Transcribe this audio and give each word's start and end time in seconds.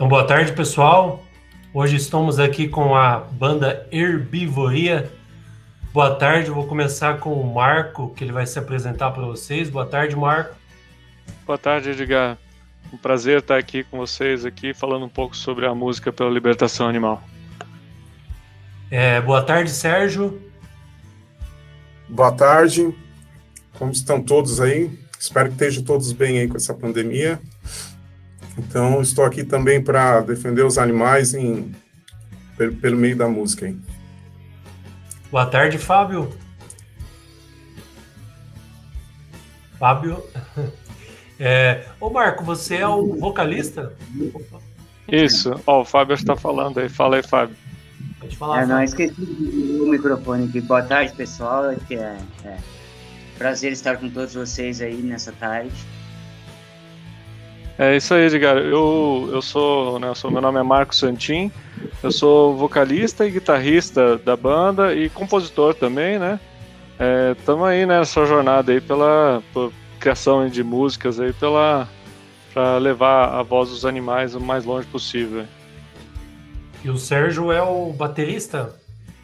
Então, 0.00 0.08
boa 0.08 0.26
tarde, 0.26 0.52
pessoal. 0.52 1.22
Hoje 1.74 1.96
estamos 1.96 2.38
aqui 2.38 2.66
com 2.66 2.96
a 2.96 3.18
banda 3.18 3.86
Herbivoria. 3.92 5.12
Boa 5.92 6.14
tarde, 6.14 6.50
vou 6.50 6.66
começar 6.66 7.18
com 7.18 7.34
o 7.34 7.54
Marco, 7.54 8.08
que 8.14 8.24
ele 8.24 8.32
vai 8.32 8.46
se 8.46 8.58
apresentar 8.58 9.10
para 9.10 9.26
vocês. 9.26 9.68
Boa 9.68 9.84
tarde, 9.84 10.16
Marco. 10.16 10.56
Boa 11.44 11.58
tarde, 11.58 11.90
Edgar. 11.90 12.38
Um 12.90 12.96
prazer 12.96 13.40
estar 13.40 13.58
aqui 13.58 13.84
com 13.84 13.98
vocês 13.98 14.46
aqui 14.46 14.72
falando 14.72 15.04
um 15.04 15.08
pouco 15.10 15.36
sobre 15.36 15.66
a 15.66 15.74
música 15.74 16.10
pela 16.10 16.30
libertação 16.30 16.88
animal. 16.88 17.22
É, 18.90 19.20
boa 19.20 19.42
tarde, 19.42 19.70
Sérgio. 19.70 20.40
Boa 22.08 22.32
tarde. 22.32 22.90
Como 23.78 23.92
estão 23.92 24.22
todos 24.22 24.62
aí? 24.62 24.98
Espero 25.18 25.48
que 25.48 25.56
estejam 25.56 25.84
todos 25.84 26.10
bem 26.12 26.38
aí 26.38 26.48
com 26.48 26.56
essa 26.56 26.72
pandemia. 26.72 27.38
Então, 28.60 29.00
estou 29.00 29.24
aqui 29.24 29.42
também 29.42 29.82
para 29.82 30.20
defender 30.20 30.62
os 30.64 30.76
animais 30.76 31.32
em, 31.32 31.74
pelo, 32.58 32.76
pelo 32.76 32.96
meio 32.96 33.16
da 33.16 33.26
música. 33.26 33.66
Hein? 33.66 33.80
Boa 35.30 35.46
tarde, 35.46 35.78
Fábio. 35.78 36.30
Fábio. 39.78 40.22
É... 41.42 41.86
Ô, 41.98 42.10
Marco, 42.10 42.44
você 42.44 42.76
é 42.76 42.86
o 42.86 43.14
vocalista? 43.18 43.94
Isso. 45.08 45.58
Ó, 45.66 45.80
o 45.80 45.84
Fábio 45.86 46.12
está 46.12 46.36
falando 46.36 46.78
aí. 46.78 46.86
Fala 46.86 47.16
aí, 47.16 47.22
Fábio. 47.22 47.56
Pode 48.18 48.36
falar. 48.36 48.60
É, 48.60 48.66
não, 48.66 48.82
esqueci 48.82 49.18
o 49.18 49.88
microfone 49.88 50.50
aqui. 50.50 50.60
Boa 50.60 50.82
tarde, 50.82 51.14
pessoal. 51.14 51.70
É, 51.70 51.78
é 52.44 52.58
prazer 53.38 53.72
estar 53.72 53.96
com 53.96 54.10
todos 54.10 54.34
vocês 54.34 54.82
aí 54.82 55.00
nessa 55.00 55.32
tarde. 55.32 55.72
É 57.82 57.96
isso 57.96 58.12
aí, 58.12 58.26
Edgar. 58.26 58.58
Eu, 58.58 59.30
eu 59.32 59.40
sou, 59.40 59.98
né, 59.98 60.08
eu 60.08 60.14
sou, 60.14 60.30
meu 60.30 60.42
nome 60.42 60.60
é 60.60 60.62
Marco 60.62 60.94
Santin, 60.94 61.50
eu 62.02 62.12
sou 62.12 62.54
vocalista 62.54 63.26
e 63.26 63.30
guitarrista 63.30 64.18
da 64.18 64.36
banda 64.36 64.94
e 64.94 65.08
compositor 65.08 65.72
também, 65.72 66.18
né? 66.18 66.38
Estamos 67.38 67.66
é, 67.66 67.72
aí 67.72 67.86
nessa 67.86 68.26
jornada 68.26 68.70
aí 68.70 68.82
pela, 68.82 69.42
pela 69.54 69.72
criação 69.98 70.46
de 70.46 70.62
músicas 70.62 71.18
aí 71.18 71.32
pela 71.32 71.88
para 72.52 72.76
levar 72.76 73.30
a 73.30 73.42
voz 73.42 73.70
dos 73.70 73.86
animais 73.86 74.34
o 74.34 74.40
mais 74.40 74.66
longe 74.66 74.86
possível. 74.86 75.46
E 76.84 76.90
o 76.90 76.98
Sérgio 76.98 77.50
é 77.50 77.62
o 77.62 77.94
baterista? 77.94 78.74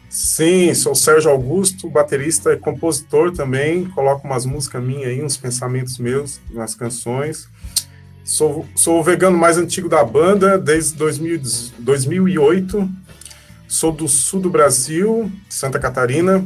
Sim, 0.09 0.73
sou 0.73 0.93
o 0.93 0.95
Sérgio 0.95 1.29
Augusto, 1.29 1.87
baterista 1.91 2.53
e 2.53 2.57
compositor 2.57 3.31
também. 3.31 3.85
Coloco 3.89 4.25
umas 4.25 4.47
músicas 4.47 4.83
minhas 4.83 5.09
aí, 5.09 5.23
uns 5.23 5.37
pensamentos 5.37 5.99
meus 5.99 6.41
nas 6.49 6.73
canções. 6.73 7.47
Sou, 8.27 8.67
sou 8.75 8.99
o 8.99 9.03
vegano 9.03 9.37
mais 9.37 9.57
antigo 9.57 9.87
da 9.87 10.03
banda, 10.03 10.57
desde 10.57 10.97
2000, 10.97 11.41
2008. 11.79 12.89
Sou 13.69 13.89
do 13.89 14.05
sul 14.05 14.41
do 14.41 14.49
Brasil, 14.49 15.31
Santa 15.47 15.79
Catarina. 15.79 16.45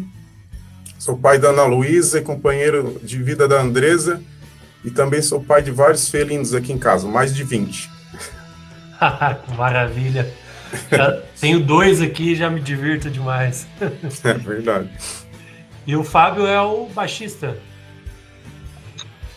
Sou 0.99 1.17
pai 1.17 1.39
da 1.39 1.49
Ana 1.49 1.63
Luísa 1.63 2.19
e 2.19 2.21
companheiro 2.21 3.01
de 3.01 3.17
vida 3.17 3.47
da 3.47 3.59
Andresa. 3.59 4.21
E 4.85 4.91
também 4.91 5.23
sou 5.23 5.43
pai 5.43 5.63
de 5.63 5.71
vários 5.71 6.07
felinos 6.07 6.53
aqui 6.53 6.71
em 6.71 6.77
casa, 6.77 7.07
mais 7.07 7.33
de 7.33 7.43
20. 7.43 7.89
Maravilha. 9.57 10.31
Já 10.91 11.19
tenho 11.39 11.59
dois 11.59 11.99
aqui 11.99 12.35
já 12.35 12.47
me 12.47 12.61
divirto 12.61 13.09
demais. 13.09 13.65
é 14.23 14.33
verdade. 14.35 14.87
E 15.87 15.95
o 15.95 16.03
Fábio 16.03 16.45
é 16.45 16.61
o 16.61 16.85
baixista. 16.93 17.57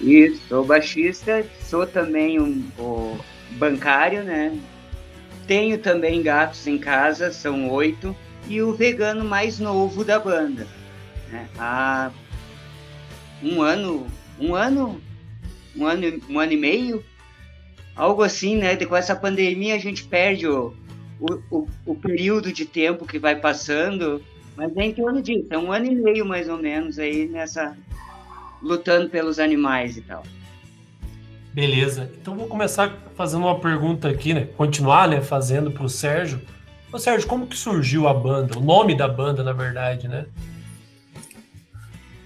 Isso, 0.05 0.39
sou 0.49 0.63
baixista, 0.63 1.47
sou 1.63 1.87
também 1.87 2.39
um, 2.39 2.63
bancário, 3.53 4.23
né? 4.23 4.55
Tenho 5.47 5.79
também 5.79 6.23
gatos 6.23 6.67
em 6.67 6.77
casa, 6.77 7.33
são 7.33 7.71
oito, 7.71 8.15
e 8.47 8.61
o 8.61 8.75
vegano 8.75 9.25
mais 9.25 9.59
novo 9.59 10.05
da 10.05 10.21
banda. 10.21 10.67
Né? 11.31 11.49
Há 11.59 12.11
um 13.43 13.63
ano, 13.63 14.07
um 14.39 14.55
ano, 14.55 15.01
um 15.75 15.87
ano, 15.87 16.21
um 16.29 16.39
ano 16.39 16.53
e 16.53 16.57
meio, 16.59 17.03
algo 17.97 18.23
assim, 18.23 18.57
né? 18.57 18.77
Com 18.77 18.97
essa 18.97 19.17
pandemia 19.17 19.75
a 19.75 19.79
gente 19.79 20.05
perde 20.05 20.47
o, 20.47 20.75
o, 21.19 21.41
o, 21.51 21.69
o 21.87 21.95
período 21.95 22.53
de 22.53 22.67
tempo 22.67 23.07
que 23.07 23.19
vai 23.19 23.37
passando, 23.37 24.23
mas 24.55 24.77
é 24.77 24.83
em 24.85 24.93
torno 24.93 25.23
disso, 25.23 25.47
é 25.49 25.57
um 25.57 25.73
ano 25.73 25.87
e 25.87 25.95
meio 25.95 26.27
mais 26.27 26.47
ou 26.47 26.59
menos 26.59 26.99
aí 26.99 27.27
nessa 27.27 27.75
lutando 28.65 29.11
pelos 29.11 29.39
animais 29.39 29.97
e 29.97 30.01
tal. 30.01 30.25
Beleza. 31.53 32.11
Então 32.21 32.35
vou 32.35 32.49
começar 32.49 32.93
fazendo 33.15 33.43
uma 33.43 33.61
pergunta 33.61 34.09
aqui, 34.09 34.35
né? 34.35 34.49
Continuar, 34.57 35.07
né, 35.07 35.21
fazendo 35.21 35.71
para 35.71 35.85
o 35.85 35.89
Sérgio. 35.89 36.41
Ô 36.93 36.99
Sérgio, 36.99 37.29
como 37.29 37.47
que 37.47 37.57
surgiu 37.57 38.09
a 38.09 38.15
banda? 38.15 38.59
O 38.59 38.61
nome 38.63 38.97
da 38.97 39.07
banda, 39.07 39.45
na 39.45 39.53
verdade, 39.53 40.09
né? 40.09 40.27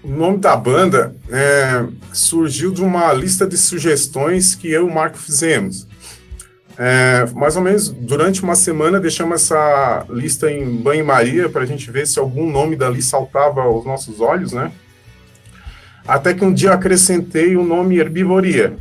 O 0.03 0.07
nome 0.07 0.37
da 0.37 0.55
banda 0.55 1.13
é, 1.29 1.85
surgiu 2.13 2.71
de 2.71 2.81
uma 2.81 3.11
lista 3.13 3.45
de 3.45 3.57
sugestões 3.57 4.55
que 4.55 4.71
eu 4.71 4.87
e 4.87 4.89
o 4.89 4.93
Marco 4.93 5.17
fizemos. 5.17 5.87
É, 6.77 7.25
mais 7.35 7.57
ou 7.57 7.61
menos 7.61 7.89
durante 7.89 8.41
uma 8.41 8.55
semana 8.55 9.01
deixamos 9.01 9.41
essa 9.41 10.05
lista 10.09 10.49
em 10.49 10.77
banho-maria 10.77 11.49
para 11.49 11.63
a 11.63 11.65
gente 11.65 11.91
ver 11.91 12.07
se 12.07 12.17
algum 12.17 12.49
nome 12.49 12.77
dali 12.77 13.01
saltava 13.01 13.61
aos 13.63 13.85
nossos 13.85 14.21
olhos, 14.21 14.53
né? 14.53 14.71
Até 16.09 16.33
que 16.33 16.43
um 16.43 16.51
dia 16.51 16.73
acrescentei 16.73 17.55
o 17.55 17.63
nome 17.63 17.99
Herbivoria. 17.99 18.75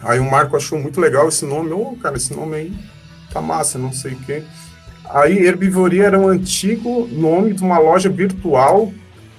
Aí 0.00 0.18
o 0.18 0.28
Marco 0.28 0.56
achou 0.56 0.76
muito 0.80 1.00
legal 1.00 1.28
esse 1.28 1.46
nome. 1.46 1.70
Ô, 1.70 1.92
oh, 1.92 1.96
cara, 1.96 2.16
esse 2.16 2.34
nome 2.34 2.56
aí 2.56 2.72
tá 3.32 3.40
massa, 3.40 3.78
não 3.78 3.92
sei 3.92 4.14
o 4.14 4.16
quê. 4.16 4.42
Aí 5.08 5.46
Herbivoria 5.46 6.02
era 6.02 6.18
um 6.18 6.26
antigo 6.26 7.08
nome 7.12 7.52
de 7.52 7.62
uma 7.62 7.78
loja 7.78 8.08
virtual 8.08 8.92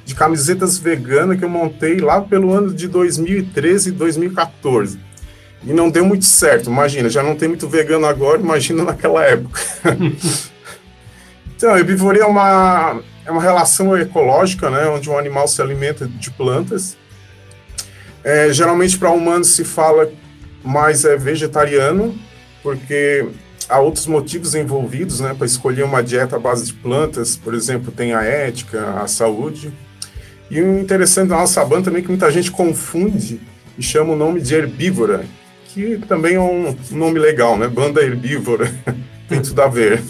de 0.06 0.16
camisetas 0.16 0.78
veganas 0.78 1.38
que 1.38 1.44
eu 1.44 1.50
montei 1.50 2.00
lá 2.00 2.22
pelo 2.22 2.54
ano 2.54 2.74
de 2.74 2.88
2013 2.88 3.90
e 3.90 3.92
2014. 3.92 4.98
E 5.66 5.74
não 5.74 5.90
deu 5.90 6.06
muito 6.06 6.24
certo, 6.24 6.70
imagina, 6.70 7.10
já 7.10 7.22
não 7.22 7.36
tem 7.36 7.50
muito 7.50 7.68
vegano 7.68 8.06
agora, 8.06 8.40
imagina 8.40 8.86
naquela 8.86 9.22
época. 9.26 9.60
então, 11.58 11.78
herbivoria 11.78 12.22
é 12.22 12.26
uma 12.26 13.02
é 13.26 13.32
uma 13.32 13.42
relação 13.42 13.98
ecológica, 13.98 14.70
né, 14.70 14.88
onde 14.88 15.10
um 15.10 15.18
animal 15.18 15.48
se 15.48 15.62
alimenta 15.62 16.08
de 16.08 16.30
plantas. 16.32 16.96
É, 18.24 18.52
geralmente 18.52 18.98
para 18.98 19.12
humanos 19.12 19.50
se 19.50 19.64
fala 19.64 20.12
mais 20.64 21.06
é 21.06 21.16
vegetariano, 21.16 22.18
porque 22.64 23.26
há 23.70 23.80
outros 23.80 24.08
motivos 24.08 24.56
envolvidos, 24.56 25.20
né, 25.20 25.34
para 25.34 25.46
escolher 25.46 25.84
uma 25.84 26.02
dieta 26.02 26.36
à 26.36 26.40
base 26.40 26.66
de 26.66 26.74
plantas, 26.74 27.36
por 27.36 27.54
exemplo, 27.54 27.92
tem 27.92 28.14
a 28.14 28.24
ética, 28.24 29.02
a 29.02 29.08
saúde. 29.08 29.74
E 30.50 30.62
o 30.62 30.80
interessante 30.80 31.30
da 31.30 31.38
nossa 31.38 31.64
banda 31.66 31.86
também 31.86 32.00
é 32.00 32.04
que 32.04 32.10
muita 32.10 32.32
gente 32.32 32.52
confunde 32.52 33.42
e 33.78 33.84
chama 33.84 34.14
o 34.14 34.16
nome 34.16 34.42
de 34.42 34.54
herbívora, 34.54 35.26
que 35.68 35.98
também 36.08 36.36
é 36.36 36.40
um 36.40 36.76
nome 36.92 37.20
legal, 37.20 37.58
né? 37.58 37.68
Banda 37.68 38.02
herbívora, 38.02 38.72
tem 39.28 39.42
tudo 39.42 39.62
a 39.62 39.68
ver. 39.68 40.02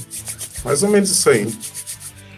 Mais 0.64 0.84
ou 0.84 0.90
menos 0.90 1.10
isso 1.10 1.30
aí. 1.30 1.48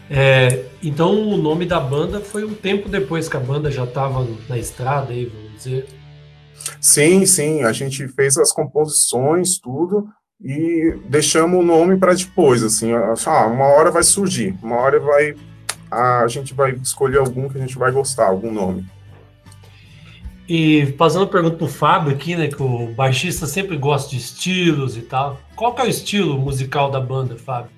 É, 0.10 0.64
então 0.82 1.14
o 1.30 1.38
nome 1.38 1.66
da 1.66 1.80
banda 1.80 2.22
foi 2.22 2.46
um 2.46 2.54
tempo 2.54 2.88
depois 2.88 3.28
que 3.28 3.36
a 3.36 3.42
banda 3.42 3.70
já 3.70 3.84
estava 3.84 4.26
na 4.48 4.58
estrada, 4.58 5.12
aí, 5.12 5.26
vamos 5.26 5.54
dizer. 5.58 5.88
Sim, 6.80 7.26
sim, 7.26 7.64
a 7.64 7.72
gente 7.72 8.08
fez 8.10 8.38
as 8.38 8.52
composições, 8.52 9.60
tudo, 9.60 10.08
e 10.42 10.98
deixamos 11.10 11.60
o 11.60 11.64
nome 11.64 11.98
para 11.98 12.14
depois, 12.14 12.64
assim, 12.64 12.92
ah, 12.94 13.48
uma 13.48 13.66
hora 13.66 13.92
vai 13.92 14.04
surgir, 14.04 14.56
uma 14.62 14.78
hora 14.78 15.00
vai, 15.00 15.36
a 15.92 16.28
gente 16.28 16.54
vai 16.54 16.72
escolher 16.72 17.20
algum 17.20 17.50
que 17.50 17.58
a 17.58 17.62
gente 17.62 17.78
vai 17.78 17.92
gostar, 17.92 18.28
algum 18.28 18.52
nome. 18.52 18.86
E 20.48 20.96
fazendo 20.98 21.26
a 21.26 21.28
pergunta 21.28 21.58
pro 21.58 21.68
Fábio 21.68 22.14
aqui, 22.14 22.36
né, 22.36 22.48
que 22.48 22.62
o 22.64 22.94
baixista 22.94 23.46
sempre 23.46 23.76
gosta 23.76 24.10
de 24.10 24.18
estilos 24.18 24.96
e 24.96 25.02
tal. 25.02 25.38
Qual 25.56 25.76
que 25.76 25.82
é 25.82 25.86
o 25.86 25.90
estilo 25.90 26.40
musical 26.40 26.90
da 26.90 27.02
banda, 27.02 27.36
Fábio? 27.36 27.70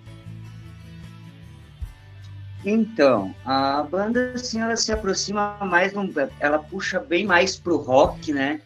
Então, 2.66 3.34
a 3.46 3.84
banda, 3.84 4.34
assim, 4.36 4.60
ela 4.60 4.76
se 4.76 4.92
aproxima 4.92 5.58
mais, 5.62 5.94
ela 6.40 6.60
puxa 6.60 7.00
bem 7.00 7.26
mais 7.26 7.56
pro 7.56 7.78
rock, 7.78 8.34
né? 8.34 8.62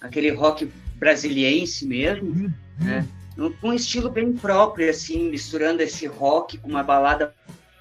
Aquele 0.00 0.30
rock 0.30 0.70
brasiliense 0.96 1.86
mesmo, 1.86 2.28
uhum. 2.28 2.52
né? 2.80 3.06
Com 3.60 3.68
um 3.68 3.72
estilo 3.72 4.10
bem 4.10 4.32
próprio, 4.32 4.90
assim, 4.90 5.30
misturando 5.30 5.82
esse 5.82 6.06
rock 6.06 6.58
com 6.58 6.68
uma 6.68 6.82
balada 6.82 7.34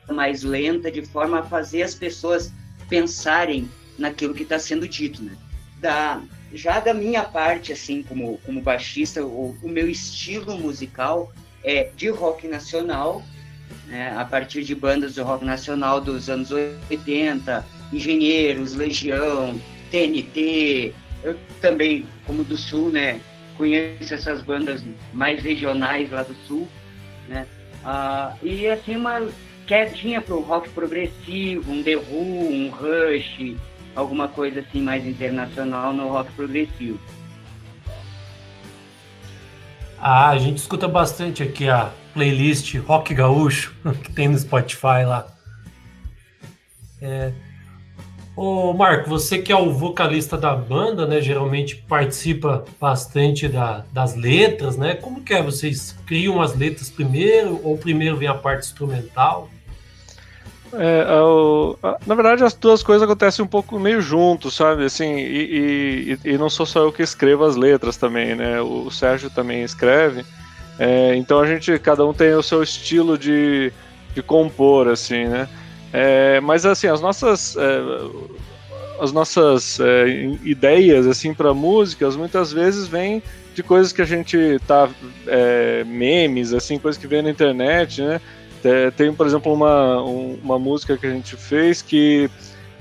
mais 0.10 0.44
lenta, 0.44 0.92
de 0.92 1.04
forma 1.04 1.40
a 1.40 1.44
fazer 1.44 1.82
as 1.82 1.96
pessoas 1.96 2.52
pensarem 2.88 3.68
naquilo 3.98 4.34
que 4.34 4.44
está 4.44 4.60
sendo 4.60 4.88
dito, 4.88 5.24
né? 5.24 5.36
Da, 5.80 6.22
já 6.54 6.80
da 6.80 6.94
minha 6.94 7.24
parte, 7.24 7.74
assim, 7.74 8.04
como, 8.04 8.38
como 8.46 8.62
baixista, 8.62 9.26
o, 9.26 9.58
o 9.64 9.68
meu 9.68 9.90
estilo 9.90 10.58
musical 10.60 11.32
é 11.64 11.90
de 11.96 12.10
rock 12.10 12.48
nacional, 12.48 13.24
né, 13.88 14.14
a 14.18 14.26
partir 14.26 14.64
de 14.64 14.76
bandas 14.76 15.16
do 15.16 15.24
rock 15.24 15.46
nacional 15.46 16.02
dos 16.02 16.30
anos 16.30 16.52
80, 16.52 17.66
Engenheiros, 17.94 18.76
Legião, 18.76 19.60
TNT, 19.92 20.94
eu 21.24 21.38
também, 21.62 22.06
como 22.26 22.44
do 22.44 22.58
Sul, 22.58 22.90
né, 22.90 23.20
conheço 23.58 24.14
essas 24.14 24.42
bandas 24.42 24.84
mais 25.14 25.42
regionais 25.42 26.12
lá 26.12 26.24
do 26.24 26.36
sul, 26.48 26.68
né? 27.28 27.46
Ah, 27.84 28.36
e 28.44 28.68
assim 28.68 28.96
uma 28.96 29.28
quietinha 29.66 30.22
para 30.22 30.36
o 30.36 30.42
rock 30.42 30.70
progressivo, 30.70 31.72
um 31.72 31.84
The 31.84 31.96
Who, 31.96 32.52
um 32.52 32.70
Rush, 32.70 33.56
alguma 33.96 34.28
coisa 34.28 34.60
assim 34.60 34.82
mais 34.82 35.06
internacional 35.06 35.94
no 35.94 36.10
rock 36.10 36.32
progressivo. 36.34 37.00
Ah, 39.98 40.30
a 40.30 40.38
gente 40.38 40.58
escuta 40.58 40.88
bastante 40.88 41.42
aqui 41.42 41.70
a 41.70 41.92
playlist 42.16 42.74
Rock 42.78 43.14
Gaúcho 43.14 43.76
que 44.02 44.12
tem 44.12 44.28
no 44.28 44.40
Spotify 44.40 45.06
lá. 45.06 45.28
É, 47.00 47.32
Ô, 48.36 48.74
Marco, 48.74 49.10
você 49.10 49.38
que 49.38 49.50
é 49.50 49.56
o 49.56 49.72
vocalista 49.72 50.38
da 50.38 50.54
banda, 50.54 51.08
né? 51.08 51.22
Geralmente 51.22 51.78
participa 51.88 52.66
bastante 52.80 53.48
da, 53.48 53.86
das 53.94 54.14
letras, 54.16 54.76
né? 54.76 54.94
Como 54.94 55.22
que 55.22 55.34
é? 55.34 55.42
Vocês 55.42 55.96
criam 56.06 56.42
as 56.42 56.54
letras 56.54 56.90
primeiro 56.90 57.62
ou 57.64 57.78
primeiro 57.78 58.18
vem 58.18 58.28
a 58.28 58.34
parte 58.34 58.66
instrumental? 58.66 59.50
É, 60.74 61.06
na 62.06 62.14
verdade, 62.14 62.44
as 62.44 62.54
duas 62.54 62.84
coisas 62.84 63.04
acontecem 63.04 63.46
um 63.46 63.48
pouco 63.48 63.80
meio 63.80 64.02
juntos, 64.02 64.54
sabe? 64.56 64.84
Assim, 64.84 65.16
e, 65.16 66.18
e, 66.26 66.32
e, 66.32 66.38
não 66.38 66.50
sou 66.50 66.66
só 66.66 66.82
eu 66.82 66.92
que 66.92 67.02
escrevo 67.02 67.46
as 67.46 67.56
letras 67.56 67.96
também, 67.96 68.36
né? 68.36 68.60
O 68.60 68.92
Sérgio 68.92 69.30
também 69.30 69.64
escreve. 69.64 70.26
É, 70.78 71.16
então 71.16 71.40
a 71.40 71.48
gente, 71.48 71.78
cada 71.80 72.06
um 72.06 72.14
tem 72.14 72.34
o 72.34 72.44
seu 72.44 72.62
estilo 72.62 73.18
de, 73.18 73.72
de 74.14 74.22
compor, 74.22 74.88
assim, 74.88 75.26
né? 75.26 75.48
É, 75.94 76.42
mas 76.42 76.66
assim, 76.66 76.88
as 76.88 77.00
nossas 77.00 77.56
é, 77.56 77.82
as 79.00 79.12
nossas 79.12 79.80
é, 79.80 80.08
ideias 80.44 81.08
assim 81.08 81.34
para 81.34 81.54
músicas 81.54 82.16
muitas 82.16 82.52
vezes 82.52 82.88
vêm 82.88 83.24
de 83.54 83.64
coisas 83.64 83.94
que 83.94 84.02
a 84.02 84.06
gente 84.06 84.60
tá 84.68 84.90
é, 85.26 85.84
memes 85.86 86.54
assim, 86.54 86.78
coisas 86.78 87.00
que 87.00 87.08
vem 87.08 87.22
na 87.22 87.30
internet, 87.30 88.02
né? 88.02 88.20
Tem, 88.98 89.14
por 89.14 89.28
exemplo, 89.28 89.54
uma, 89.54 90.02
uma 90.02 90.58
música 90.58 90.98
que 90.98 91.06
a 91.06 91.12
gente 91.12 91.38
fez 91.38 91.84
que, 91.84 92.28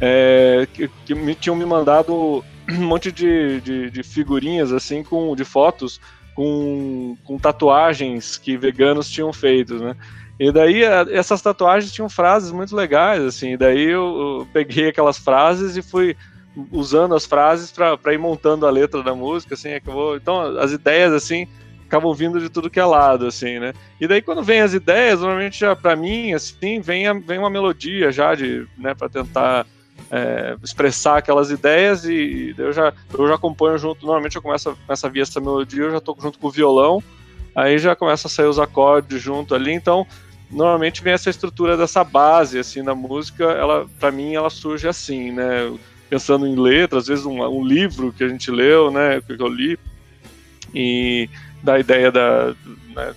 é, 0.00 0.67
que, 0.73 0.90
que, 1.05 1.14
me 1.14 1.35
tinham 1.35 1.55
me 1.55 1.67
mandado 1.67 2.43
um 2.70 2.85
monte 2.87 3.12
de, 3.12 3.61
de, 3.61 3.90
de, 3.90 4.02
figurinhas 4.02 4.73
assim 4.73 5.02
com 5.02 5.37
de 5.37 5.44
fotos 5.44 6.00
com, 6.35 7.17
com 7.25 7.39
tatuagens 7.39 8.37
que 8.37 8.57
veganos 8.57 9.09
tinham 9.09 9.33
feito, 9.33 9.79
né? 9.79 9.97
E 10.39 10.51
daí 10.51 10.83
essas 11.13 11.41
tatuagens 11.41 11.93
tinham 11.93 12.09
frases 12.09 12.51
muito 12.51 12.75
legais, 12.75 13.23
assim. 13.23 13.53
E 13.53 13.57
daí 13.57 13.85
eu, 13.85 14.41
eu, 14.41 14.49
peguei 14.53 14.89
aquelas 14.89 15.17
frases 15.17 15.77
e 15.77 15.83
fui 15.83 16.17
usando 16.73 17.15
as 17.15 17.25
frases 17.25 17.73
para 17.73 18.13
ir 18.13 18.19
montando 18.19 18.67
a 18.67 18.71
letra 18.71 19.03
da 19.03 19.15
música, 19.15 19.55
assim. 19.55 19.75
Acabou, 19.75 20.17
então 20.17 20.59
as 20.59 20.73
ideias 20.73 21.13
assim 21.13 21.47
acabam 21.87 22.13
vindo 22.13 22.41
de 22.41 22.49
tudo 22.49 22.71
que 22.71 22.81
é 22.81 22.85
lado, 22.85 23.27
assim, 23.27 23.61
né? 23.61 23.73
E 24.01 24.09
daí 24.09 24.21
quando 24.21 24.43
vem 24.43 24.61
as 24.61 24.75
ideias, 24.75 25.21
normalmente 25.21 25.61
já 25.61 25.77
para 25.77 25.95
mim, 25.95 26.33
assim, 26.33 26.81
vem, 26.81 27.07
a, 27.07 27.13
vem 27.13 27.39
uma 27.39 27.51
melodia 27.51 28.11
já 28.11 28.35
de, 28.35 28.67
né, 28.77 28.95
para 28.95 29.09
tentar 29.09 29.65
é, 30.11 30.56
expressar 30.62 31.19
aquelas 31.19 31.50
ideias 31.50 32.05
e 32.05 32.55
eu 32.56 32.73
já 32.73 32.93
eu 33.12 33.26
já 33.26 33.35
acompanho 33.35 33.79
junto. 33.79 34.05
Normalmente 34.05 34.37
eu 34.37 34.43
começo, 34.43 34.76
começo 34.87 35.06
a 35.06 35.11
essa 35.20 35.41
melodia, 35.41 35.85
eu 35.85 35.93
já 35.93 36.00
tô 36.00 36.17
junto 36.20 36.38
com 36.38 36.49
o 36.49 36.50
violão 36.50 37.02
aí 37.55 37.79
já 37.79 37.94
começa 37.94 38.26
a 38.26 38.31
sair 38.31 38.46
os 38.46 38.58
acordes 38.58 39.23
junto 39.23 39.55
ali, 39.55 39.73
então 39.73 40.06
normalmente 40.50 41.02
vem 41.02 41.12
essa 41.12 41.31
estrutura 41.31 41.76
dessa 41.76 42.02
base 42.02 42.58
assim 42.58 42.82
na 42.82 42.94
música, 42.94 43.44
ela 43.44 43.87
para 44.00 44.11
mim 44.11 44.35
ela 44.35 44.50
surge 44.50 44.88
assim, 44.88 45.31
né? 45.32 45.73
Pensando 46.11 46.47
em 46.47 46.55
letras, 46.55 47.05
às 47.05 47.08
vezes 47.08 47.25
um, 47.25 47.43
um 47.43 47.64
livro 47.64 48.12
que 48.12 48.23
a 48.23 48.29
gente 48.29 48.50
leu, 48.50 48.90
né, 48.90 49.20
que 49.20 49.32
eu 49.32 49.49
li 49.49 49.79
e 50.75 51.29
da 51.62 51.79
ideia 51.79 52.11
da 52.11 52.55
né, 52.94 53.14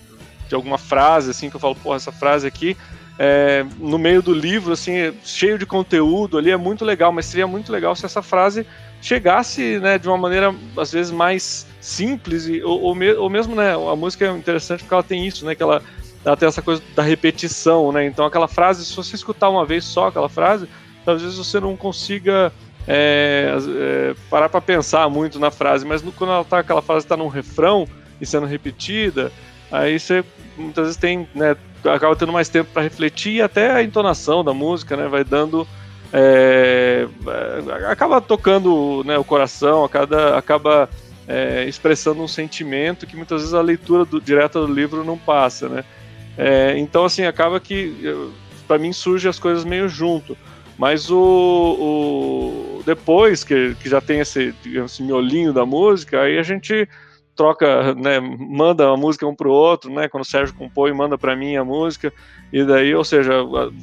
de 0.48 0.54
alguma 0.54 0.78
frase 0.78 1.30
assim 1.30 1.50
que 1.50 1.56
eu 1.56 1.60
falo, 1.60 1.74
pô, 1.74 1.94
essa 1.94 2.10
frase 2.10 2.46
aqui 2.46 2.76
é, 3.18 3.66
no 3.78 3.98
meio 3.98 4.22
do 4.22 4.32
livro, 4.32 4.72
assim, 4.72 5.12
cheio 5.24 5.58
de 5.58 5.66
conteúdo 5.66 6.38
ali, 6.38 6.50
é 6.50 6.56
muito 6.56 6.84
legal, 6.84 7.10
mas 7.10 7.26
seria 7.26 7.46
muito 7.46 7.72
legal 7.72 7.96
se 7.96 8.06
essa 8.06 8.22
frase 8.22 8.64
chegasse, 9.02 9.78
né, 9.80 9.98
de 9.98 10.08
uma 10.08 10.16
maneira, 10.16 10.54
às 10.76 10.92
vezes, 10.92 11.10
mais 11.10 11.66
simples, 11.80 12.46
e, 12.46 12.62
ou, 12.62 12.80
ou, 12.80 12.94
me, 12.94 13.12
ou 13.12 13.28
mesmo, 13.28 13.54
né, 13.54 13.72
a 13.74 13.96
música 13.96 14.26
é 14.26 14.30
interessante 14.30 14.80
porque 14.80 14.94
ela 14.94 15.02
tem 15.02 15.26
isso, 15.26 15.44
né, 15.44 15.54
que 15.54 15.62
ela, 15.62 15.82
ela 16.24 16.36
tem 16.36 16.48
essa 16.48 16.62
coisa 16.62 16.82
da 16.94 17.02
repetição, 17.02 17.90
né, 17.90 18.06
então 18.06 18.24
aquela 18.24 18.48
frase, 18.48 18.84
se 18.84 18.94
você 18.94 19.16
escutar 19.16 19.48
uma 19.48 19.64
vez 19.64 19.84
só 19.84 20.08
aquela 20.08 20.28
frase, 20.28 20.68
talvez 21.04 21.36
você 21.36 21.58
não 21.58 21.76
consiga 21.76 22.52
é, 22.86 23.54
é, 23.78 24.14
parar 24.30 24.48
para 24.48 24.60
pensar 24.60 25.08
muito 25.10 25.38
na 25.38 25.50
frase, 25.50 25.84
mas 25.84 26.02
no, 26.02 26.12
quando 26.12 26.32
ela 26.32 26.44
tá, 26.44 26.60
aquela 26.60 26.82
frase 26.82 27.04
está 27.04 27.16
num 27.16 27.28
refrão 27.28 27.86
e 28.20 28.26
sendo 28.26 28.46
repetida, 28.46 29.32
aí 29.70 29.98
você 29.98 30.24
muitas 30.56 30.84
vezes 30.86 30.96
tem, 30.96 31.28
né, 31.34 31.56
acaba 31.84 32.16
tendo 32.16 32.32
mais 32.32 32.48
tempo 32.48 32.70
para 32.72 32.82
refletir 32.82 33.34
e 33.34 33.42
até 33.42 33.70
a 33.70 33.82
entonação 33.82 34.42
da 34.42 34.52
música, 34.52 34.96
né, 34.96 35.06
vai 35.08 35.24
dando 35.24 35.66
é, 36.12 37.06
é, 37.26 37.90
acaba 37.90 38.20
tocando 38.20 39.02
né, 39.04 39.18
o 39.18 39.24
coração, 39.24 39.84
acaba, 39.84 40.38
acaba 40.38 40.88
é, 41.26 41.64
expressando 41.66 42.22
um 42.22 42.28
sentimento 42.28 43.06
que 43.06 43.16
muitas 43.16 43.42
vezes 43.42 43.54
a 43.54 43.60
leitura 43.60 44.04
do, 44.04 44.20
direta 44.20 44.60
do 44.60 44.72
livro 44.72 45.04
não 45.04 45.18
passa, 45.18 45.68
né? 45.68 45.84
É, 46.36 46.78
então, 46.78 47.04
assim, 47.04 47.24
acaba 47.24 47.60
que 47.60 48.30
para 48.66 48.78
mim 48.78 48.92
surge 48.92 49.28
as 49.28 49.38
coisas 49.38 49.64
meio 49.64 49.88
junto. 49.88 50.36
Mas 50.78 51.10
o, 51.10 51.18
o 51.18 52.82
depois 52.86 53.42
que, 53.42 53.74
que 53.74 53.88
já 53.88 54.00
tem 54.00 54.20
esse, 54.20 54.54
esse 54.64 55.02
miolinho 55.02 55.52
da 55.52 55.66
música, 55.66 56.22
aí 56.22 56.38
a 56.38 56.42
gente 56.42 56.88
troca, 57.38 57.94
né, 57.94 58.18
manda 58.18 58.90
a 58.90 58.96
música 58.96 59.24
um 59.24 59.34
pro 59.34 59.52
outro, 59.52 59.92
né? 59.92 60.08
Quando 60.08 60.24
o 60.24 60.26
Sérgio 60.26 60.56
compõe, 60.56 60.92
manda 60.92 61.16
para 61.16 61.36
mim 61.36 61.54
a 61.54 61.64
música 61.64 62.12
e 62.52 62.64
daí, 62.64 62.92
ou 62.92 63.04
seja, 63.04 63.32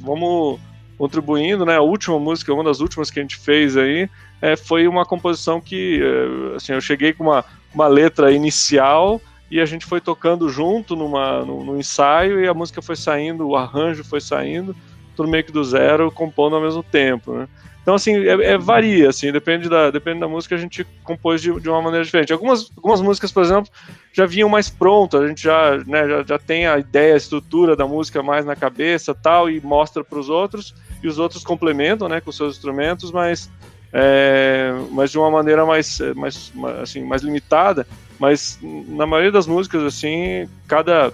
vamos 0.02 0.60
contribuindo, 0.98 1.64
né? 1.64 1.76
A 1.76 1.80
última 1.80 2.18
música, 2.18 2.52
uma 2.52 2.62
das 2.62 2.80
últimas 2.80 3.10
que 3.10 3.18
a 3.18 3.22
gente 3.22 3.38
fez 3.38 3.74
aí, 3.74 4.10
é, 4.42 4.56
foi 4.56 4.86
uma 4.86 5.06
composição 5.06 5.58
que, 5.58 6.02
é, 6.02 6.56
assim, 6.56 6.74
eu 6.74 6.80
cheguei 6.82 7.14
com 7.14 7.24
uma, 7.24 7.46
uma 7.74 7.86
letra 7.86 8.30
inicial 8.30 9.22
e 9.50 9.58
a 9.58 9.64
gente 9.64 9.86
foi 9.86 10.02
tocando 10.02 10.50
junto 10.50 10.94
numa, 10.94 11.42
no, 11.42 11.64
no, 11.64 11.78
ensaio 11.78 12.38
e 12.38 12.46
a 12.46 12.52
música 12.52 12.82
foi 12.82 12.96
saindo, 12.96 13.48
o 13.48 13.56
arranjo 13.56 14.04
foi 14.04 14.20
saindo, 14.20 14.76
tudo 15.16 15.30
meio 15.30 15.44
que 15.44 15.52
do 15.52 15.64
zero, 15.64 16.12
compondo 16.12 16.56
ao 16.56 16.62
mesmo 16.62 16.82
tempo, 16.82 17.32
né? 17.32 17.48
Então, 17.86 17.94
assim, 17.94 18.16
é, 18.16 18.32
é, 18.54 18.58
varia, 18.58 19.10
assim, 19.10 19.30
depende 19.30 19.68
da, 19.68 19.92
depende 19.92 20.18
da 20.18 20.26
música, 20.26 20.56
a 20.56 20.58
gente 20.58 20.84
compôs 21.04 21.40
de, 21.40 21.52
de 21.60 21.68
uma 21.68 21.80
maneira 21.80 22.04
diferente. 22.04 22.32
Algumas, 22.32 22.68
algumas 22.76 23.00
músicas, 23.00 23.30
por 23.30 23.44
exemplo, 23.44 23.70
já 24.12 24.26
vinham 24.26 24.48
mais 24.48 24.68
prontas, 24.68 25.22
a 25.22 25.28
gente 25.28 25.40
já, 25.40 25.76
né, 25.86 26.08
já, 26.08 26.24
já 26.24 26.36
tem 26.36 26.66
a 26.66 26.78
ideia, 26.80 27.14
a 27.14 27.16
estrutura 27.16 27.76
da 27.76 27.86
música 27.86 28.24
mais 28.24 28.44
na 28.44 28.56
cabeça 28.56 29.14
tal, 29.14 29.48
e 29.48 29.60
mostra 29.60 30.02
para 30.02 30.18
os 30.18 30.28
outros 30.28 30.74
e 31.00 31.06
os 31.06 31.20
outros 31.20 31.44
complementam, 31.44 32.08
né, 32.08 32.20
com 32.20 32.32
seus 32.32 32.56
instrumentos, 32.56 33.12
mas 33.12 33.48
é, 33.92 34.72
mas 34.90 35.12
de 35.12 35.18
uma 35.18 35.30
maneira 35.30 35.64
mais, 35.64 36.00
mais, 36.16 36.52
assim, 36.82 37.04
mais 37.04 37.22
limitada. 37.22 37.86
Mas 38.18 38.58
na 38.60 39.06
maioria 39.06 39.30
das 39.30 39.46
músicas, 39.46 39.84
assim, 39.84 40.48
cada 40.66 41.12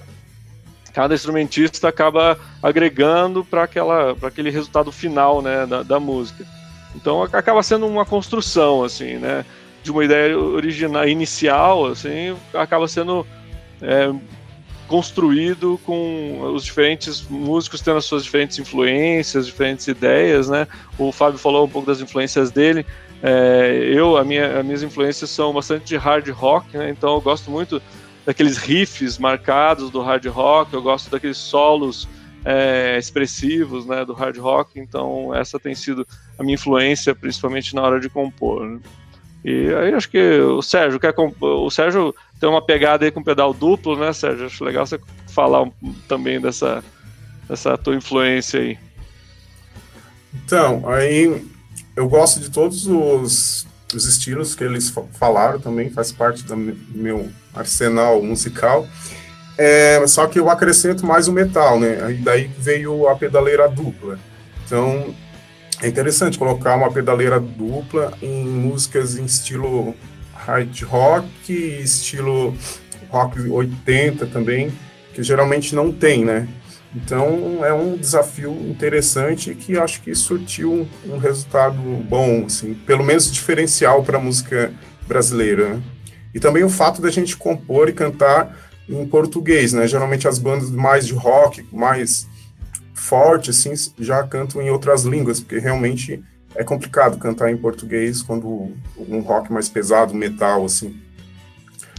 cada 0.95 1.15
instrumentista 1.15 1.89
acaba 1.89 2.39
agregando 2.63 3.45
para 3.45 3.65
aquele 4.23 4.51
resultado 4.51 4.91
final, 4.91 5.43
né, 5.43 5.67
da, 5.67 5.83
da 5.83 6.01
música. 6.01 6.47
Então 6.95 7.23
acaba 7.23 7.63
sendo 7.63 7.87
uma 7.87 8.05
construção, 8.05 8.85
assim, 8.85 9.17
né, 9.17 9.45
de 9.83 9.91
uma 9.91 10.05
ideia 10.05 10.39
original 10.39 11.09
inicial, 11.09 11.87
assim, 11.87 12.37
acaba 12.55 12.87
sendo 12.87 13.27
é, 13.81 14.13
construído 14.87 15.81
com 15.85 16.53
os 16.55 16.65
diferentes 16.65 17.27
músicos 17.29 17.81
tendo 17.81 17.97
as 17.97 18.05
suas 18.05 18.23
diferentes 18.25 18.59
influências, 18.59 19.47
diferentes 19.47 19.89
ideias, 19.89 20.49
né? 20.49 20.69
O 20.99 21.11
Fábio 21.11 21.39
falou 21.39 21.65
um 21.65 21.69
pouco 21.69 21.87
das 21.87 22.01
influências 22.01 22.51
dele. 22.51 22.85
É, 23.23 23.91
eu, 23.91 24.17
a 24.17 24.25
minha, 24.25 24.59
as 24.59 24.65
minhas 24.65 24.83
influências 24.83 25.31
são 25.31 25.53
bastante 25.53 25.87
de 25.87 25.97
hard 25.97 26.29
rock, 26.29 26.77
né? 26.77 26.91
Então 26.91 27.15
eu 27.15 27.21
gosto 27.21 27.51
muito 27.51 27.81
daqueles 28.27 28.57
riffs 28.59 29.19
marcados 29.19 29.91
do 29.91 30.01
hard 30.01 30.27
rock, 30.27 30.75
eu 30.75 30.83
gosto 30.83 31.11
daqueles 31.11 31.39
solos 31.39 32.07
é, 32.45 32.99
expressivos, 32.99 33.87
né, 33.87 34.05
do 34.05 34.13
hard 34.13 34.39
rock. 34.39 34.79
Então 34.79 35.35
essa 35.35 35.59
tem 35.59 35.75
sido 35.75 36.07
a 36.39 36.43
minha 36.43 36.55
influência, 36.55 37.15
principalmente 37.15 37.75
na 37.75 37.83
hora 37.83 38.01
de 38.01 38.09
compor. 38.09 38.67
Né? 38.67 38.81
E 39.45 39.75
aí 39.75 39.95
acho 39.95 40.09
que 40.09 40.41
o 40.41 40.63
Sérgio 40.63 41.01
quer 41.01 41.15
o 41.41 41.71
Sérgio 41.71 42.15
tem 42.39 42.49
uma 42.49 42.63
pegada 42.63 43.05
aí 43.05 43.11
com 43.11 43.23
pedal 43.23 43.53
duplo, 43.53 43.97
né, 43.97 44.13
Sérgio? 44.13 44.47
Acho 44.47 44.65
legal 44.65 44.87
você 44.87 45.01
falar 45.29 45.69
também 46.09 46.41
dessa 46.41 46.83
dessa 47.49 47.77
tua 47.77 47.95
influência 47.95 48.61
aí. 48.61 48.79
Então, 50.35 50.89
aí 50.89 51.45
eu 51.95 52.09
gosto 52.09 52.41
de 52.41 52.51
todos 52.51 52.87
os, 52.87 53.67
os 53.95 54.07
estilos 54.07 54.55
que 54.55 54.65
eles 54.65 54.93
falaram 55.13 55.61
também, 55.61 55.91
faz 55.91 56.11
parte 56.11 56.43
do 56.45 56.57
meu 56.57 57.31
arsenal 57.55 58.23
musical. 58.23 58.89
É, 59.59 60.05
só 60.07 60.27
que 60.27 60.39
eu 60.39 60.49
acrescento 60.49 61.05
mais 61.05 61.29
o 61.29 61.33
metal, 61.33 61.79
né? 61.79 62.01
Aí 62.03 62.17
daí 62.17 62.51
veio 62.59 63.09
a 63.09 63.15
pedaleira 63.15 63.69
dupla. 63.69 64.19
Então, 64.65 65.15
é 65.83 65.89
interessante 65.89 66.39
colocar 66.39 66.77
uma 66.77 66.91
pedaleira 66.91 67.39
dupla 67.39 68.13
em 68.23 68.45
músicas 68.45 69.17
em 69.17 69.25
estilo 69.25 69.95
hard 70.33 70.83
rock, 70.83 71.53
estilo 71.53 72.57
rock 73.09 73.41
80 73.41 74.27
também, 74.27 74.73
que 75.13 75.23
geralmente 75.23 75.75
não 75.75 75.93
tem, 75.93 76.25
né? 76.25 76.49
Então 76.95 77.65
é 77.65 77.73
um 77.73 77.97
desafio 77.97 78.53
interessante 78.69 79.55
que 79.55 79.79
acho 79.79 80.03
que 80.03 80.15
surtiu 80.15 80.73
um, 80.73 81.15
um 81.15 81.19
resultado 81.19 81.79
bom, 81.79 82.45
assim, 82.47 82.75
pelo 82.75 83.03
menos 83.03 83.33
diferencial 83.33 84.03
para 84.03 84.19
a 84.19 84.21
música 84.21 84.73
brasileira. 85.07 85.71
Né? 85.71 85.83
E 86.35 86.41
também 86.41 86.65
o 86.65 86.69
fato 86.69 87.01
da 87.01 87.11
gente 87.11 87.37
compor 87.37 87.89
e 87.89 87.93
cantar 87.93 88.72
em 89.01 89.07
português, 89.07 89.73
né? 89.73 89.87
Geralmente 89.87 90.29
as 90.29 90.39
bandas 90.39 90.71
mais 90.71 91.07
de 91.07 91.15
rock, 91.15 91.65
mais 91.73 92.29
forte, 92.95 93.51
assim, 93.51 93.73
já 93.99 94.23
cantam 94.23 94.63
em 94.63 94.71
outras 94.71 95.05
línguas, 95.05 95.41
porque 95.41 95.59
realmente 95.59 96.23
é 96.55 96.63
complicado 96.63 97.19
cantar 97.19 97.51
em 97.51 97.57
português 97.57 98.23
quando 98.23 98.73
um 98.97 99.21
rock 99.21 99.53
mais 99.53 99.69
pesado, 99.69 100.15
metal, 100.15 100.65
assim. 100.65 101.01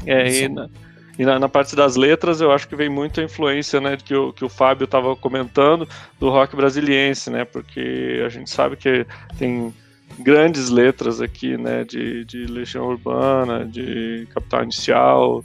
É, 0.06 0.44
e 0.44 0.48
na, 0.48 0.70
e 1.18 1.26
na, 1.26 1.40
na, 1.40 1.50
parte 1.50 1.76
das 1.76 1.96
letras, 1.96 2.42
eu 2.42 2.52
acho 2.52 2.68
que 2.68 2.76
vem 2.76 2.90
muito 2.90 3.20
a 3.20 3.24
influência, 3.24 3.80
né, 3.80 3.98
que 3.98 4.16
o, 4.16 4.34
que 4.34 4.46
o 4.46 4.50
Fábio 4.50 4.86
estava 4.86 5.16
comentando, 5.16 5.88
do 6.20 6.30
rock 6.30 6.56
brasiliense, 6.56 7.30
né, 7.30 7.46
porque 7.46 8.22
a 8.26 8.30
gente 8.30 8.50
sabe 8.50 8.76
que 8.76 9.06
tem 9.38 9.74
grandes 10.20 10.70
letras 10.70 11.22
aqui, 11.22 11.58
né, 11.58 11.84
de, 11.84 12.26
de 12.26 12.46
Legião 12.46 12.86
Urbana, 12.86 13.66
de 13.66 14.28
Capital 14.34 14.64
Inicial, 14.64 15.44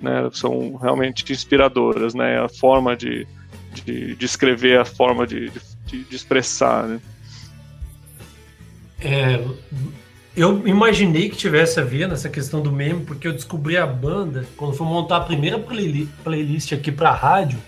né, 0.00 0.28
são 0.32 0.76
realmente 0.76 1.30
inspiradoras, 1.30 2.14
né, 2.14 2.40
a 2.40 2.48
forma 2.48 2.96
de, 2.96 3.26
de, 3.84 4.14
de 4.16 4.24
escrever, 4.24 4.78
a 4.78 4.84
forma 4.84 5.26
de, 5.26 5.50
de, 5.86 6.04
de 6.04 6.16
expressar, 6.16 6.86
né. 6.86 7.00
É, 9.02 9.42
eu 10.36 10.66
imaginei 10.66 11.28
que 11.28 11.36
tivesse 11.36 11.80
a 11.80 11.84
ver 11.84 12.06
nessa 12.06 12.28
questão 12.28 12.60
do 12.60 12.70
meme, 12.70 13.04
porque 13.04 13.26
eu 13.26 13.32
descobri 13.32 13.76
a 13.76 13.86
banda 13.86 14.46
quando 14.56 14.76
fui 14.76 14.86
montar 14.86 15.16
a 15.16 15.20
primeira 15.20 15.58
playlist 15.58 16.72
aqui 16.72 16.92
pra 16.92 17.12
rádio. 17.12 17.58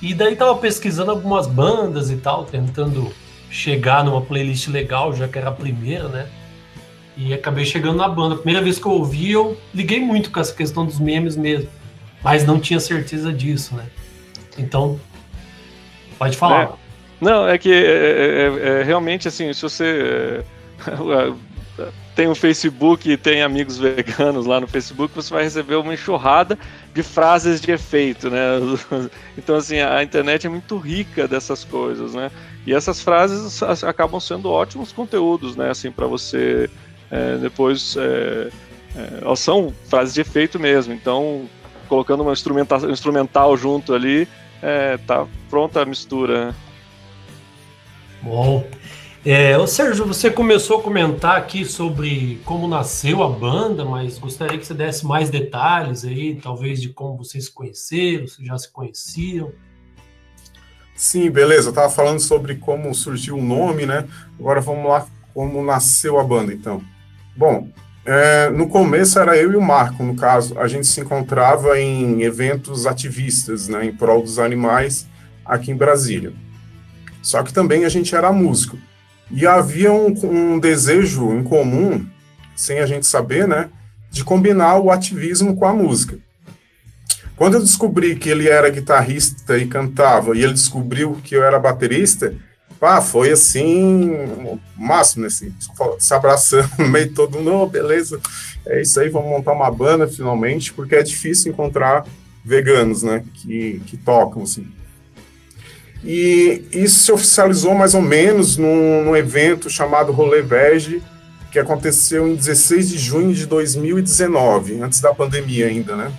E 0.00 0.12
daí 0.14 0.34
tava 0.34 0.56
pesquisando 0.56 1.12
algumas 1.12 1.46
bandas 1.46 2.10
e 2.10 2.16
tal, 2.16 2.44
tentando 2.44 3.12
chegar 3.48 4.04
numa 4.04 4.20
playlist 4.20 4.68
legal, 4.68 5.14
já 5.14 5.28
que 5.28 5.38
era 5.38 5.48
a 5.48 5.52
primeira, 5.52 6.08
né? 6.08 6.28
E 7.16 7.34
acabei 7.34 7.64
chegando 7.64 7.96
na 7.96 8.08
banda. 8.08 8.34
A 8.34 8.38
primeira 8.38 8.62
vez 8.62 8.78
que 8.78 8.86
eu 8.86 8.92
ouvi, 8.92 9.32
eu 9.32 9.58
liguei 9.74 10.00
muito 10.00 10.30
com 10.30 10.40
essa 10.40 10.54
questão 10.54 10.86
dos 10.86 10.98
memes 10.98 11.36
mesmo. 11.36 11.68
Mas 12.22 12.46
não 12.46 12.58
tinha 12.58 12.80
certeza 12.80 13.32
disso, 13.32 13.74
né? 13.74 13.86
Então, 14.56 14.98
pode 16.18 16.36
falar. 16.36 16.62
É. 16.62 16.68
Não, 17.20 17.46
é 17.46 17.56
que 17.58 17.72
é, 17.72 17.76
é, 17.76 18.68
é, 18.78 18.80
é 18.80 18.82
realmente 18.82 19.28
assim, 19.28 19.52
se 19.52 19.62
você 19.62 20.44
é, 20.86 21.32
tem 22.14 22.26
o 22.26 22.34
Facebook 22.34 23.10
e 23.10 23.16
tem 23.16 23.42
amigos 23.42 23.78
veganos 23.78 24.44
lá 24.44 24.60
no 24.60 24.66
Facebook, 24.66 25.14
você 25.14 25.32
vai 25.32 25.44
receber 25.44 25.76
uma 25.76 25.94
enxurrada 25.94 26.58
de 26.92 27.02
frases 27.02 27.60
de 27.60 27.70
efeito, 27.70 28.28
né? 28.28 28.38
Então, 29.38 29.56
assim, 29.56 29.78
a 29.80 30.02
internet 30.02 30.46
é 30.46 30.50
muito 30.50 30.76
rica 30.76 31.26
dessas 31.26 31.64
coisas, 31.64 32.12
né? 32.14 32.30
E 32.66 32.74
essas 32.74 33.00
frases 33.00 33.62
acabam 33.82 34.20
sendo 34.20 34.50
ótimos 34.50 34.92
conteúdos, 34.92 35.56
né? 35.56 35.70
Assim, 35.70 35.90
para 35.90 36.06
você 36.06 36.68
é, 37.12 37.36
depois. 37.36 37.94
É, 37.96 38.48
é, 38.96 39.18
elas 39.22 39.40
são 39.40 39.72
frases 39.88 40.14
de 40.14 40.22
efeito 40.22 40.58
mesmo, 40.58 40.92
então, 40.92 41.48
colocando 41.88 42.22
uma 42.22 42.32
instrumental, 42.32 42.90
instrumental 42.90 43.56
junto 43.56 43.94
ali, 43.94 44.26
é, 44.62 44.96
tá 44.96 45.26
pronta 45.50 45.82
a 45.82 45.86
mistura. 45.86 46.54
Bom. 48.22 48.66
É, 49.24 49.56
ô 49.56 49.68
Sérgio, 49.68 50.04
você 50.04 50.30
começou 50.30 50.80
a 50.80 50.82
comentar 50.82 51.36
aqui 51.36 51.64
sobre 51.64 52.40
como 52.44 52.66
nasceu 52.66 53.22
a 53.22 53.28
banda, 53.28 53.84
mas 53.84 54.18
gostaria 54.18 54.58
que 54.58 54.66
você 54.66 54.74
desse 54.74 55.06
mais 55.06 55.30
detalhes 55.30 56.04
aí, 56.04 56.34
talvez 56.34 56.80
de 56.80 56.88
como 56.88 57.16
vocês 57.18 57.44
se 57.44 57.52
conheceram, 57.52 58.26
se 58.26 58.44
já 58.44 58.58
se 58.58 58.70
conheciam. 58.72 59.52
Sim, 60.96 61.30
beleza. 61.30 61.68
Eu 61.68 61.72
tava 61.72 61.88
falando 61.88 62.18
sobre 62.18 62.56
como 62.56 62.92
surgiu 62.94 63.36
o 63.36 63.42
nome, 63.42 63.86
né? 63.86 64.08
Agora 64.38 64.60
vamos 64.60 64.90
lá, 64.90 65.06
como 65.32 65.64
nasceu 65.64 66.18
a 66.18 66.24
banda, 66.24 66.52
então. 66.52 66.82
Bom, 67.36 67.68
é, 68.04 68.50
no 68.50 68.68
começo 68.68 69.18
era 69.18 69.36
eu 69.36 69.52
e 69.52 69.56
o 69.56 69.62
Marco, 69.62 70.02
no 70.02 70.14
caso. 70.14 70.58
A 70.58 70.66
gente 70.66 70.86
se 70.86 71.00
encontrava 71.00 71.78
em 71.78 72.22
eventos 72.22 72.86
ativistas, 72.86 73.68
né, 73.68 73.86
em 73.86 73.94
prol 73.94 74.22
dos 74.22 74.38
animais 74.38 75.06
aqui 75.44 75.70
em 75.70 75.76
Brasília. 75.76 76.32
Só 77.22 77.42
que 77.42 77.52
também 77.52 77.84
a 77.84 77.88
gente 77.88 78.14
era 78.14 78.32
músico. 78.32 78.76
E 79.30 79.46
havia 79.46 79.92
um, 79.92 80.12
um 80.24 80.58
desejo 80.58 81.32
em 81.32 81.42
comum, 81.42 82.04
sem 82.54 82.80
a 82.80 82.86
gente 82.86 83.06
saber, 83.06 83.46
né, 83.46 83.70
de 84.10 84.24
combinar 84.24 84.78
o 84.78 84.90
ativismo 84.90 85.56
com 85.56 85.64
a 85.64 85.72
música. 85.72 86.18
Quando 87.36 87.54
eu 87.54 87.60
descobri 87.60 88.14
que 88.16 88.28
ele 88.28 88.48
era 88.48 88.68
guitarrista 88.68 89.56
e 89.56 89.66
cantava, 89.66 90.36
e 90.36 90.42
ele 90.42 90.52
descobriu 90.52 91.18
que 91.24 91.34
eu 91.34 91.42
era 91.42 91.58
baterista, 91.58 92.34
pá, 92.82 93.00
foi 93.00 93.30
assim, 93.30 94.10
o 94.44 94.58
máximo, 94.76 95.24
assim, 95.26 95.54
se 96.00 96.12
abraçando 96.12 96.68
meio 96.90 97.12
todo 97.12 97.38
mundo, 97.38 97.52
oh, 97.52 97.66
beleza, 97.68 98.20
é 98.66 98.82
isso 98.82 98.98
aí, 98.98 99.08
vamos 99.08 99.30
montar 99.30 99.52
uma 99.52 99.70
banda 99.70 100.08
finalmente, 100.08 100.72
porque 100.72 100.96
é 100.96 101.02
difícil 101.04 101.52
encontrar 101.52 102.04
veganos, 102.44 103.04
né, 103.04 103.22
que, 103.34 103.80
que 103.86 103.96
tocam, 103.96 104.42
assim. 104.42 104.66
E 106.02 106.64
isso 106.72 107.04
se 107.04 107.12
oficializou 107.12 107.72
mais 107.72 107.94
ou 107.94 108.02
menos 108.02 108.56
num, 108.56 109.04
num 109.04 109.16
evento 109.16 109.70
chamado 109.70 110.10
Rolê 110.10 110.42
Vege, 110.42 111.00
que 111.52 111.60
aconteceu 111.60 112.26
em 112.26 112.34
16 112.34 112.88
de 112.88 112.98
junho 112.98 113.32
de 113.32 113.46
2019, 113.46 114.82
antes 114.82 115.00
da 115.00 115.14
pandemia 115.14 115.68
ainda, 115.68 115.94
né? 115.94 116.10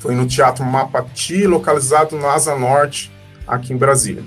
Foi 0.00 0.16
no 0.16 0.26
Teatro 0.26 0.64
Mapati, 0.64 1.46
localizado 1.46 2.16
na 2.16 2.34
Asa 2.34 2.58
Norte, 2.58 3.12
aqui 3.46 3.72
em 3.72 3.76
Brasília. 3.76 4.24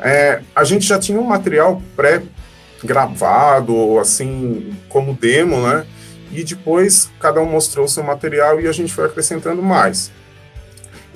É, 0.00 0.40
a 0.54 0.64
gente 0.64 0.86
já 0.86 0.98
tinha 0.98 1.20
um 1.20 1.24
material 1.24 1.80
pré-gravado, 1.96 3.98
assim, 3.98 4.74
como 4.88 5.14
demo, 5.14 5.66
né? 5.66 5.86
E 6.32 6.42
depois 6.42 7.10
cada 7.20 7.40
um 7.40 7.46
mostrou 7.46 7.86
seu 7.86 8.02
material 8.02 8.60
e 8.60 8.66
a 8.66 8.72
gente 8.72 8.92
foi 8.92 9.06
acrescentando 9.06 9.62
mais. 9.62 10.10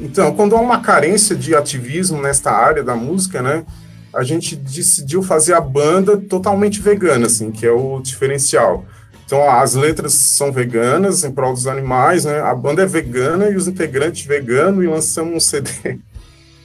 Então, 0.00 0.32
quando 0.34 0.54
há 0.54 0.60
uma 0.60 0.80
carência 0.80 1.34
de 1.34 1.56
ativismo 1.56 2.22
nesta 2.22 2.52
área 2.52 2.84
da 2.84 2.94
música, 2.94 3.42
né, 3.42 3.64
a 4.14 4.22
gente 4.22 4.54
decidiu 4.54 5.22
fazer 5.22 5.54
a 5.54 5.60
banda 5.60 6.16
totalmente 6.16 6.80
vegana, 6.80 7.26
assim, 7.26 7.50
que 7.50 7.66
é 7.66 7.72
o 7.72 8.00
diferencial. 8.00 8.84
Então, 9.26 9.50
as 9.50 9.74
letras 9.74 10.14
são 10.14 10.52
veganas, 10.52 11.24
em 11.24 11.32
prol 11.32 11.52
dos 11.52 11.66
animais, 11.66 12.24
né? 12.24 12.40
A 12.40 12.54
banda 12.54 12.82
é 12.82 12.86
vegana 12.86 13.50
e 13.50 13.56
os 13.56 13.68
integrantes 13.68 14.24
veganos, 14.24 14.82
e 14.82 14.86
lançamos 14.86 15.34
um 15.34 15.40
CD 15.40 15.98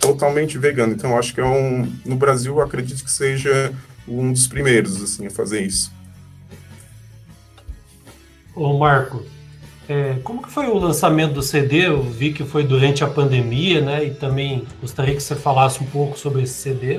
totalmente 0.03 0.57
vegano. 0.57 0.93
Então, 0.93 1.17
acho 1.17 1.33
que 1.33 1.39
é 1.39 1.45
um... 1.45 1.89
No 2.05 2.17
Brasil, 2.17 2.59
acredito 2.59 3.03
que 3.03 3.11
seja 3.11 3.73
um 4.05 4.33
dos 4.33 4.47
primeiros, 4.47 5.01
assim, 5.01 5.25
a 5.25 5.29
fazer 5.29 5.61
isso. 5.61 5.91
Ô, 8.53 8.77
Marco, 8.77 9.23
é, 9.87 10.17
como 10.23 10.43
que 10.43 10.51
foi 10.51 10.67
o 10.67 10.77
lançamento 10.77 11.33
do 11.33 11.41
CD? 11.41 11.87
Eu 11.87 12.03
vi 12.03 12.33
que 12.33 12.43
foi 12.43 12.63
durante 12.63 13.03
a 13.03 13.07
pandemia, 13.07 13.79
né? 13.79 14.05
E 14.05 14.11
também 14.11 14.67
gostaria 14.81 15.15
que 15.15 15.23
você 15.23 15.35
falasse 15.35 15.81
um 15.81 15.87
pouco 15.87 16.19
sobre 16.19 16.43
esse 16.43 16.53
CD. 16.53 16.97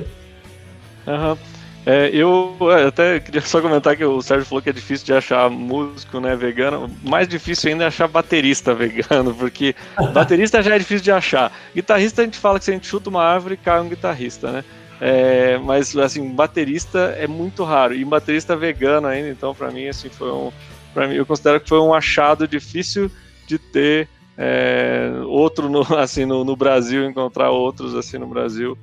Uhum. 1.05 1.37
É, 1.85 2.09
eu 2.11 2.57
é, 2.71 2.87
até 2.87 3.19
queria 3.19 3.41
só 3.41 3.61
comentar 3.61 3.95
que 3.95 4.03
o 4.03 4.21
Sérgio 4.21 4.45
falou 4.45 4.61
que 4.61 4.69
é 4.69 4.73
difícil 4.73 5.05
de 5.05 5.13
achar 5.13 5.49
músico 5.49 6.19
né, 6.19 6.35
vegano. 6.35 6.89
Mais 7.03 7.27
difícil 7.27 7.71
ainda 7.71 7.83
é 7.83 7.87
achar 7.87 8.07
baterista 8.07 8.73
vegano, 8.75 9.33
porque 9.35 9.75
baterista 10.13 10.63
já 10.63 10.75
é 10.75 10.79
difícil 10.79 11.03
de 11.03 11.11
achar. 11.11 11.51
Guitarrista 11.75 12.21
a 12.21 12.25
gente 12.25 12.39
fala 12.39 12.57
que 12.57 12.65
se 12.65 12.71
a 12.71 12.73
gente 12.73 12.87
chuta 12.87 13.09
uma 13.09 13.23
árvore, 13.23 13.55
cai 13.57 13.79
um 13.79 13.89
guitarrista, 13.89 14.51
né? 14.51 14.63
É, 14.99 15.57
mas 15.59 15.95
assim, 15.97 16.33
baterista 16.33 17.15
é 17.19 17.27
muito 17.27 17.63
raro. 17.63 17.93
E 17.93 18.03
baterista 18.03 18.55
vegano 18.55 19.07
ainda, 19.07 19.29
então 19.29 19.53
para 19.53 19.69
mim 19.69 19.87
assim 19.87 20.09
foi 20.09 20.31
um, 20.31 20.51
para 20.95 21.07
mim, 21.07 21.15
eu 21.15 21.25
considero 21.25 21.59
que 21.59 21.67
foi 21.67 21.79
um 21.79 21.93
achado 21.93 22.47
difícil 22.47 23.11
de 23.45 23.59
ter 23.59 24.07
é, 24.37 25.11
outro 25.25 25.69
no, 25.69 25.81
assim 25.99 26.25
no, 26.25 26.43
no, 26.43 26.55
Brasil, 26.55 27.05
encontrar 27.05 27.51
outros 27.51 27.93
assim 27.93 28.17
no 28.17 28.27
Brasil. 28.27 28.77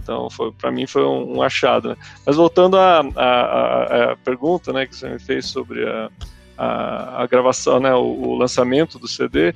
Então, 0.00 0.28
para 0.58 0.70
mim 0.70 0.86
foi 0.86 1.04
um, 1.04 1.38
um 1.38 1.42
achado. 1.42 1.90
Né? 1.90 1.96
Mas 2.24 2.36
voltando 2.36 2.76
à, 2.78 4.16
pergunta, 4.24 4.72
né, 4.72 4.86
que 4.86 4.96
você 4.96 5.08
me 5.08 5.18
fez 5.18 5.46
sobre 5.46 5.86
a, 5.88 6.10
a, 6.56 7.22
a 7.22 7.26
gravação, 7.26 7.80
né, 7.80 7.94
o, 7.94 8.02
o, 8.02 8.36
lançamento 8.36 8.98
do 8.98 9.08
CD, 9.08 9.54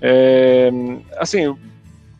é, 0.00 0.70
assim, 1.18 1.56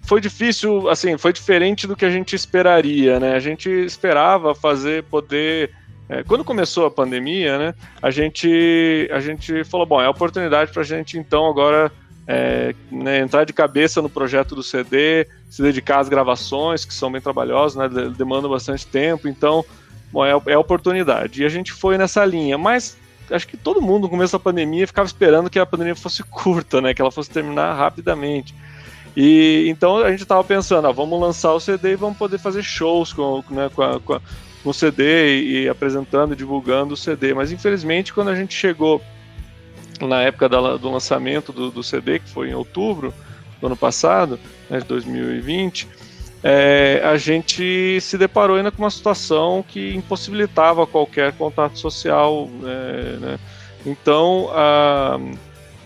foi 0.03 0.21
difícil, 0.21 0.89
assim, 0.89 1.17
foi 1.17 1.33
diferente 1.33 1.87
do 1.87 1.97
que 1.97 2.05
a 2.05 2.11
gente 2.11 2.37
esperaria, 2.37 3.19
né? 3.19 3.35
A 3.35 3.41
gente 3.41 3.69
esperava 3.69 4.55
fazer, 4.55 5.05
poder 5.05 5.71
é, 6.09 6.23
quando 6.23 6.45
começou 6.45 6.85
a 6.85 6.91
pandemia, 6.91 7.59
né, 7.59 7.75
a 8.03 8.11
gente, 8.11 9.09
a 9.11 9.21
gente 9.21 9.65
falou, 9.65 9.87
bom, 9.87 10.03
é 10.03 10.07
a 10.07 10.11
oportunidade 10.11 10.71
para 10.71 10.83
a 10.83 10.85
gente 10.85 11.19
então 11.19 11.47
agora 11.47 11.91
é, 12.27 12.75
né, 12.91 13.21
entrar 13.21 13.45
de 13.45 13.53
cabeça 13.53 14.01
no 14.01 14.09
projeto 14.09 14.55
do 14.55 14.63
CD, 14.63 15.27
se 15.49 15.63
dedicar 15.63 16.01
às 16.01 16.09
gravações, 16.09 16.85
que 16.85 16.95
são 16.95 17.11
bem 17.11 17.21
trabalhosas, 17.21 17.77
né, 17.77 18.11
demandam 18.17 18.51
bastante 18.51 18.87
tempo, 18.87 19.29
então, 19.29 19.65
bom, 20.13 20.25
é, 20.25 20.33
é 20.47 20.59
oportunidade. 20.59 21.43
E 21.43 21.45
a 21.45 21.49
gente 21.49 21.73
foi 21.73 21.99
nessa 21.99 22.25
linha, 22.25 22.57
mas 22.57 22.97
acho 23.31 23.47
que 23.47 23.57
todo 23.57 23.81
mundo 23.81 24.03
no 24.03 24.09
começo 24.09 24.33
da 24.33 24.39
pandemia 24.39 24.87
ficava 24.87 25.07
esperando 25.07 25.49
que 25.49 25.59
a 25.59 25.67
pandemia 25.67 25.95
fosse 25.95 26.23
curta, 26.25 26.81
né? 26.81 26.93
Que 26.93 27.01
ela 27.01 27.11
fosse 27.11 27.31
terminar 27.31 27.75
rapidamente. 27.75 28.55
E 29.17 29.67
então 29.69 29.99
a 29.99 30.11
gente 30.11 30.23
estava 30.23 30.43
pensando, 30.43 30.93
vamos 30.93 31.21
lançar 31.21 31.53
o 31.53 31.61
CD 31.61 31.93
e 31.93 31.97
vamos 31.97 32.19
poder 32.19 32.39
fazer 32.39 32.63
shows 32.63 33.13
com, 33.13 33.45
né, 33.49 33.71
com, 33.73 33.83
a, 33.83 34.01
com, 34.01 34.15
a, 34.15 34.21
com, 34.63 34.71
o 34.71 34.75
CD 34.75 35.39
e, 35.39 35.63
e 35.63 35.69
apresentando 35.69 36.35
divulgando 36.35 36.95
o 36.95 36.97
CD. 36.97 37.33
Mas 37.33 37.53
infelizmente, 37.53 38.13
quando 38.13 38.31
a 38.31 38.35
gente 38.35 38.55
chegou 38.55 39.01
na 40.01 40.23
época 40.23 40.49
do 40.49 40.91
lançamento 40.91 41.53
do, 41.53 41.71
do, 41.71 41.83
CD, 41.83 42.19
que 42.19 42.29
foi 42.29 42.51
em 42.51 42.55
outubro 42.55 43.15
do 43.61 43.67
ano 43.67 43.77
passado, 43.77 44.39
né, 44.69 44.79
de 44.79 44.85
2020, 44.87 45.89
é, 46.43 47.01
a 47.03 47.17
gente 47.17 47.99
se 48.01 48.19
deparou 48.19 48.57
ainda 48.57 48.71
com 48.71 48.83
uma 48.83 48.91
situação 48.91 49.65
que 49.67 49.95
impossibilitava 49.95 50.87
qualquer 50.87 51.33
contato 51.33 51.79
social. 51.79 52.51
É, 52.65 53.17
né? 53.19 53.39
Então, 53.87 54.51
a, 54.53 55.19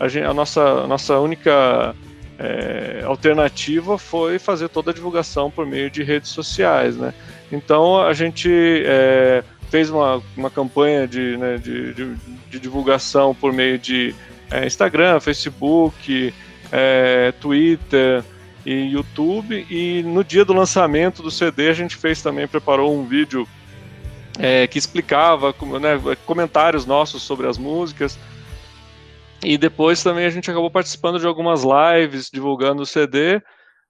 a, 0.01 0.09
gente, 0.09 0.25
a, 0.25 0.35
nossa, 0.35 0.63
a 0.63 0.87
nossa 0.87 1.19
única 1.19 1.95
é, 2.39 3.03
alternativa 3.05 3.99
foi 3.99 4.39
fazer 4.39 4.69
toda 4.69 4.91
a 4.91 4.95
divulgação 4.95 5.51
por 5.51 5.65
meio 5.65 5.91
de 5.91 6.03
redes 6.03 6.31
sociais. 6.31 6.97
Né? 6.97 7.15
Então, 7.53 8.01
a 8.01 8.13
gente 8.13 8.51
é, 8.85 9.45
fez 9.71 9.91
uma, 9.91 10.23
uma 10.37 10.51
campanha 10.51 11.07
de, 11.07 11.37
né, 11.37 11.59
de, 11.59 11.95
de, 11.95 12.15
de, 12.51 12.61
divulgação 12.61 13.35
por 13.35 13.53
meio 13.53 13.79
de 13.79 14.15
é, 14.51 14.67
Instagram, 14.67 15.21
Facebook, 15.21 16.33
é, 16.73 17.33
Twitter 17.41 18.25
e 18.65 18.73
YouTube. 18.93 19.67
E 19.71 20.03
no 20.03 20.25
dia 20.25 20.45
do 20.45 20.53
lançamento 20.53 21.23
do 21.23 21.31
CD 21.31 21.69
a 21.69 21.75
gente 21.75 21.97
fez 21.97 22.23
também, 22.23 22.49
preparou 22.49 22.95
um 22.95 23.05
vídeo 23.05 23.47
é, 24.39 24.67
que 24.67 24.79
explicava 24.79 25.55
né, 25.81 26.17
comentários 26.25 26.87
nossos 26.87 27.23
sobre 27.23 27.47
as 27.47 27.59
músicas. 27.59 28.19
E 29.43 29.57
depois 29.57 30.03
também 30.03 30.25
a 30.25 30.31
gente 30.31 30.51
acabou 30.51 30.71
participando 30.71 31.21
de 31.21 31.27
algumas 31.27 31.63
lives 31.63 32.31
divulgando 32.33 32.83
o 32.83 32.87
CD, 32.87 33.41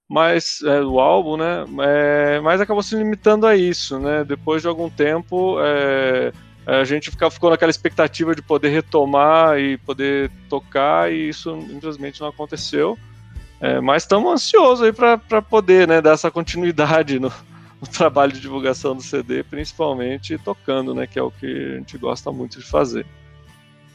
mas 0.09 0.61
é, 0.65 0.81
o 0.81 0.99
álbum, 0.99 1.37
né? 1.37 1.65
É, 1.81 2.41
mas 2.41 2.61
acabou 2.61 2.83
se 2.83 2.97
limitando 2.97 3.47
a 3.47 3.55
isso, 3.55 3.99
né? 3.99 4.25
Depois 4.25 4.63
de 4.63 4.69
algum 4.69 4.89
tempo, 4.89 5.59
é, 5.61 6.33
a 6.67 6.85
gente 6.85 7.11
fica, 7.11 7.31
ficou 7.31 7.51
naquela 7.51 7.71
expectativa 7.71 8.35
de 8.35 8.43
poder 8.43 8.71
retomar 8.71 9.59
e 9.59 9.77
poder 9.79 10.31
tocar, 10.49 11.13
e 11.13 11.29
isso 11.29 11.51
infelizmente 11.71 12.21
não 12.21 12.29
aconteceu. 12.29 12.99
É, 13.61 13.81
mas 13.81 14.05
estamos 14.05 14.33
ansiosos 14.33 14.85
aí 14.85 14.93
para 14.93 15.43
poder 15.43 15.87
né, 15.89 16.01
dar 16.01 16.13
essa 16.13 16.31
continuidade 16.31 17.19
no, 17.19 17.33
no, 17.81 17.89
trabalho 17.89 18.33
de 18.33 18.41
divulgação 18.41 18.95
do 18.95 19.03
CD, 19.03 19.43
principalmente 19.43 20.39
tocando, 20.39 20.95
né, 20.95 21.07
que 21.07 21.19
é 21.19 21.23
o 21.23 21.31
que 21.31 21.47
a 21.47 21.79
gente 21.79 21.99
gosta 21.99 22.31
muito 22.31 22.59
de 22.59 22.65
fazer. 22.65 23.05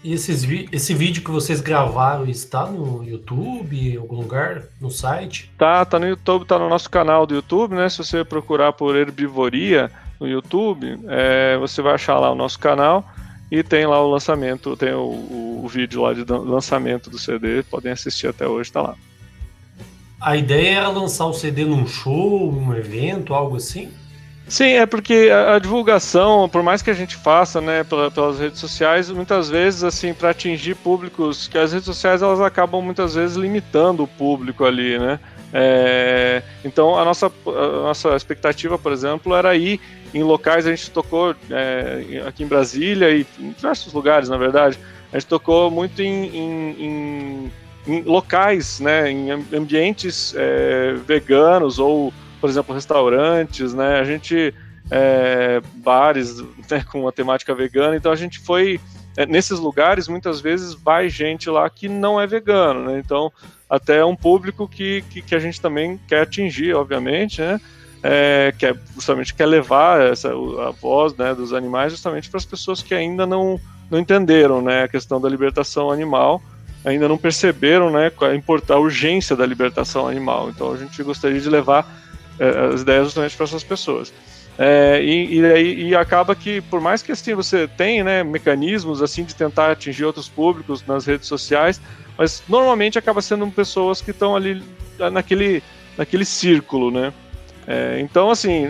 E 0.03 0.11
esses, 0.11 0.45
esse 0.69 0.93
vídeo 0.93 1.23
que 1.23 1.31
vocês 1.31 1.61
gravaram 1.61 2.25
está 2.25 2.65
no 2.65 3.03
YouTube, 3.03 3.93
em 3.93 3.97
algum 3.97 4.17
lugar, 4.17 4.63
no 4.81 4.91
site? 4.91 5.49
Tá, 5.57 5.85
tá 5.85 5.97
no 5.97 6.05
YouTube, 6.05 6.45
tá 6.45 6.59
no 6.59 6.67
nosso 6.67 6.89
canal 6.89 7.25
do 7.25 7.35
YouTube, 7.35 7.73
né? 7.75 7.87
Se 7.87 7.99
você 7.99 8.23
procurar 8.25 8.73
por 8.73 8.97
Herbivoria 8.97 9.89
no 10.19 10.27
YouTube, 10.27 10.99
é, 11.07 11.57
você 11.57 11.81
vai 11.81 11.93
achar 11.93 12.19
lá 12.19 12.29
o 12.31 12.35
nosso 12.35 12.59
canal 12.59 13.05
e 13.49 13.63
tem 13.63 13.85
lá 13.85 14.01
o 14.03 14.11
lançamento, 14.11 14.75
tem 14.75 14.91
o, 14.93 15.03
o, 15.03 15.61
o 15.63 15.67
vídeo 15.69 16.01
lá 16.01 16.13
de 16.13 16.25
lançamento 16.29 17.09
do 17.09 17.17
CD, 17.17 17.63
podem 17.63 17.93
assistir 17.93 18.27
até 18.27 18.45
hoje, 18.45 18.73
tá 18.73 18.81
lá. 18.81 18.95
A 20.19 20.35
ideia 20.35 20.79
era 20.79 20.89
lançar 20.89 21.27
o 21.27 21.33
CD 21.33 21.63
num 21.63 21.87
show, 21.87 22.51
num 22.51 22.75
evento, 22.75 23.33
algo 23.33 23.55
assim? 23.55 23.89
Sim, 24.47 24.73
é 24.73 24.85
porque 24.85 25.29
a, 25.31 25.57
divulgação, 25.57 26.49
por 26.49 26.61
mais 26.61 26.81
que 26.81 26.89
a 26.91 26.93
gente 26.93 27.15
faça, 27.15 27.61
né, 27.61 27.83
pela, 27.83 28.11
pelas 28.11 28.39
redes 28.39 28.59
sociais, 28.59 29.09
muitas 29.09 29.49
vezes, 29.49 29.83
assim, 29.83 30.13
para 30.13 30.29
atingir 30.31 30.75
públicos, 30.75 31.47
que 31.47 31.57
as 31.57 31.71
redes 31.71 31.85
sociais 31.85 32.21
elas 32.21 32.41
acabam 32.41 32.81
muitas 32.81 33.15
vezes 33.15 33.37
limitando 33.37 34.03
o 34.03 34.07
público 34.07 34.65
ali, 34.65 34.99
né? 34.99 35.19
É, 35.55 36.41
então 36.65 36.97
a 36.97 37.05
nossa, 37.05 37.27
a 37.27 37.83
nossa 37.83 38.15
expectativa, 38.15 38.77
por 38.77 38.91
exemplo, 38.91 39.35
era 39.35 39.55
ir 39.55 39.79
em 40.13 40.23
locais, 40.23 40.67
a 40.67 40.71
gente 40.71 40.91
tocou 40.91 41.35
é, 41.49 42.23
aqui 42.27 42.43
em 42.43 42.47
Brasília 42.47 43.11
e 43.11 43.25
em 43.39 43.51
diversos 43.51 43.93
lugares, 43.93 44.29
na 44.29 44.37
verdade, 44.37 44.77
a 45.11 45.19
gente 45.19 45.29
tocou 45.29 45.71
muito 45.71 46.01
em, 46.01 46.25
em, 46.35 46.75
em 46.79 47.51
em 47.85 48.01
locais, 48.01 48.79
né, 48.79 49.11
em 49.11 49.29
ambientes 49.29 50.33
é, 50.37 50.93
veganos 51.05 51.79
ou, 51.79 52.13
por 52.43 52.49
exemplo, 52.49 52.75
restaurantes, 52.75 53.73
né, 53.73 54.01
a 54.01 54.03
gente 54.03 54.53
é, 54.91 55.61
bares 55.75 56.41
né, 56.69 56.83
com 56.91 56.99
uma 56.99 57.11
temática 57.13 57.55
vegana, 57.55 57.95
então 57.95 58.11
a 58.11 58.17
gente 58.17 58.37
foi 58.37 58.81
é, 59.15 59.25
nesses 59.25 59.59
lugares 59.59 60.09
muitas 60.09 60.41
vezes 60.41 60.73
vai 60.73 61.07
gente 61.07 61.49
lá 61.49 61.69
que 61.69 61.87
não 61.87 62.19
é 62.19 62.27
vegano, 62.27 62.91
né, 62.91 62.99
então 62.99 63.31
até 63.69 64.03
um 64.03 64.13
público 64.13 64.67
que, 64.67 65.05
que, 65.09 65.21
que, 65.21 65.33
a 65.33 65.39
gente 65.39 65.61
também 65.61 65.97
quer 66.05 66.23
atingir, 66.23 66.75
obviamente, 66.75 67.39
né, 67.39 67.61
é, 68.03 68.53
que 68.57 68.65
é, 68.65 68.75
justamente 68.93 69.33
quer 69.33 69.45
levar 69.45 70.01
essa, 70.01 70.27
a 70.27 70.71
voz 70.71 71.15
né, 71.15 71.33
dos 71.33 71.53
animais 71.53 71.93
justamente 71.93 72.29
para 72.29 72.39
as 72.39 72.45
pessoas 72.45 72.83
que 72.83 72.93
ainda 72.93 73.25
não, 73.25 73.57
não 73.89 73.97
entenderam 73.97 74.61
né, 74.61 74.83
a 74.83 74.87
questão 74.89 75.21
da 75.21 75.29
libertação 75.29 75.89
animal 75.89 76.41
ainda 76.83 77.07
não 77.07 77.17
perceberam 77.17 77.89
né, 77.89 78.11
a, 78.19 78.73
a 78.73 78.77
urgência 78.77 79.33
da 79.33 79.45
libertação 79.45 80.09
animal. 80.09 80.49
Então 80.49 80.73
a 80.73 80.77
gente 80.77 81.01
gostaria 81.01 81.39
de 81.39 81.49
levar 81.49 81.87
é, 81.87 82.02
as 82.73 82.81
ideias 82.81 83.05
justamente 83.05 83.35
para 83.35 83.45
essas 83.45 83.63
pessoas. 83.63 84.13
É, 84.57 85.01
e, 85.03 85.39
e, 85.39 85.89
e, 85.89 85.95
acaba 85.95 86.35
que, 86.35 86.61
por 86.61 86.79
mais 86.79 87.01
que 87.01 87.11
assim, 87.11 87.33
você 87.33 87.67
tem 87.67 88.03
né, 88.03 88.23
mecanismos 88.23 89.01
assim 89.01 89.23
de 89.23 89.33
tentar 89.33 89.71
atingir 89.71 90.05
outros 90.05 90.29
públicos 90.29 90.85
nas 90.85 91.07
redes 91.07 91.27
sociais, 91.27 91.81
mas 92.15 92.43
normalmente 92.47 92.99
acaba 92.99 93.19
sendo 93.19 93.47
pessoas 93.47 93.99
que 93.99 94.11
estão 94.11 94.35
ali 94.35 94.61
naquele, 95.11 95.63
naquele 95.97 96.23
círculo, 96.23 96.91
né? 96.91 97.11
É, 97.65 97.99
então, 97.99 98.29
assim, 98.29 98.65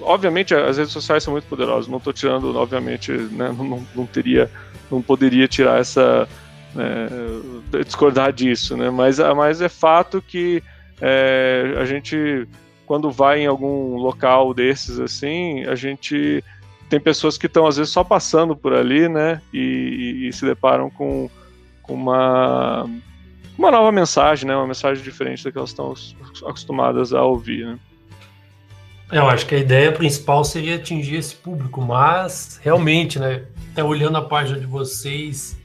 obviamente 0.00 0.54
as 0.54 0.76
redes 0.76 0.92
sociais 0.92 1.22
são 1.22 1.32
muito 1.32 1.46
poderosas. 1.46 1.88
Não 1.88 1.98
estou 1.98 2.12
tirando, 2.12 2.54
obviamente, 2.56 3.12
né, 3.12 3.54
não, 3.56 3.86
não 3.94 4.06
teria, 4.06 4.50
não 4.90 5.00
poderia 5.00 5.46
tirar 5.48 5.80
essa 5.80 6.28
é, 6.76 7.82
discordar 7.84 8.32
disso, 8.32 8.76
né? 8.76 8.90
Mas, 8.90 9.18
mas 9.18 9.60
é 9.60 9.68
fato 9.68 10.20
que 10.20 10.62
é, 11.00 11.74
a 11.78 11.84
gente, 11.84 12.46
quando 12.92 13.10
vai 13.10 13.40
em 13.40 13.46
algum 13.46 13.96
local 13.96 14.52
desses 14.52 15.00
assim, 15.00 15.64
a 15.64 15.74
gente 15.74 16.44
tem 16.90 17.00
pessoas 17.00 17.38
que 17.38 17.46
estão 17.46 17.66
às 17.66 17.78
vezes 17.78 17.90
só 17.90 18.04
passando 18.04 18.54
por 18.54 18.74
ali, 18.74 19.08
né? 19.08 19.40
E, 19.50 20.26
e 20.28 20.32
se 20.34 20.44
deparam 20.44 20.90
com, 20.90 21.30
com 21.80 21.94
uma 21.94 22.86
uma 23.56 23.70
nova 23.70 23.90
mensagem, 23.90 24.46
né? 24.46 24.54
Uma 24.54 24.66
mensagem 24.66 25.02
diferente 25.02 25.42
da 25.42 25.50
que 25.50 25.56
elas 25.56 25.70
estão 25.70 25.94
acostumadas 26.46 27.14
a 27.14 27.22
ouvir, 27.22 27.64
né? 27.64 27.78
Eu 29.10 29.26
acho 29.26 29.46
que 29.46 29.54
a 29.54 29.58
ideia 29.58 29.90
principal 29.90 30.44
seria 30.44 30.76
atingir 30.76 31.16
esse 31.16 31.34
público, 31.34 31.80
mas 31.80 32.60
realmente, 32.62 33.18
né? 33.18 33.46
Até 33.72 33.82
olhando 33.82 34.18
a 34.18 34.22
página 34.22 34.60
de 34.60 34.66
vocês, 34.66 35.56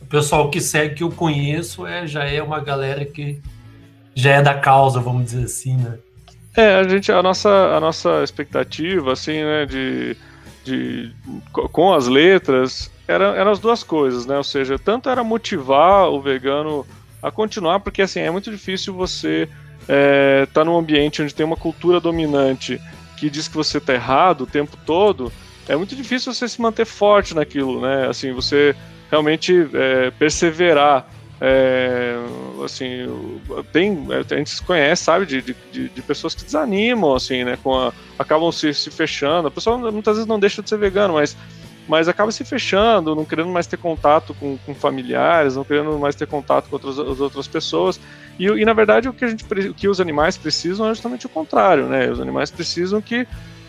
o 0.00 0.06
pessoal 0.06 0.48
que 0.48 0.62
segue 0.62 0.94
que 0.94 1.02
eu 1.02 1.10
conheço 1.10 1.86
é, 1.86 2.06
já 2.06 2.24
é 2.24 2.42
uma 2.42 2.60
galera 2.60 3.04
que 3.04 3.42
já 4.14 4.30
é 4.30 4.40
da 4.40 4.54
causa, 4.54 4.98
vamos 4.98 5.26
dizer 5.26 5.44
assim, 5.44 5.76
né? 5.76 5.98
É, 6.56 6.76
a 6.76 6.88
gente, 6.88 7.12
a 7.12 7.22
nossa, 7.22 7.50
a 7.50 7.80
nossa 7.80 8.22
expectativa, 8.22 9.12
assim, 9.12 9.44
né, 9.44 9.66
de, 9.66 10.16
de 10.64 11.12
com 11.52 11.92
as 11.92 12.06
letras, 12.08 12.90
eram 13.06 13.34
era 13.34 13.50
as 13.50 13.58
duas 13.58 13.82
coisas, 13.82 14.24
né? 14.26 14.36
Ou 14.36 14.44
seja, 14.44 14.78
tanto 14.78 15.10
era 15.10 15.22
motivar 15.22 16.08
o 16.08 16.20
vegano 16.20 16.86
a 17.22 17.30
continuar, 17.30 17.80
porque 17.80 18.02
assim 18.02 18.20
é 18.20 18.30
muito 18.30 18.50
difícil 18.50 18.94
você 18.94 19.48
é, 19.88 20.46
tá 20.52 20.64
num 20.64 20.76
ambiente 20.76 21.22
onde 21.22 21.34
tem 21.34 21.44
uma 21.44 21.56
cultura 21.56 22.00
dominante 22.00 22.80
que 23.16 23.30
diz 23.30 23.48
que 23.48 23.54
você 23.54 23.78
está 23.78 23.94
errado 23.94 24.42
o 24.42 24.46
tempo 24.46 24.76
todo. 24.84 25.32
É 25.68 25.76
muito 25.76 25.94
difícil 25.96 26.32
você 26.32 26.48
se 26.48 26.60
manter 26.60 26.84
forte 26.84 27.34
naquilo, 27.34 27.80
né? 27.80 28.08
Assim, 28.08 28.32
você 28.32 28.74
realmente 29.10 29.68
é, 29.72 30.10
perseverar. 30.12 31.08
É, 31.40 32.16
assim, 32.64 33.06
tem, 33.72 34.06
a 34.10 34.36
gente 34.36 34.50
se 34.50 34.62
conhece, 34.62 35.04
sabe, 35.04 35.26
de, 35.26 35.42
de, 35.42 35.88
de, 35.88 36.02
pessoas 36.02 36.34
que 36.34 36.42
desanimam, 36.42 37.14
assim, 37.14 37.44
né, 37.44 37.58
com 37.62 37.74
a, 37.74 37.92
acabam 38.18 38.50
se, 38.50 38.72
se 38.72 38.90
fechando. 38.90 39.48
A 39.48 39.50
pessoa 39.50 39.76
muitas 39.92 40.16
vezes 40.16 40.26
não 40.26 40.38
deixa 40.38 40.62
de 40.62 40.68
ser 40.68 40.78
vegano, 40.78 41.14
mas, 41.14 41.36
mas 41.86 42.08
acaba 42.08 42.32
se 42.32 42.42
fechando, 42.42 43.14
não 43.14 43.24
querendo 43.24 43.50
mais 43.50 43.66
ter 43.66 43.76
contato 43.76 44.34
com, 44.34 44.56
com 44.64 44.74
familiares, 44.74 45.56
não 45.56 45.64
querendo 45.64 45.98
mais 45.98 46.14
ter 46.14 46.26
contato 46.26 46.68
com 46.70 46.76
outras, 46.76 46.98
as 46.98 47.20
outras 47.20 47.46
pessoas. 47.46 48.00
E, 48.38 48.46
e 48.46 48.64
na 48.64 48.72
verdade 48.72 49.08
o 49.08 49.12
que, 49.12 49.24
a 49.24 49.28
gente, 49.28 49.44
o 49.44 49.74
que 49.74 49.88
os 49.88 50.00
animais 50.00 50.38
precisam 50.38 50.86
é 50.86 50.90
justamente 50.90 51.26
o 51.26 51.30
contrário, 51.30 51.86
né? 51.86 52.10
Os 52.10 52.20
animais 52.20 52.50
precisam 52.50 53.00
que 53.02 53.26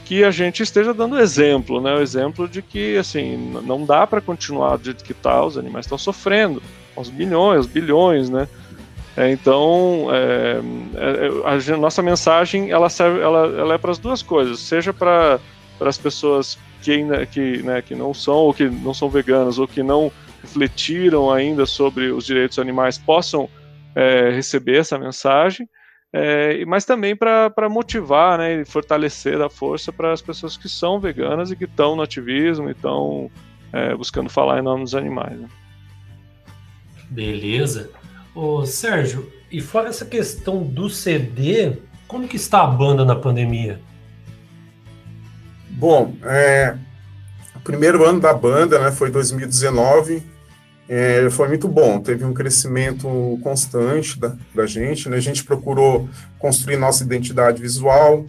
que 0.08 0.24
a 0.24 0.32
gente 0.32 0.64
esteja 0.64 0.94
dando 0.94 1.20
exemplo, 1.20 1.82
né? 1.82 1.94
O 1.94 2.00
exemplo 2.00 2.48
de 2.48 2.62
que, 2.62 2.96
assim, 2.96 3.36
não 3.66 3.86
dá 3.86 4.08
para 4.08 4.22
continuar 4.22 4.78
do 4.78 4.86
jeito 4.86 5.04
que 5.04 5.12
está, 5.12 5.44
os 5.44 5.58
animais 5.58 5.84
estão 5.84 5.98
sofrendo, 5.98 6.64
aos 6.98 7.10
bilhões, 7.10 7.68
bilhões, 7.68 8.30
né? 8.30 8.48
É, 9.16 9.32
então, 9.32 10.10
é, 10.12 10.60
é, 10.96 11.74
a, 11.74 11.78
nossa 11.78 12.04
mensagem, 12.04 12.70
ela 12.70 12.90
serve, 12.90 13.20
ela, 13.20 13.48
ela 13.60 13.74
é 13.74 13.78
para 13.78 13.92
as 13.92 13.98
duas 13.98 14.22
coisas, 14.22 14.60
seja 14.60 14.94
para 14.94 15.40
as 15.80 15.98
pessoas 15.98 16.58
que 16.84 16.92
ainda 16.92 17.26
que, 17.26 17.64
né, 17.64 17.82
que 17.82 17.96
não 17.96 18.14
são 18.14 18.36
ou 18.36 18.54
que 18.54 18.70
não 18.70 18.94
são 18.94 19.10
veganos 19.10 19.58
ou 19.58 19.68
que 19.68 19.82
não 19.82 20.12
refletiram 20.42 21.32
ainda 21.32 21.66
sobre 21.66 22.12
os 22.12 22.28
direitos 22.28 22.60
animais 22.60 23.00
possam 23.00 23.50
é, 23.96 24.30
receber 24.30 24.78
essa 24.78 25.00
mensagem, 25.00 25.68
é, 26.14 26.64
mas 26.66 26.86
também 26.86 27.16
para 27.16 27.68
motivar 27.70 28.38
né, 28.38 28.62
e 28.62 28.66
fortalecer 28.66 29.42
a 29.42 29.50
força 29.50 29.92
para 29.92 30.14
as 30.14 30.22
pessoas 30.22 30.56
que 30.56 30.70
são 30.70 31.00
veganas 31.00 31.50
e 31.50 31.56
que 31.56 31.66
estão 31.66 31.96
no 31.96 32.04
ativismo 32.04 32.70
e 32.70 32.74
estão 32.74 33.32
é, 33.74 33.96
buscando 33.96 34.30
falar 34.30 34.60
em 34.60 34.62
nome 34.64 34.84
dos 34.84 34.94
animais. 34.94 35.40
Né? 35.40 35.48
Beleza. 37.10 37.90
Ô, 38.36 38.66
Sérgio, 38.66 39.32
e 39.52 39.62
fora 39.62 39.90
essa 39.90 40.06
questão 40.06 40.64
do 40.64 40.90
CD, 40.90 41.78
como 42.08 42.28
que 42.28 42.36
está 42.36 42.64
a 42.64 42.68
banda 42.68 43.04
na 43.06 43.16
pandemia? 43.16 43.80
Bom, 45.70 46.16
é, 46.24 46.76
o 47.56 47.60
primeiro 47.60 48.04
ano 48.04 48.20
da 48.20 48.34
banda 48.34 48.80
né, 48.80 48.92
foi 48.92 49.12
2019, 49.12 50.24
é, 50.90 51.30
foi 51.30 51.48
muito 51.48 51.68
bom, 51.68 52.00
teve 52.00 52.26
um 52.26 52.34
crescimento 52.34 53.08
constante 53.44 54.20
da, 54.20 54.36
da 54.56 54.66
gente, 54.66 55.10
né, 55.10 55.18
a 55.18 55.22
gente 55.22 55.44
procurou 55.44 56.10
construir 56.40 56.78
nossa 56.78 57.04
identidade 57.04 57.62
visual, 57.62 58.26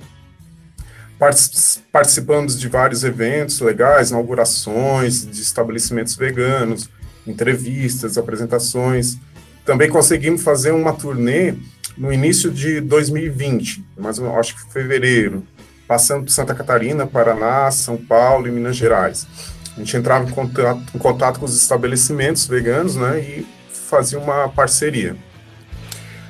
participamos 1.90 2.58
de 2.58 2.68
vários 2.68 3.02
eventos 3.02 3.60
legais, 3.60 4.10
inaugurações 4.10 5.26
de 5.26 5.40
estabelecimentos 5.40 6.14
veganos, 6.14 6.88
entrevistas, 7.30 8.18
apresentações, 8.18 9.18
também 9.64 9.88
conseguimos 9.88 10.42
fazer 10.42 10.72
uma 10.72 10.92
turnê 10.92 11.54
no 11.96 12.12
início 12.12 12.50
de 12.50 12.80
2020, 12.80 13.84
mas 13.96 14.18
acho 14.20 14.54
que 14.54 14.72
fevereiro, 14.72 15.44
passando 15.86 16.24
por 16.24 16.30
Santa 16.30 16.54
Catarina, 16.54 17.06
Paraná, 17.06 17.70
São 17.70 17.96
Paulo 17.96 18.46
e 18.46 18.50
Minas 18.50 18.76
Gerais. 18.76 19.26
A 19.76 19.80
gente 19.80 19.96
entrava 19.96 20.28
em 20.28 20.32
contato, 20.32 20.82
em 20.94 20.98
contato 20.98 21.38
com 21.38 21.44
os 21.44 21.60
estabelecimentos 21.60 22.46
veganos, 22.46 22.96
né, 22.96 23.20
e 23.20 23.46
fazia 23.72 24.18
uma 24.18 24.48
parceria. 24.48 25.16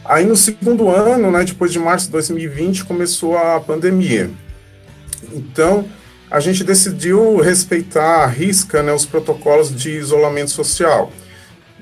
Aí 0.04 0.24
no 0.24 0.36
segundo 0.36 0.88
ano, 0.88 1.30
né, 1.30 1.44
depois 1.44 1.72
de 1.72 1.78
março 1.78 2.06
de 2.06 2.12
2020, 2.12 2.84
começou 2.84 3.36
a 3.36 3.60
pandemia. 3.60 4.30
Então, 5.32 5.86
a 6.30 6.40
gente 6.40 6.62
decidiu 6.62 7.38
respeitar 7.38 8.24
a 8.24 8.26
risca 8.26 8.82
né, 8.82 8.92
os 8.92 9.06
protocolos 9.06 9.74
de 9.74 9.90
isolamento 9.90 10.50
social 10.50 11.10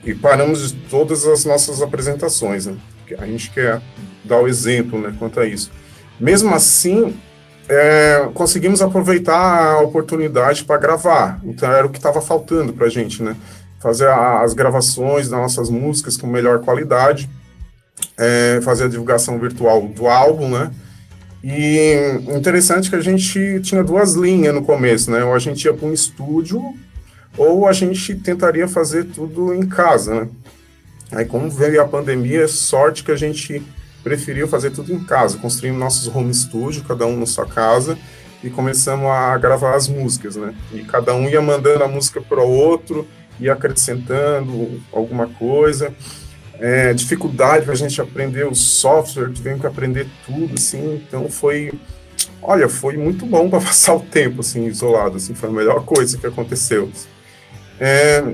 e 0.04 0.14
paramos 0.14 0.72
todas 0.88 1.26
as 1.26 1.44
nossas 1.44 1.82
apresentações. 1.82 2.66
Né? 2.66 2.76
A 3.18 3.26
gente 3.26 3.50
quer 3.50 3.82
dar 4.24 4.40
o 4.40 4.46
exemplo 4.46 5.00
né, 5.00 5.14
quanto 5.18 5.40
a 5.40 5.46
isso. 5.46 5.70
Mesmo 6.18 6.54
assim, 6.54 7.16
é, 7.68 8.28
conseguimos 8.32 8.80
aproveitar 8.80 9.72
a 9.74 9.80
oportunidade 9.80 10.64
para 10.64 10.78
gravar. 10.78 11.40
Então 11.44 11.70
era 11.70 11.86
o 11.86 11.90
que 11.90 11.98
estava 11.98 12.20
faltando 12.20 12.72
para 12.72 12.86
a 12.86 12.90
gente, 12.90 13.22
né? 13.22 13.36
Fazer 13.80 14.08
a, 14.08 14.42
as 14.42 14.54
gravações 14.54 15.28
das 15.28 15.38
nossas 15.38 15.68
músicas 15.68 16.16
com 16.16 16.26
melhor 16.26 16.60
qualidade, 16.60 17.28
é, 18.16 18.60
fazer 18.62 18.84
a 18.84 18.88
divulgação 18.88 19.38
virtual 19.38 19.82
do 19.82 20.06
álbum, 20.06 20.48
né? 20.48 20.70
E 21.48 22.18
interessante 22.36 22.90
que 22.90 22.96
a 22.96 23.00
gente 23.00 23.60
tinha 23.60 23.84
duas 23.84 24.14
linhas 24.14 24.52
no 24.52 24.64
começo, 24.64 25.12
né? 25.12 25.22
Ou 25.22 25.32
a 25.32 25.38
gente 25.38 25.64
ia 25.64 25.72
para 25.72 25.86
um 25.86 25.92
estúdio, 25.92 26.60
ou 27.38 27.68
a 27.68 27.72
gente 27.72 28.16
tentaria 28.16 28.66
fazer 28.66 29.04
tudo 29.04 29.54
em 29.54 29.64
casa, 29.64 30.22
né? 30.22 30.28
Aí, 31.12 31.24
como 31.24 31.48
veio 31.48 31.80
a 31.80 31.86
pandemia, 31.86 32.48
sorte 32.48 33.04
que 33.04 33.12
a 33.12 33.16
gente 33.16 33.62
preferiu 34.02 34.48
fazer 34.48 34.70
tudo 34.70 34.92
em 34.92 35.04
casa, 35.04 35.38
construímos 35.38 35.78
nossos 35.78 36.12
home 36.12 36.34
studio, 36.34 36.82
cada 36.82 37.06
um 37.06 37.16
na 37.16 37.26
sua 37.26 37.46
casa, 37.46 37.96
e 38.42 38.50
começamos 38.50 39.06
a 39.06 39.38
gravar 39.38 39.76
as 39.76 39.86
músicas, 39.86 40.34
né? 40.34 40.52
E 40.72 40.82
cada 40.82 41.14
um 41.14 41.28
ia 41.28 41.40
mandando 41.40 41.84
a 41.84 41.88
música 41.88 42.20
para 42.20 42.42
o 42.42 42.50
outro, 42.50 43.06
ia 43.38 43.52
acrescentando 43.52 44.82
alguma 44.92 45.28
coisa. 45.28 45.94
É, 46.58 46.94
dificuldade 46.94 47.64
para 47.64 47.74
a 47.74 47.76
gente 47.76 48.00
aprender 48.00 48.46
o 48.46 48.54
software, 48.54 49.30
tivemos 49.32 49.60
que 49.60 49.66
aprender 49.66 50.06
tudo, 50.24 50.54
assim, 50.54 51.02
então 51.06 51.28
foi, 51.28 51.72
olha, 52.42 52.68
foi 52.68 52.96
muito 52.96 53.26
bom 53.26 53.50
para 53.50 53.60
passar 53.64 53.94
o 53.94 54.00
tempo, 54.00 54.40
assim, 54.40 54.66
isolado, 54.66 55.16
assim, 55.16 55.34
foi 55.34 55.48
a 55.48 55.52
melhor 55.52 55.84
coisa 55.84 56.16
que 56.16 56.26
aconteceu. 56.26 56.90
É, 57.78 58.24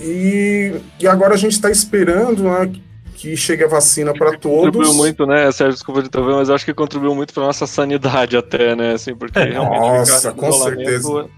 e, 0.00 0.74
e 0.98 1.06
agora 1.06 1.34
a 1.34 1.36
gente 1.36 1.52
está 1.52 1.70
esperando 1.70 2.42
né, 2.42 2.72
que 3.14 3.36
chegue 3.36 3.62
a 3.62 3.68
vacina 3.68 4.12
para 4.12 4.36
todos. 4.36 4.64
Contribuiu 4.66 4.94
muito, 4.94 5.24
né, 5.24 5.52
Sérgio, 5.52 5.74
desculpa 5.74 6.02
de 6.02 6.08
te 6.08 6.18
mas 6.18 6.50
acho 6.50 6.64
que 6.64 6.74
contribuiu 6.74 7.14
muito 7.14 7.32
para 7.32 7.44
nossa 7.44 7.68
sanidade 7.68 8.36
até, 8.36 8.74
né, 8.74 8.94
assim, 8.94 9.14
porque 9.14 9.38
é, 9.38 9.44
realmente 9.44 9.80
Nossa, 9.80 10.32
com 10.32 10.50
certeza. 10.50 11.28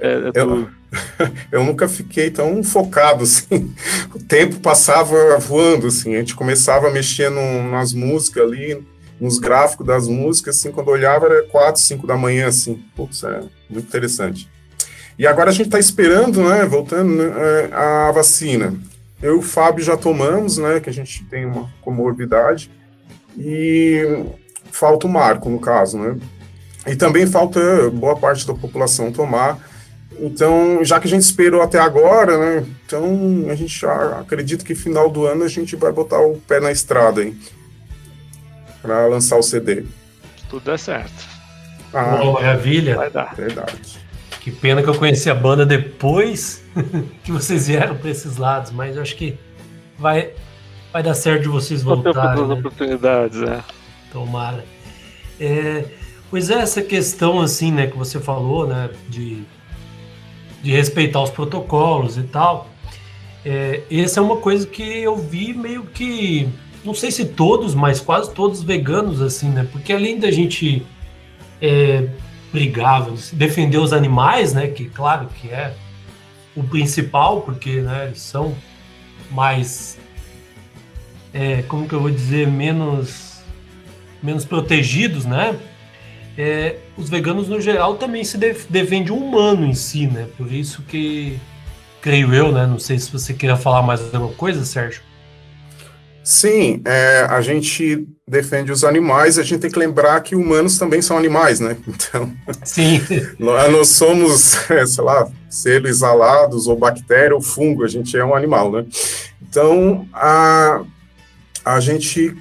É, 0.00 0.30
é 0.34 0.40
eu, 0.40 0.68
eu, 1.52 1.64
nunca 1.64 1.88
fiquei 1.88 2.30
tão 2.30 2.62
focado, 2.64 3.22
assim, 3.24 3.72
o 4.14 4.18
tempo 4.18 4.58
passava 4.60 5.38
voando, 5.38 5.86
assim, 5.86 6.14
a 6.14 6.18
gente 6.18 6.34
começava 6.34 6.88
a 6.88 6.90
mexer 6.90 7.30
no, 7.30 7.70
nas 7.70 7.92
músicas 7.92 8.42
ali, 8.44 8.84
nos 9.20 9.38
gráficos 9.38 9.86
das 9.86 10.08
músicas, 10.08 10.56
assim, 10.56 10.72
quando 10.72 10.88
olhava 10.88 11.26
era 11.26 11.42
4, 11.44 11.80
5 11.80 12.06
da 12.06 12.16
manhã, 12.16 12.48
assim, 12.48 12.82
putz, 12.96 13.22
é 13.22 13.40
muito 13.68 13.86
interessante. 13.86 14.48
E 15.18 15.26
agora 15.26 15.50
a 15.50 15.52
gente 15.52 15.66
está 15.66 15.78
esperando, 15.78 16.42
né, 16.42 16.64
voltando, 16.64 17.14
né, 17.14 17.68
a 17.72 18.10
vacina. 18.10 18.74
Eu 19.22 19.36
e 19.36 19.38
o 19.38 19.42
Fábio 19.42 19.84
já 19.84 19.94
tomamos, 19.98 20.56
né, 20.56 20.80
que 20.80 20.88
a 20.88 20.92
gente 20.92 21.22
tem 21.24 21.44
uma 21.44 21.70
comorbidade, 21.82 22.70
e 23.38 24.24
falta 24.72 25.06
o 25.06 25.10
Marco, 25.10 25.50
no 25.50 25.60
caso, 25.60 25.98
né. 25.98 26.16
E 26.86 26.96
também 26.96 27.26
falta 27.26 27.60
boa 27.90 28.16
parte 28.16 28.46
da 28.46 28.54
população 28.54 29.12
tomar. 29.12 29.58
Então, 30.22 30.84
já 30.84 31.00
que 31.00 31.06
a 31.06 31.10
gente 31.10 31.22
esperou 31.22 31.62
até 31.62 31.78
agora, 31.78 32.36
né, 32.36 32.66
então 32.84 33.46
a 33.48 33.54
gente 33.54 33.80
já 33.80 34.20
acredita 34.20 34.62
que 34.62 34.74
final 34.74 35.08
do 35.08 35.26
ano 35.26 35.44
a 35.44 35.48
gente 35.48 35.74
vai 35.76 35.90
botar 35.90 36.20
o 36.20 36.36
pé 36.36 36.60
na 36.60 36.70
estrada, 36.70 37.24
hein, 37.24 37.38
para 38.82 39.06
lançar 39.06 39.38
o 39.38 39.42
CD. 39.42 39.84
Tudo 40.50 40.70
é 40.70 40.76
certo. 40.76 41.26
Ah, 41.92 42.22
maravilha. 42.24 42.96
Vai 42.96 43.10
dar. 43.10 43.34
Verdade. 43.34 43.98
Que 44.40 44.50
pena 44.50 44.82
que 44.82 44.88
eu 44.88 44.94
conheci 44.94 45.28
a 45.30 45.34
banda 45.34 45.64
depois 45.64 46.62
que 47.24 47.32
vocês 47.32 47.66
vieram 47.68 47.96
para 47.96 48.10
esses 48.10 48.36
lados, 48.36 48.72
mas 48.72 48.96
eu 48.96 49.02
acho 49.02 49.16
que 49.16 49.38
vai, 49.98 50.32
vai 50.92 51.02
dar 51.02 51.14
certo 51.14 51.42
de 51.42 51.48
vocês 51.48 51.82
voltarem. 51.82 52.46
Né? 52.46 52.54
oportunidades, 52.54 53.42
é. 53.42 53.62
Tomara. 54.12 54.64
É, 55.38 55.84
pois 56.30 56.50
é, 56.50 56.54
essa 56.54 56.82
questão 56.82 57.40
assim, 57.40 57.72
né, 57.72 57.86
que 57.86 57.96
você 57.96 58.20
falou, 58.20 58.66
né, 58.66 58.90
de, 59.08 59.44
de 60.62 60.72
respeitar 60.72 61.22
os 61.22 61.30
protocolos 61.30 62.16
e 62.16 62.22
tal. 62.22 62.68
É, 63.44 63.82
essa 63.90 64.20
é 64.20 64.22
uma 64.22 64.36
coisa 64.36 64.66
que 64.66 64.82
eu 64.82 65.16
vi 65.16 65.54
meio 65.54 65.84
que, 65.84 66.48
não 66.84 66.92
sei 66.92 67.10
se 67.10 67.24
todos, 67.24 67.74
mas 67.74 68.00
quase 68.00 68.32
todos 68.34 68.62
veganos 68.62 69.22
assim, 69.22 69.48
né? 69.48 69.66
Porque 69.72 69.92
além 69.92 70.18
da 70.18 70.30
gente 70.30 70.86
é, 71.60 72.08
brigavam, 72.52 73.14
defender 73.32 73.78
os 73.78 73.92
animais, 73.92 74.52
né? 74.52 74.68
Que 74.68 74.84
claro 74.86 75.28
que 75.40 75.48
é 75.48 75.74
o 76.54 76.62
principal, 76.62 77.42
porque 77.42 77.80
né, 77.80 78.06
eles 78.06 78.20
são 78.20 78.54
mais, 79.30 79.98
é, 81.32 81.62
como 81.62 81.88
que 81.88 81.94
eu 81.94 82.00
vou 82.00 82.10
dizer, 82.10 82.46
menos, 82.46 83.42
menos 84.22 84.44
protegidos, 84.44 85.24
né? 85.24 85.58
É, 86.36 86.76
os 87.00 87.08
veganos 87.08 87.48
no 87.48 87.60
geral 87.60 87.96
também 87.96 88.22
se 88.22 88.38
defendem 88.38 89.10
o 89.10 89.16
humano 89.16 89.66
em 89.66 89.74
si, 89.74 90.06
né? 90.06 90.28
Por 90.36 90.52
isso 90.52 90.82
que 90.82 91.38
creio 92.00 92.34
eu, 92.34 92.52
né? 92.52 92.66
Não 92.66 92.78
sei 92.78 92.98
se 92.98 93.10
você 93.10 93.32
queria 93.32 93.56
falar 93.56 93.82
mais 93.82 94.00
alguma 94.00 94.32
coisa, 94.34 94.64
Sérgio. 94.64 95.02
Sim, 96.22 96.82
é, 96.84 97.26
a 97.28 97.40
gente 97.40 98.06
defende 98.28 98.70
os 98.70 98.84
animais, 98.84 99.38
a 99.38 99.42
gente 99.42 99.60
tem 99.60 99.70
que 99.70 99.78
lembrar 99.78 100.20
que 100.20 100.36
humanos 100.36 100.78
também 100.78 101.00
são 101.00 101.16
animais, 101.16 101.58
né? 101.60 101.76
Então, 101.88 102.32
Sim. 102.62 103.00
nós 103.38 103.72
não 103.72 103.84
somos, 103.84 104.54
é, 104.70 104.84
sei 104.86 105.02
lá, 105.02 105.28
seres 105.48 106.02
alados 106.02 106.66
ou 106.66 106.76
bactéria 106.76 107.34
ou 107.34 107.40
fungo, 107.40 107.84
a 107.84 107.88
gente 107.88 108.16
é 108.16 108.24
um 108.24 108.34
animal, 108.34 108.70
né? 108.70 108.84
Então, 109.42 110.06
a, 110.12 110.82
a 111.64 111.80
gente 111.80 112.36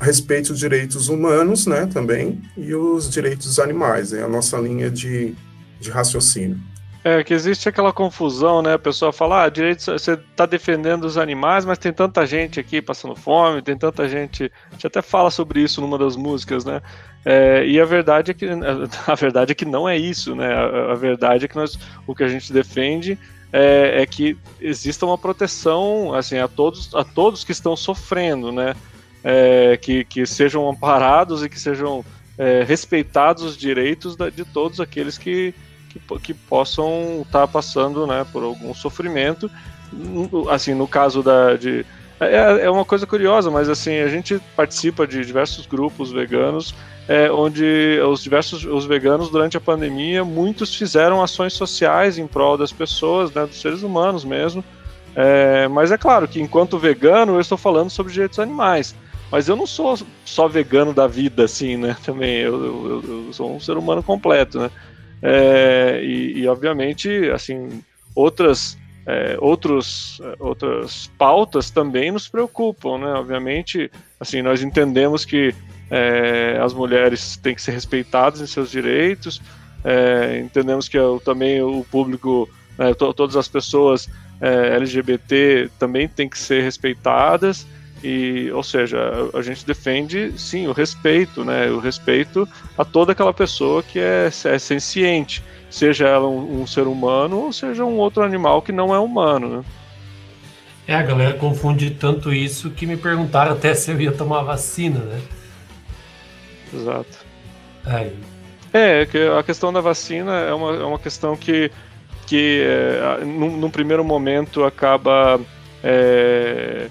respeita 0.00 0.52
os 0.52 0.58
direitos 0.58 1.08
humanos, 1.08 1.66
né, 1.66 1.86
também, 1.86 2.40
e 2.56 2.74
os 2.74 3.10
direitos 3.10 3.46
dos 3.46 3.58
animais, 3.58 4.12
é 4.12 4.22
a 4.22 4.28
nossa 4.28 4.56
linha 4.58 4.90
de, 4.90 5.34
de 5.80 5.90
raciocínio. 5.90 6.58
É, 7.04 7.22
que 7.22 7.32
existe 7.32 7.68
aquela 7.68 7.92
confusão, 7.92 8.60
né? 8.60 8.74
A 8.74 8.78
pessoa 8.78 9.12
fala, 9.12 9.44
ah, 9.44 9.48
direito, 9.48 9.84
você 9.84 10.12
está 10.12 10.44
defendendo 10.44 11.04
os 11.04 11.16
animais, 11.16 11.64
mas 11.64 11.78
tem 11.78 11.92
tanta 11.92 12.26
gente 12.26 12.58
aqui 12.58 12.82
passando 12.82 13.14
fome, 13.14 13.62
tem 13.62 13.78
tanta 13.78 14.08
gente. 14.08 14.52
A 14.68 14.72
gente 14.72 14.86
até 14.88 15.00
fala 15.00 15.30
sobre 15.30 15.62
isso 15.62 15.80
numa 15.80 15.96
das 15.96 16.16
músicas, 16.16 16.64
né? 16.64 16.82
É, 17.24 17.64
e 17.64 17.80
a 17.80 17.84
verdade 17.84 18.32
é 18.32 18.34
que 18.34 18.46
a 19.06 19.14
verdade 19.14 19.52
é 19.52 19.54
que 19.54 19.64
não 19.64 19.88
é 19.88 19.96
isso, 19.96 20.34
né? 20.34 20.52
A, 20.52 20.92
a 20.92 20.94
verdade 20.96 21.44
é 21.44 21.48
que 21.48 21.56
nós, 21.56 21.78
o 22.06 22.14
que 22.14 22.24
a 22.24 22.28
gente 22.28 22.52
defende 22.52 23.16
é, 23.52 24.02
é, 24.02 24.06
que 24.06 24.36
exista 24.60 25.06
uma 25.06 25.16
proteção 25.16 26.12
assim 26.12 26.38
a 26.38 26.48
todos 26.48 26.94
a 26.94 27.04
todos 27.04 27.44
que 27.44 27.52
estão 27.52 27.74
sofrendo, 27.76 28.52
né? 28.52 28.74
É, 29.24 29.76
que, 29.76 30.04
que 30.04 30.24
sejam 30.24 30.68
amparados 30.68 31.42
e 31.42 31.48
que 31.48 31.58
sejam 31.58 32.04
é, 32.38 32.62
respeitados 32.62 33.42
os 33.42 33.56
direitos 33.56 34.14
da, 34.16 34.30
de 34.30 34.44
todos 34.44 34.80
aqueles 34.80 35.18
que 35.18 35.52
que, 35.88 36.00
que 36.20 36.34
possam 36.34 37.22
estar 37.22 37.40
tá 37.40 37.48
passando 37.48 38.06
né, 38.06 38.24
por 38.32 38.42
algum 38.42 38.74
sofrimento. 38.74 39.50
Assim, 40.50 40.74
no 40.74 40.86
caso 40.86 41.22
da, 41.22 41.56
de, 41.56 41.84
é, 42.20 42.64
é 42.64 42.70
uma 42.70 42.84
coisa 42.84 43.06
curiosa, 43.06 43.50
mas 43.50 43.68
assim, 43.68 43.98
a 43.98 44.08
gente 44.08 44.40
participa 44.54 45.06
de 45.06 45.24
diversos 45.24 45.66
grupos 45.66 46.12
veganos, 46.12 46.74
é, 47.08 47.30
onde 47.30 47.98
os 48.06 48.22
diversos 48.22 48.64
os 48.64 48.84
veganos, 48.84 49.30
durante 49.30 49.56
a 49.56 49.60
pandemia, 49.60 50.24
muitos 50.24 50.74
fizeram 50.74 51.22
ações 51.22 51.54
sociais 51.54 52.18
em 52.18 52.26
prol 52.26 52.58
das 52.58 52.72
pessoas, 52.72 53.32
né, 53.32 53.46
dos 53.46 53.60
seres 53.60 53.82
humanos 53.82 54.24
mesmo. 54.24 54.62
É, 55.16 55.66
mas 55.68 55.90
é 55.90 55.96
claro 55.96 56.28
que 56.28 56.40
enquanto 56.40 56.78
vegano, 56.78 57.34
eu 57.34 57.40
estou 57.40 57.56
falando 57.56 57.88
sobre 57.88 58.12
direitos 58.12 58.38
animais. 58.38 58.94
Mas 59.30 59.48
eu 59.48 59.56
não 59.56 59.66
sou 59.66 59.98
só 60.24 60.48
vegano 60.48 60.92
da 60.92 61.06
vida, 61.06 61.44
assim, 61.44 61.76
né? 61.76 61.96
Também 62.04 62.36
eu, 62.38 62.64
eu, 62.64 63.04
eu 63.26 63.32
sou 63.32 63.54
um 63.54 63.60
ser 63.60 63.76
humano 63.76 64.02
completo, 64.02 64.58
né? 64.58 64.70
É, 65.22 66.00
e, 66.02 66.38
e, 66.38 66.48
obviamente, 66.48 67.08
assim, 67.30 67.82
outras, 68.14 68.78
é, 69.04 69.36
outros, 69.40 70.20
é, 70.22 70.36
outras 70.38 71.10
pautas 71.18 71.70
também 71.70 72.12
nos 72.12 72.28
preocupam, 72.28 72.98
né? 72.98 73.12
Obviamente, 73.14 73.90
assim, 74.20 74.42
nós 74.42 74.62
entendemos 74.62 75.24
que 75.24 75.54
é, 75.90 76.58
as 76.62 76.72
mulheres 76.72 77.36
têm 77.36 77.54
que 77.54 77.62
ser 77.62 77.72
respeitadas 77.72 78.40
em 78.40 78.46
seus 78.46 78.70
direitos, 78.70 79.40
é, 79.84 80.40
entendemos 80.44 80.88
que 80.88 80.98
eu, 80.98 81.20
também 81.24 81.62
o 81.62 81.84
público, 81.90 82.48
né, 82.76 82.92
to, 82.94 83.12
todas 83.14 83.36
as 83.36 83.48
pessoas 83.48 84.08
é, 84.40 84.76
LGBT 84.76 85.70
também 85.78 86.08
têm 86.08 86.28
que 86.28 86.38
ser 86.38 86.62
respeitadas, 86.62 87.66
e, 88.02 88.50
ou 88.52 88.62
seja, 88.62 88.98
a, 89.34 89.38
a, 89.38 89.42
gente 89.42 89.66
defende, 89.66 90.32
sim, 90.38 90.66
o 90.66 90.72
respeito, 90.72 91.44
né? 91.44 91.70
O 91.70 91.78
respeito 91.78 92.48
a 92.76 92.84
toda 92.84 93.12
aquela 93.12 93.34
pessoa 93.34 93.82
que 93.82 93.98
é, 93.98 94.26
é 94.26 94.58
senciente, 94.58 95.42
seja 95.70 96.06
ela 96.06 96.28
um, 96.28 96.62
um, 96.62 96.66
ser 96.66 96.86
humano 96.86 97.38
ou 97.38 97.52
seja 97.52 97.84
um 97.84 97.96
outro 97.98 98.22
animal 98.22 98.62
que 98.62 98.72
não 98.72 98.94
é 98.94 98.98
humano, 98.98 99.58
né? 99.58 99.64
É, 100.86 100.94
a 100.94 101.02
galera 101.02 101.34
confunde 101.34 101.90
tanto 101.90 102.32
isso 102.32 102.70
que 102.70 102.86
me 102.86 102.96
perguntaram 102.96 103.52
até 103.52 103.74
se 103.74 103.90
eu 103.90 104.00
ia 104.00 104.12
tomar 104.12 104.42
vacina, 104.42 105.00
né? 105.00 105.20
Exato. 106.72 107.26
Aí. 107.84 108.16
É, 108.72 109.04
que 109.06 109.18
a 109.18 109.42
questão 109.42 109.72
da 109.72 109.80
vacina 109.80 110.32
é 110.32 110.52
uma, 110.52 110.74
é 110.74 110.84
uma 110.84 110.98
questão 110.98 111.36
que, 111.36 111.70
que 112.26 112.62
é, 112.62 113.24
num, 113.24 113.56
num 113.56 113.70
primeiro 113.70 114.04
momento 114.04 114.64
acaba 114.64 115.40
é, 115.82 116.88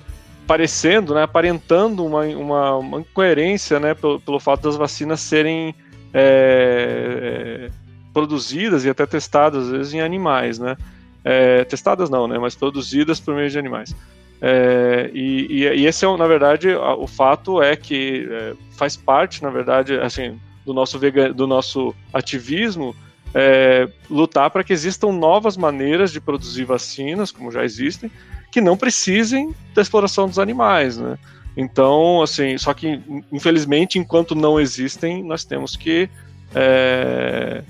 parecendo, 0.47 1.13
né, 1.13 1.23
aparentando 1.23 2.05
uma, 2.05 2.21
uma, 2.21 2.75
uma 2.77 2.99
incoerência 3.01 3.79
né, 3.79 3.93
pelo, 3.93 4.19
pelo 4.19 4.39
fato 4.39 4.63
das 4.63 4.77
vacinas 4.77 5.19
serem 5.19 5.75
é, 6.13 7.67
é, 7.67 7.71
produzidas 8.13 8.85
e 8.85 8.89
até 8.89 9.05
testadas, 9.05 9.65
às 9.65 9.71
vezes, 9.71 9.93
em 9.93 9.99
animais. 9.99 10.57
Né? 10.57 10.77
É, 11.23 11.65
testadas 11.65 12.09
não, 12.09 12.27
né, 12.27 12.39
mas 12.39 12.55
produzidas 12.55 13.19
por 13.19 13.35
meio 13.35 13.49
de 13.49 13.59
animais. 13.59 13.93
É, 14.41 15.11
e, 15.13 15.63
e, 15.63 15.85
esse 15.85 16.05
é, 16.05 16.17
na 16.17 16.27
verdade, 16.27 16.73
o 16.73 17.07
fato 17.07 17.61
é 17.61 17.75
que 17.75 18.27
é, 18.31 18.53
faz 18.71 18.95
parte, 18.95 19.43
na 19.43 19.49
verdade, 19.49 19.95
assim, 19.99 20.39
do 20.65 20.73
nosso, 20.73 20.97
vegan, 20.97 21.31
do 21.31 21.45
nosso 21.45 21.93
ativismo 22.13 22.95
é, 23.33 23.89
lutar 24.09 24.49
para 24.49 24.63
que 24.63 24.71
existam 24.71 25.11
novas 25.11 25.57
maneiras 25.57 26.11
de 26.11 26.21
produzir 26.21 26.63
vacinas, 26.63 27.31
como 27.31 27.51
já 27.51 27.63
existem, 27.63 28.09
que 28.51 28.61
não 28.61 28.77
precisem 28.77 29.53
da 29.73 29.81
exploração 29.81 30.27
dos 30.27 30.39
animais, 30.39 30.97
né? 30.97 31.17
Então, 31.55 32.21
assim, 32.21 32.57
só 32.57 32.73
que 32.73 33.01
infelizmente, 33.31 33.97
enquanto 33.97 34.35
não 34.35 34.59
existem, 34.59 35.23
nós 35.23 35.43
temos 35.43 35.75
que 35.75 36.07
é, 36.53 37.63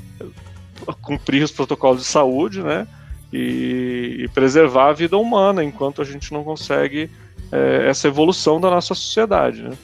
cumprir 1.01 1.43
os 1.43 1.51
protocolos 1.51 2.01
de 2.01 2.07
saúde, 2.07 2.61
né? 2.61 2.87
E, 3.31 4.17
e, 4.19 4.27
preservar 4.29 4.89
a 4.89 4.93
vida 4.93 5.17
humana, 5.17 5.63
enquanto 5.63 6.01
a 6.01 6.05
gente 6.05 6.31
não 6.31 6.43
consegue 6.43 7.09
é, 7.51 7.87
essa 7.89 8.07
evolução 8.07 8.59
da 8.59 8.69
nossa 8.69 8.93
sociedade, 8.93 9.63
né? 9.63 9.77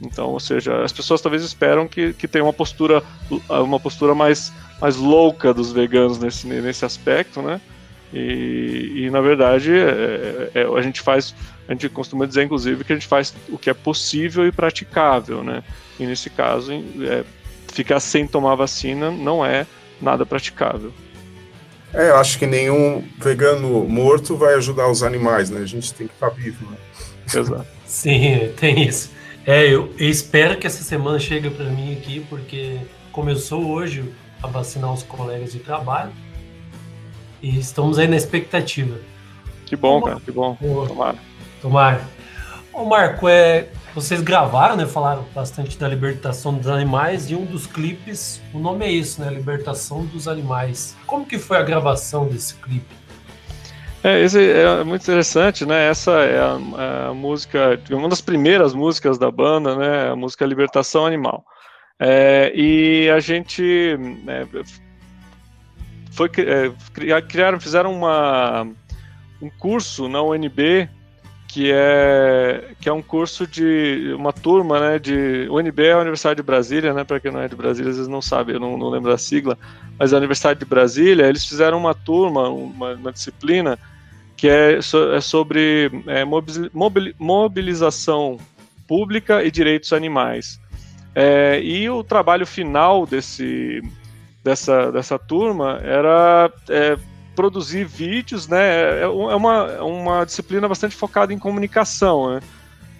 Então, 0.00 0.28
ou 0.28 0.40
seja, 0.40 0.82
as 0.84 0.92
pessoas 0.92 1.20
talvez 1.20 1.42
esperam 1.42 1.88
que, 1.88 2.12
que 2.12 2.28
tenha 2.28 2.44
uma 2.44 2.52
postura, 2.52 3.02
uma 3.48 3.80
postura 3.80 4.14
mais, 4.14 4.52
mais 4.80 4.96
louca 4.96 5.52
dos 5.52 5.72
veganos 5.72 6.18
nesse, 6.18 6.46
nesse 6.46 6.84
aspecto, 6.84 7.42
né? 7.42 7.60
E, 8.12 9.04
e 9.04 9.10
na 9.10 9.20
verdade 9.20 9.72
é, 9.72 10.50
é, 10.54 10.62
a 10.64 10.80
gente 10.80 11.00
faz, 11.00 11.34
a 11.68 11.72
gente 11.72 11.88
costuma 11.88 12.24
dizer 12.26 12.44
inclusive 12.44 12.84
que 12.84 12.92
a 12.92 12.96
gente 12.96 13.06
faz 13.06 13.34
o 13.50 13.58
que 13.58 13.68
é 13.68 13.74
possível 13.74 14.46
e 14.46 14.52
praticável, 14.52 15.42
né? 15.42 15.62
E 16.00 16.06
nesse 16.06 16.30
caso, 16.30 16.72
é, 16.72 17.24
ficar 17.72 18.00
sem 18.00 18.26
tomar 18.26 18.54
vacina 18.54 19.10
não 19.10 19.44
é 19.44 19.66
nada 20.00 20.24
praticável. 20.24 20.92
É, 21.92 22.10
eu 22.10 22.16
acho 22.16 22.38
que 22.38 22.46
nenhum 22.46 23.04
vegano 23.18 23.84
morto 23.84 24.36
vai 24.36 24.54
ajudar 24.54 24.88
os 24.90 25.02
animais, 25.02 25.48
né? 25.50 25.60
A 25.60 25.66
gente 25.66 25.92
tem 25.94 26.06
que 26.06 26.12
estar 26.12 26.28
vivo, 26.28 26.70
né? 26.70 26.76
Exato. 27.34 27.66
Sim, 27.86 28.52
tem 28.56 28.86
isso. 28.86 29.10
É, 29.46 29.66
eu, 29.66 29.92
eu 29.98 30.08
espero 30.08 30.58
que 30.58 30.66
essa 30.66 30.82
semana 30.82 31.18
chegue 31.18 31.48
para 31.48 31.64
mim 31.66 31.94
aqui, 31.94 32.24
porque 32.28 32.78
começou 33.10 33.66
hoje 33.66 34.04
a 34.42 34.46
vacinar 34.46 34.92
os 34.92 35.02
colegas 35.02 35.52
de 35.52 35.58
trabalho. 35.58 36.12
E 37.42 37.58
estamos 37.58 37.98
aí 37.98 38.08
na 38.08 38.16
expectativa. 38.16 38.98
Que 39.66 39.76
bom, 39.76 40.02
cara, 40.02 40.20
que 40.20 40.32
bom. 40.32 40.56
Tomara. 40.88 41.18
Tomara. 41.60 42.00
Ô 42.72 42.84
Marco, 42.84 43.28
é, 43.28 43.68
vocês 43.94 44.20
gravaram, 44.20 44.76
né? 44.76 44.86
Falaram 44.86 45.24
bastante 45.34 45.76
da 45.76 45.88
libertação 45.88 46.54
dos 46.54 46.68
animais 46.68 47.30
e 47.30 47.34
um 47.34 47.44
dos 47.44 47.66
clipes, 47.66 48.40
o 48.54 48.58
nome 48.58 48.86
é 48.86 48.90
isso, 48.90 49.20
né? 49.20 49.30
Libertação 49.30 50.04
dos 50.06 50.28
animais. 50.28 50.96
Como 51.06 51.26
que 51.26 51.38
foi 51.38 51.56
a 51.56 51.62
gravação 51.62 52.26
desse 52.26 52.54
clipe? 52.54 52.94
É, 54.02 54.22
esse 54.22 54.52
é 54.52 54.84
muito 54.84 55.02
interessante, 55.02 55.66
né? 55.66 55.88
Essa 55.88 56.12
é 56.12 56.38
a, 56.38 57.08
a 57.08 57.14
música, 57.14 57.80
uma 57.90 58.08
das 58.08 58.20
primeiras 58.20 58.72
músicas 58.72 59.18
da 59.18 59.30
banda, 59.30 59.74
né? 59.76 60.10
A 60.10 60.16
música 60.16 60.46
Libertação 60.46 61.04
Animal. 61.04 61.44
É, 61.98 62.52
e 62.54 63.10
a 63.10 63.18
gente 63.18 63.98
né, 64.24 64.46
foi 66.18 66.30
é, 66.38 67.22
criaram, 67.28 67.60
fizeram 67.60 67.94
uma, 67.94 68.66
um 69.40 69.48
curso 69.48 70.08
na 70.08 70.20
UNB 70.20 70.88
que 71.46 71.70
é 71.72 72.72
que 72.80 72.88
é 72.88 72.92
um 72.92 73.00
curso 73.00 73.46
de 73.46 74.12
uma 74.16 74.32
turma, 74.32 74.80
né, 74.80 74.98
de 74.98 75.48
UNB 75.48 75.80
é 75.84 75.92
a 75.92 75.98
Universidade 75.98 76.38
de 76.38 76.42
Brasília, 76.42 76.92
né, 76.92 77.04
para 77.04 77.20
quem 77.20 77.30
não 77.30 77.40
é 77.40 77.46
de 77.46 77.54
Brasília 77.54 77.90
às 77.90 77.96
vezes 77.96 78.10
não 78.10 78.20
sabe, 78.20 78.52
eu 78.52 78.60
não, 78.60 78.76
não 78.76 78.90
lembro 78.90 79.12
da 79.12 79.16
sigla, 79.16 79.56
mas 79.96 80.12
a 80.12 80.16
Universidade 80.18 80.58
de 80.58 80.66
Brasília, 80.66 81.26
eles 81.26 81.44
fizeram 81.44 81.78
uma 81.78 81.94
turma, 81.94 82.48
uma, 82.48 82.94
uma 82.94 83.12
disciplina 83.12 83.78
que 84.36 84.48
é, 84.48 84.82
so, 84.82 85.12
é 85.12 85.20
sobre 85.20 85.90
é, 86.06 86.24
mobilização 87.18 88.38
pública 88.86 89.44
e 89.44 89.50
direitos 89.50 89.92
animais. 89.92 90.60
É, 91.14 91.60
e 91.62 91.88
o 91.88 92.04
trabalho 92.04 92.46
final 92.46 93.06
desse 93.06 93.82
dessa, 94.42 94.90
dessa 94.92 95.18
turma 95.18 95.80
era 95.82 96.50
é, 96.68 96.96
produzir 97.34 97.84
vídeos, 97.84 98.48
né? 98.48 99.00
É, 99.00 99.02
é 99.02 99.06
uma, 99.08 99.70
é 99.70 99.82
uma 99.82 100.24
disciplina 100.24 100.68
bastante 100.68 100.96
focada 100.96 101.32
em 101.32 101.38
comunicação, 101.38 102.34
né? 102.34 102.40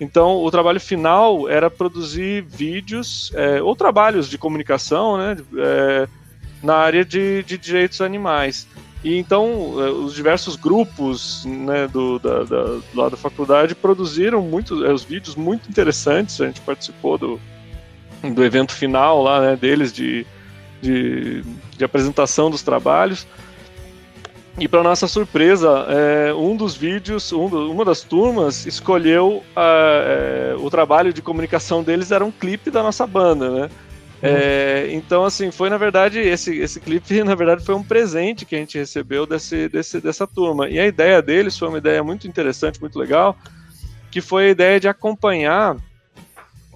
Então, 0.00 0.36
o 0.36 0.50
trabalho 0.50 0.78
final 0.78 1.48
era 1.48 1.68
produzir 1.68 2.42
vídeos 2.42 3.32
é, 3.34 3.60
ou 3.60 3.74
trabalhos 3.74 4.28
de 4.28 4.38
comunicação, 4.38 5.18
né? 5.18 5.36
É, 5.56 6.08
na 6.62 6.74
área 6.74 7.04
de, 7.04 7.42
de 7.42 7.58
direitos 7.58 8.00
animais. 8.00 8.66
E 9.02 9.16
então, 9.16 9.74
é, 9.78 9.90
os 9.90 10.14
diversos 10.14 10.56
grupos 10.56 11.44
né, 11.44 11.86
do, 11.86 12.18
da, 12.18 12.42
da, 12.44 12.62
lado 12.94 13.10
da 13.12 13.16
faculdade 13.16 13.74
produziram 13.74 14.42
muitos 14.42 14.80
os 14.80 15.04
vídeos 15.04 15.36
muito 15.36 15.68
interessantes. 15.68 16.40
A 16.40 16.46
gente 16.46 16.60
participou 16.60 17.16
do, 17.16 17.40
do 18.22 18.44
evento 18.44 18.72
final 18.72 19.22
lá 19.22 19.40
né, 19.40 19.56
deles 19.56 19.92
de 19.92 20.26
de, 20.80 21.42
de 21.76 21.84
apresentação 21.84 22.50
dos 22.50 22.62
trabalhos. 22.62 23.26
E 24.58 24.66
para 24.66 24.82
nossa 24.82 25.06
surpresa, 25.06 25.86
é, 25.88 26.34
um 26.34 26.56
dos 26.56 26.74
vídeos, 26.76 27.32
um 27.32 27.48
do, 27.48 27.70
uma 27.70 27.84
das 27.84 28.02
turmas 28.02 28.66
escolheu 28.66 29.44
a, 29.54 30.02
é, 30.04 30.56
o 30.58 30.68
trabalho 30.68 31.12
de 31.12 31.22
comunicação 31.22 31.82
deles 31.82 32.10
era 32.10 32.24
um 32.24 32.32
clipe 32.32 32.70
da 32.70 32.82
nossa 32.82 33.06
banda, 33.06 33.50
né? 33.50 33.70
É, 34.20 34.88
então, 34.90 35.24
assim, 35.24 35.52
foi 35.52 35.70
na 35.70 35.78
verdade 35.78 36.18
esse, 36.18 36.58
esse 36.58 36.80
clipe, 36.80 37.22
na 37.22 37.36
verdade, 37.36 37.64
foi 37.64 37.74
um 37.74 37.84
presente 37.84 38.44
que 38.44 38.56
a 38.56 38.58
gente 38.58 38.76
recebeu 38.76 39.26
desse, 39.26 39.68
desse, 39.68 40.00
dessa 40.00 40.26
turma. 40.26 40.68
E 40.68 40.78
a 40.78 40.86
ideia 40.86 41.22
deles 41.22 41.56
foi 41.56 41.68
uma 41.68 41.78
ideia 41.78 42.02
muito 42.02 42.26
interessante, 42.26 42.80
muito 42.80 42.98
legal, 42.98 43.36
que 44.10 44.20
foi 44.20 44.46
a 44.46 44.50
ideia 44.50 44.80
de 44.80 44.88
acompanhar 44.88 45.76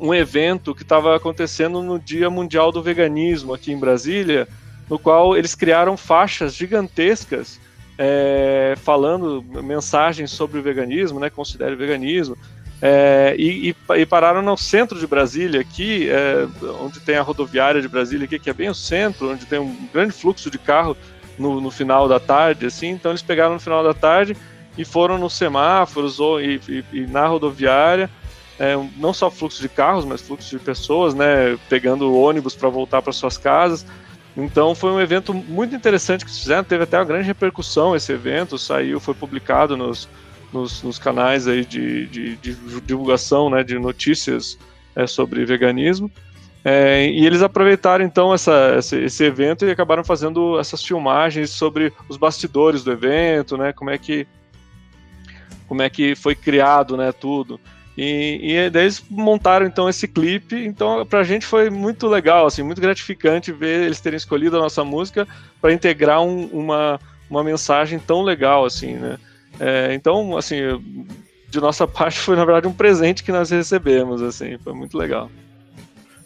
um 0.02 0.12
evento 0.12 0.74
que 0.74 0.82
estava 0.82 1.14
acontecendo 1.14 1.80
no 1.80 1.98
Dia 1.98 2.28
Mundial 2.28 2.72
do 2.72 2.82
Veganismo 2.82 3.54
aqui 3.54 3.72
em 3.72 3.78
Brasília, 3.78 4.48
no 4.90 4.98
qual 4.98 5.36
eles 5.36 5.54
criaram 5.54 5.96
faixas 5.96 6.54
gigantescas 6.54 7.60
é, 7.96 8.74
falando 8.78 9.44
mensagens 9.62 10.32
sobre 10.32 10.58
o 10.58 10.62
veganismo, 10.62 11.20
né, 11.20 11.30
considere 11.30 11.74
o 11.74 11.78
veganismo, 11.78 12.36
É, 12.84 13.36
e, 13.38 13.70
e, 13.70 13.76
e, 14.00 14.04
pararam 14.04 14.42
no 14.42 14.56
centro 14.56 14.98
de 14.98 15.06
Brasília, 15.06 15.60
aqui, 15.60 16.10
é, 16.10 16.48
onde 16.80 16.98
tem 16.98 17.14
a 17.14 17.22
rodoviária 17.22 17.80
de 17.80 17.86
Brasília, 17.86 18.24
aqui, 18.24 18.40
que 18.40 18.50
é 18.50 18.52
bem 18.52 18.68
o 18.68 18.74
centro, 18.74 19.30
onde 19.30 19.46
tem 19.46 19.60
um 19.60 19.72
grande 19.94 20.12
fluxo 20.12 20.50
de 20.50 20.58
carro 20.58 20.96
no, 21.38 21.60
no 21.60 21.70
final 21.70 22.08
da 22.08 22.18
tarde, 22.18 22.66
assim. 22.66 22.88
Então 22.88 23.12
eles 23.12 23.22
pegaram 23.22 23.54
no 23.54 23.60
final 23.60 23.84
da 23.84 23.94
tarde 23.94 24.36
e 24.76 24.84
foram 24.84 25.16
nos 25.16 25.34
semáforos 25.34 26.18
ou, 26.18 26.40
e, 26.40 26.60
e 26.92 27.06
na 27.06 27.24
rodoviária, 27.24 28.10
é, 28.58 28.76
não 28.96 29.12
só 29.12 29.30
fluxo 29.30 29.60
de 29.60 29.68
carros, 29.68 30.04
mas 30.04 30.20
fluxo 30.20 30.56
de 30.56 30.62
pessoas, 30.62 31.14
né, 31.14 31.58
pegando 31.68 32.14
ônibus 32.14 32.54
para 32.54 32.68
voltar 32.68 33.02
para 33.02 33.12
suas 33.12 33.36
casas. 33.36 33.86
Então 34.36 34.74
foi 34.74 34.90
um 34.90 35.00
evento 35.00 35.34
muito 35.34 35.74
interessante 35.74 36.24
que 36.24 36.30
fizeram, 36.30 36.64
teve 36.64 36.84
até 36.84 36.98
uma 36.98 37.04
grande 37.04 37.26
repercussão 37.26 37.94
esse 37.94 38.12
evento, 38.12 38.58
saiu, 38.58 38.98
foi 38.98 39.14
publicado 39.14 39.76
nos, 39.76 40.08
nos, 40.52 40.82
nos 40.82 40.98
canais 40.98 41.46
aí 41.46 41.64
de, 41.64 42.06
de, 42.06 42.36
de, 42.36 42.80
divulgação 42.80 43.50
né, 43.50 43.62
de 43.62 43.78
notícias 43.78 44.58
é, 44.94 45.06
sobre 45.06 45.44
veganismo. 45.44 46.10
É, 46.64 47.08
e 47.08 47.26
eles 47.26 47.42
aproveitaram 47.42 48.04
então 48.04 48.32
essa, 48.32 48.76
esse, 48.78 48.96
esse, 48.96 49.24
evento 49.24 49.66
e 49.66 49.70
acabaram 49.70 50.04
fazendo 50.04 50.60
essas 50.60 50.82
filmagens 50.82 51.50
sobre 51.50 51.92
os 52.08 52.16
bastidores 52.16 52.84
do 52.84 52.92
evento, 52.92 53.56
né, 53.56 53.72
como 53.72 53.90
é 53.90 53.98
que 53.98 54.26
como 55.66 55.82
é 55.82 55.90
que 55.90 56.14
foi 56.14 56.34
criado, 56.34 56.96
né, 56.96 57.10
tudo. 57.12 57.58
E, 57.96 58.54
e 58.54 58.70
daí 58.70 58.84
eles 58.84 59.04
montaram 59.10 59.66
então 59.66 59.88
esse 59.88 60.08
clipe, 60.08 60.56
então 60.56 61.04
pra 61.04 61.22
gente 61.22 61.44
foi 61.44 61.68
muito 61.68 62.06
legal, 62.06 62.46
assim, 62.46 62.62
muito 62.62 62.80
gratificante 62.80 63.52
ver 63.52 63.84
eles 63.84 64.00
terem 64.00 64.16
escolhido 64.16 64.56
a 64.56 64.60
nossa 64.60 64.82
música 64.82 65.28
para 65.60 65.72
integrar 65.72 66.22
um, 66.22 66.46
uma, 66.46 66.98
uma 67.28 67.44
mensagem 67.44 67.98
tão 67.98 68.22
legal, 68.22 68.64
assim, 68.64 68.94
né. 68.94 69.18
É, 69.60 69.92
então, 69.92 70.36
assim, 70.36 70.56
de 71.50 71.60
nossa 71.60 71.86
parte 71.88 72.18
foi 72.18 72.34
na 72.34 72.44
verdade 72.44 72.66
um 72.66 72.72
presente 72.72 73.22
que 73.22 73.30
nós 73.30 73.50
recebemos, 73.50 74.22
assim, 74.22 74.56
foi 74.64 74.72
muito 74.72 74.96
legal. 74.96 75.30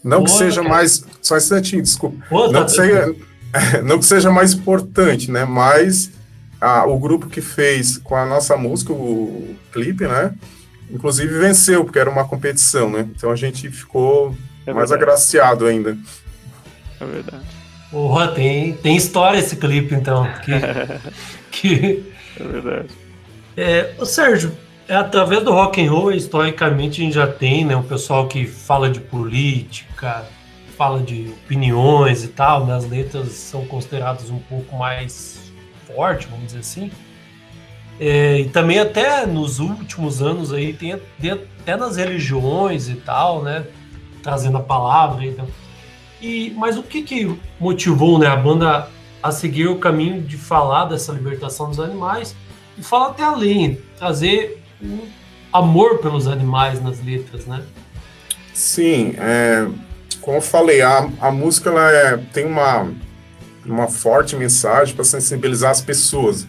Não 0.04 0.22
que 0.22 0.30
seja 0.30 0.62
cara. 0.62 0.72
mais, 0.72 1.04
só 1.20 1.34
um 1.34 1.38
instantinho, 1.38 1.82
desculpa, 1.82 2.24
não, 2.30 2.52
tá 2.52 2.64
que 2.64 2.70
seja, 2.70 3.14
não 3.82 3.98
que 3.98 4.04
seja 4.04 4.30
mais 4.30 4.52
importante, 4.52 5.32
né, 5.32 5.44
mas 5.44 6.12
ah, 6.60 6.86
o 6.86 6.96
grupo 6.96 7.26
que 7.26 7.40
fez 7.40 7.98
com 7.98 8.14
a 8.14 8.24
nossa 8.24 8.56
música, 8.56 8.92
o 8.92 9.56
clipe, 9.72 10.06
né, 10.06 10.32
Inclusive 10.90 11.38
venceu, 11.38 11.84
porque 11.84 11.98
era 11.98 12.10
uma 12.10 12.26
competição, 12.26 12.90
né? 12.90 13.08
Então 13.14 13.30
a 13.30 13.36
gente 13.36 13.70
ficou 13.70 14.34
é 14.66 14.72
mais 14.72 14.90
agraciado 14.90 15.66
ainda. 15.66 15.96
É 17.00 17.04
verdade. 17.04 17.44
Porra, 17.90 18.28
tem, 18.28 18.72
tem 18.74 18.96
história 18.96 19.38
esse 19.38 19.56
clipe, 19.56 19.94
então. 19.94 20.28
Que, 20.42 20.52
que... 21.52 22.12
É 22.38 22.44
verdade. 22.44 22.88
É, 23.56 23.94
o 23.98 24.04
Sérgio, 24.04 24.52
é, 24.88 24.94
através 24.94 25.42
do 25.44 25.52
rock 25.52 25.80
and 25.80 25.90
roll, 25.90 26.12
historicamente 26.12 27.00
a 27.00 27.04
gente 27.04 27.14
já 27.14 27.26
tem, 27.26 27.64
né, 27.64 27.76
um 27.76 27.82
pessoal 27.82 28.26
que 28.26 28.44
fala 28.44 28.90
de 28.90 29.00
política, 29.00 30.26
fala 30.76 31.00
de 31.00 31.28
opiniões 31.44 32.24
e 32.24 32.28
tal, 32.28 32.66
né, 32.66 32.74
as 32.74 32.84
letras 32.84 33.32
são 33.32 33.64
consideradas 33.66 34.30
um 34.30 34.38
pouco 34.38 34.76
mais 34.76 35.50
fortes, 35.86 36.28
vamos 36.28 36.46
dizer 36.46 36.58
assim. 36.58 36.90
É, 37.98 38.40
e 38.40 38.48
também 38.48 38.78
até 38.78 39.24
nos 39.24 39.58
últimos 39.58 40.20
anos 40.20 40.52
aí 40.52 40.72
tem, 40.72 40.92
até 40.92 41.76
nas 41.76 41.96
religiões 41.96 42.88
e 42.88 42.94
tal, 42.94 43.42
né? 43.42 43.64
Trazendo 44.22 44.58
a 44.58 44.62
palavra. 44.62 45.24
Então. 45.24 45.46
E, 46.20 46.52
mas 46.56 46.76
o 46.76 46.82
que, 46.82 47.02
que 47.02 47.38
motivou 47.58 48.18
né, 48.18 48.26
a 48.26 48.36
banda 48.36 48.88
a 49.22 49.32
seguir 49.32 49.66
o 49.68 49.78
caminho 49.78 50.22
de 50.22 50.36
falar 50.36 50.84
dessa 50.86 51.12
libertação 51.12 51.68
dos 51.68 51.80
animais 51.80 52.34
e 52.78 52.82
falar 52.82 53.08
até 53.08 53.24
além, 53.24 53.80
trazer 53.98 54.62
um 54.82 55.00
amor 55.52 55.98
pelos 55.98 56.26
animais 56.28 56.82
nas 56.82 57.02
letras, 57.02 57.46
né? 57.46 57.62
Sim, 58.52 59.14
é, 59.18 59.66
como 60.20 60.38
eu 60.38 60.42
falei, 60.42 60.82
a, 60.82 61.08
a 61.20 61.30
música 61.30 61.70
ela 61.70 61.90
é, 61.90 62.16
tem 62.32 62.44
uma, 62.44 62.90
uma 63.64 63.88
forte 63.88 64.36
mensagem 64.36 64.94
para 64.94 65.04
sensibilizar 65.04 65.70
as 65.70 65.80
pessoas, 65.80 66.46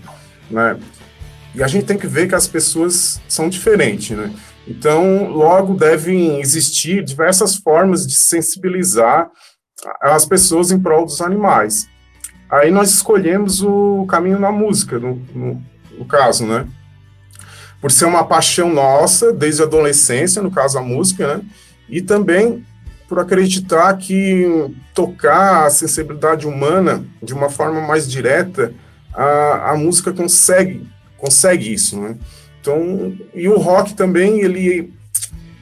né? 0.49 0.77
E 1.58 1.63
a 1.63 1.67
gente 1.67 1.88
tem 1.88 1.98
que 1.98 2.06
ver 2.06 2.28
que 2.28 2.36
as 2.36 2.48
pessoas 2.48 3.20
são 3.28 3.50
diferentes, 3.50 4.15
né? 4.15 4.32
Então, 4.67 5.28
logo 5.32 5.74
devem 5.74 6.39
existir 6.39 7.04
diversas 7.04 7.56
formas 7.56 8.06
de 8.06 8.13
sensibilizar 8.13 9.32
as 10.00 10.24
pessoas 10.24 10.72
em 10.72 10.80
prol 10.80 11.04
dos 11.04 11.20
animais. 11.20 11.89
Aí 12.48 12.70
nós 12.70 12.91
escolhemos 12.91 13.63
o 13.63 14.06
caminho 14.08 14.38
na 14.38 14.52
música, 14.52 15.00
no, 15.00 15.20
no, 15.34 15.60
no 15.98 16.06
caso, 16.06 16.46
né? 16.46 16.67
Por 17.82 17.91
ser 17.91 18.06
uma 18.06 18.24
paixão 18.24 18.72
nossa, 18.72 19.34
desde 19.34 19.63
a 19.63 19.65
adolescência, 19.65 20.43
no 20.43 20.52
caso 20.52 20.78
a 20.78 20.82
música, 20.84 21.38
né? 21.38 21.43
E 21.89 22.04
também 22.04 22.63
por 23.10 23.17
acreditar 23.17 23.98
que 23.98 24.46
tocar 24.93 25.65
a 25.65 25.70
sensibilidade 25.72 26.46
humana 26.46 27.04
de 27.24 27.34
uma 27.34 27.50
forma 27.50 27.82
mais 27.82 28.08
direta, 28.08 28.76
a, 29.12 29.72
a 29.72 29.76
música 29.76 30.13
consegue 30.13 30.88
consegue 31.17 31.73
isso, 31.73 31.99
né? 31.99 32.15
Então, 32.62 33.17
e 33.34 33.47
o 33.47 33.58
rock 33.58 33.93
também, 33.93 34.41
ele, 34.41 34.93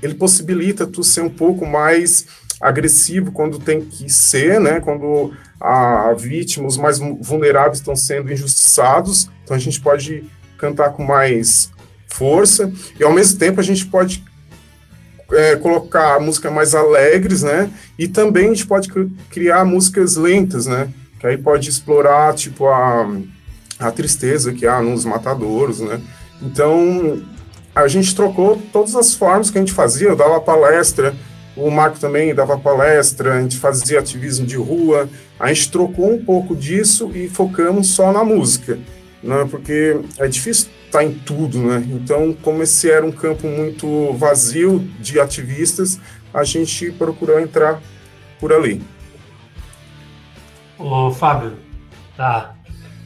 ele 0.01 0.15
possibilita 0.15 0.87
tu 0.87 1.03
ser 1.03 1.21
um 1.21 1.29
pouco 1.29 1.65
mais 1.65 2.25
agressivo 2.59 3.31
quando 3.31 3.59
tem 3.59 3.81
que 3.81 4.09
ser, 4.09 4.59
né? 4.59 4.79
Quando 4.79 5.33
a, 5.59 6.13
vítima, 6.13 6.67
os 6.67 6.77
mais 6.77 6.99
vulneráveis 6.99 7.77
estão 7.77 7.95
sendo 7.95 8.31
injustiçados, 8.31 9.29
então 9.43 9.55
a 9.55 9.59
gente 9.59 9.79
pode 9.79 10.23
cantar 10.57 10.91
com 10.91 11.03
mais 11.03 11.69
força 12.07 12.71
e 12.99 13.03
ao 13.03 13.13
mesmo 13.13 13.37
tempo 13.37 13.59
a 13.59 13.63
gente 13.63 13.85
pode 13.85 14.23
é, 15.31 15.55
colocar 15.57 16.19
músicas 16.19 16.51
mais 16.51 16.75
alegres, 16.75 17.43
né? 17.43 17.69
E 17.97 18.07
também 18.07 18.45
a 18.45 18.49
gente 18.49 18.67
pode 18.67 18.89
criar 19.29 19.65
músicas 19.65 20.15
lentas, 20.15 20.65
né? 20.65 20.89
Que 21.19 21.27
aí 21.27 21.37
pode 21.37 21.69
explorar 21.69 22.33
tipo 22.35 22.67
a 22.67 23.07
a 23.79 23.91
tristeza 23.91 24.53
que 24.53 24.65
há 24.65 24.81
nos 24.81 25.05
matadouros, 25.05 25.79
né? 25.79 26.01
Então, 26.41 27.21
a 27.73 27.87
gente 27.87 28.15
trocou 28.15 28.61
todas 28.71 28.95
as 28.95 29.13
formas 29.13 29.49
que 29.49 29.57
a 29.57 29.61
gente 29.61 29.73
fazia, 29.73 30.09
eu 30.09 30.15
dava 30.15 30.39
palestra, 30.39 31.13
o 31.55 31.69
Marco 31.69 31.99
também 31.99 32.33
dava 32.33 32.57
palestra, 32.57 33.33
a 33.33 33.41
gente 33.41 33.57
fazia 33.57 33.99
ativismo 33.99 34.45
de 34.45 34.57
rua, 34.57 35.09
a 35.39 35.53
gente 35.53 35.71
trocou 35.71 36.13
um 36.13 36.23
pouco 36.23 36.55
disso 36.55 37.11
e 37.13 37.29
focamos 37.29 37.89
só 37.89 38.11
na 38.11 38.23
música, 38.23 38.79
né? 39.21 39.45
Porque 39.49 39.99
é 40.17 40.27
difícil 40.27 40.69
estar 40.85 41.03
em 41.03 41.13
tudo, 41.13 41.59
né? 41.59 41.85
Então, 41.91 42.35
como 42.41 42.63
esse 42.63 42.89
era 42.89 43.05
um 43.05 43.11
campo 43.11 43.47
muito 43.47 44.13
vazio 44.13 44.79
de 44.99 45.19
ativistas, 45.19 45.99
a 46.33 46.43
gente 46.43 46.91
procurou 46.91 47.39
entrar 47.39 47.81
por 48.39 48.51
ali. 48.51 48.81
Ô, 50.77 51.09
Fábio, 51.11 51.53
tá 52.17 52.54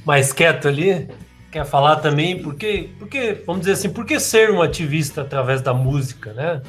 mais 0.09 0.33
quieto 0.33 0.67
ali, 0.67 1.07
quer 1.51 1.63
falar 1.67 1.97
também, 1.97 2.41
porque, 2.41 2.89
porque, 2.97 3.43
vamos 3.45 3.61
dizer 3.61 3.73
assim, 3.73 3.89
por 3.91 4.07
que 4.07 4.19
ser 4.19 4.49
um 4.49 4.59
ativista 4.59 5.21
através 5.21 5.61
da 5.61 5.71
música, 5.71 6.33
né? 6.33 6.63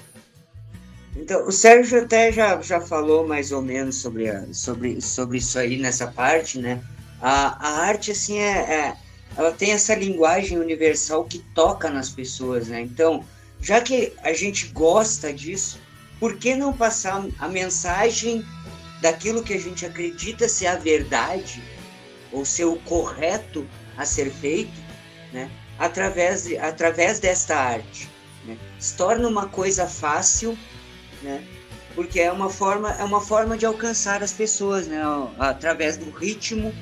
Então, 1.16 1.48
o 1.48 1.50
Sérgio 1.50 2.02
até 2.02 2.30
já, 2.30 2.60
já 2.60 2.82
falou 2.82 3.26
mais 3.26 3.50
ou 3.50 3.62
menos 3.62 3.96
sobre, 3.96 4.28
a, 4.28 4.44
sobre, 4.52 5.00
sobre 5.00 5.38
isso 5.38 5.58
aí 5.58 5.78
nessa 5.78 6.06
parte, 6.06 6.58
né? 6.58 6.82
A, 7.18 7.66
a 7.66 7.80
arte, 7.86 8.10
assim, 8.10 8.38
é, 8.38 8.58
é, 8.58 8.96
ela 9.34 9.52
tem 9.52 9.72
essa 9.72 9.94
linguagem 9.94 10.58
universal 10.58 11.24
que 11.24 11.38
toca 11.54 11.88
nas 11.88 12.10
pessoas, 12.10 12.68
né? 12.68 12.82
Então, 12.82 13.24
já 13.58 13.80
que 13.80 14.12
a 14.22 14.34
gente 14.34 14.66
gosta 14.66 15.32
disso, 15.32 15.80
por 16.18 16.36
que 16.36 16.54
não 16.54 16.74
passar 16.74 17.24
a 17.38 17.48
mensagem 17.48 18.44
daquilo 19.00 19.42
que 19.42 19.54
a 19.54 19.58
gente 19.58 19.86
acredita 19.86 20.46
ser 20.46 20.66
a 20.66 20.76
verdade 20.76 21.62
ou 22.32 22.44
ser 22.44 22.64
o 22.64 22.76
correto 22.76 23.66
a 23.96 24.04
ser 24.04 24.30
feito, 24.30 24.72
né? 25.32 25.50
Através, 25.78 26.44
de, 26.44 26.58
através 26.58 27.18
desta 27.18 27.56
arte. 27.56 28.08
Né? 28.44 28.56
Se 28.78 28.96
torna 28.96 29.26
uma 29.26 29.48
coisa 29.48 29.86
fácil, 29.86 30.56
né? 31.22 31.44
Porque 31.94 32.20
é 32.20 32.30
uma 32.30 32.48
forma, 32.48 32.92
é 32.92 33.04
uma 33.04 33.20
forma 33.20 33.56
de 33.58 33.66
alcançar 33.66 34.22
as 34.22 34.32
pessoas, 34.32 34.86
né? 34.86 35.00
Através 35.38 35.96
do 35.96 36.10
ritmo, 36.10 36.72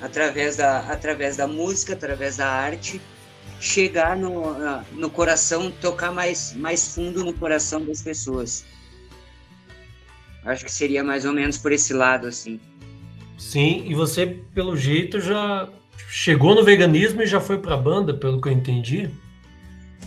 através 0.00 0.56
da, 0.56 0.80
através 0.80 1.36
da 1.36 1.46
música, 1.46 1.92
através 1.92 2.36
da 2.36 2.46
arte, 2.46 3.00
chegar 3.60 4.16
no, 4.16 4.56
no 4.92 5.10
coração, 5.10 5.70
tocar 5.70 6.12
mais, 6.12 6.54
mais 6.54 6.94
fundo 6.94 7.24
no 7.24 7.34
coração 7.34 7.84
das 7.84 8.00
pessoas. 8.00 8.64
Acho 10.44 10.64
que 10.64 10.72
seria 10.72 11.04
mais 11.04 11.24
ou 11.26 11.32
menos 11.32 11.58
por 11.58 11.70
esse 11.70 11.92
lado, 11.92 12.26
assim. 12.26 12.58
Sim, 13.40 13.84
e 13.86 13.94
você, 13.94 14.26
pelo 14.54 14.76
jeito, 14.76 15.18
já 15.18 15.66
chegou 16.10 16.54
no 16.54 16.62
veganismo 16.62 17.22
e 17.22 17.26
já 17.26 17.40
foi 17.40 17.56
para 17.56 17.74
a 17.74 17.76
banda, 17.76 18.12
pelo 18.12 18.38
que 18.38 18.48
eu 18.48 18.52
entendi. 18.52 19.08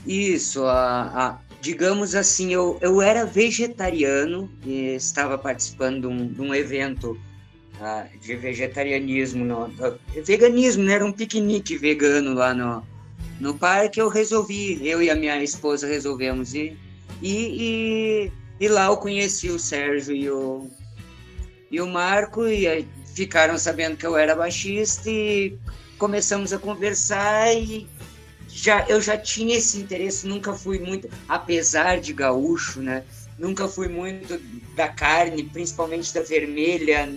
Isso, 0.05 0.63
a, 0.65 1.01
a, 1.01 1.39
digamos 1.59 2.13
assim, 2.13 2.53
eu, 2.53 2.77
eu 2.79 3.01
era 3.01 3.25
vegetariano 3.25 4.47
e 4.63 4.93
estava 4.95 5.36
participando 5.36 6.01
de 6.01 6.07
um, 6.07 6.27
de 6.27 6.41
um 6.41 6.53
evento 6.53 7.19
uh, 7.81 8.19
de 8.19 8.36
vegetarianismo, 8.36 9.43
no, 9.43 9.65
uh, 9.65 9.99
veganismo, 10.23 10.84
né? 10.84 10.93
era 10.93 11.05
um 11.05 11.11
piquenique 11.11 11.75
vegano 11.75 12.36
lá 12.36 12.53
no, 12.53 12.84
no 13.39 13.55
parque. 13.55 13.99
Eu 13.99 14.09
resolvi, 14.09 14.79
eu 14.88 15.01
e 15.01 15.09
a 15.09 15.15
minha 15.15 15.43
esposa 15.43 15.88
resolvemos 15.88 16.53
ir. 16.53 16.77
E, 17.19 17.31
e, 17.31 18.31
e, 18.59 18.67
lá 18.67 18.86
eu 18.86 18.97
conheci 18.97 19.49
o 19.49 19.57
Sérgio 19.57 20.15
e 20.15 20.29
o, 20.29 20.69
e 21.71 21.81
o 21.81 21.88
Marco, 21.88 22.47
e 22.47 22.86
ficaram 23.14 23.57
sabendo 23.57 23.97
que 23.97 24.05
eu 24.05 24.18
era 24.18 24.36
baixista 24.36 25.09
e 25.09 25.57
começamos 25.97 26.51
a 26.51 26.57
conversar 26.57 27.53
e 27.53 27.88
já 28.47 28.86
eu 28.88 29.01
já 29.01 29.18
tinha 29.18 29.57
esse 29.57 29.80
interesse, 29.80 30.28
nunca 30.28 30.53
fui 30.53 30.80
muito, 30.80 31.09
apesar 31.28 31.99
de 31.99 32.14
gaúcho, 32.14 32.82
né? 32.82 33.03
Nunca 33.38 33.68
fui 33.68 33.88
muito 33.88 34.39
da 34.76 34.88
carne, 34.88 35.43
principalmente 35.43 36.14
da 36.14 36.22
vermelha. 36.22 37.11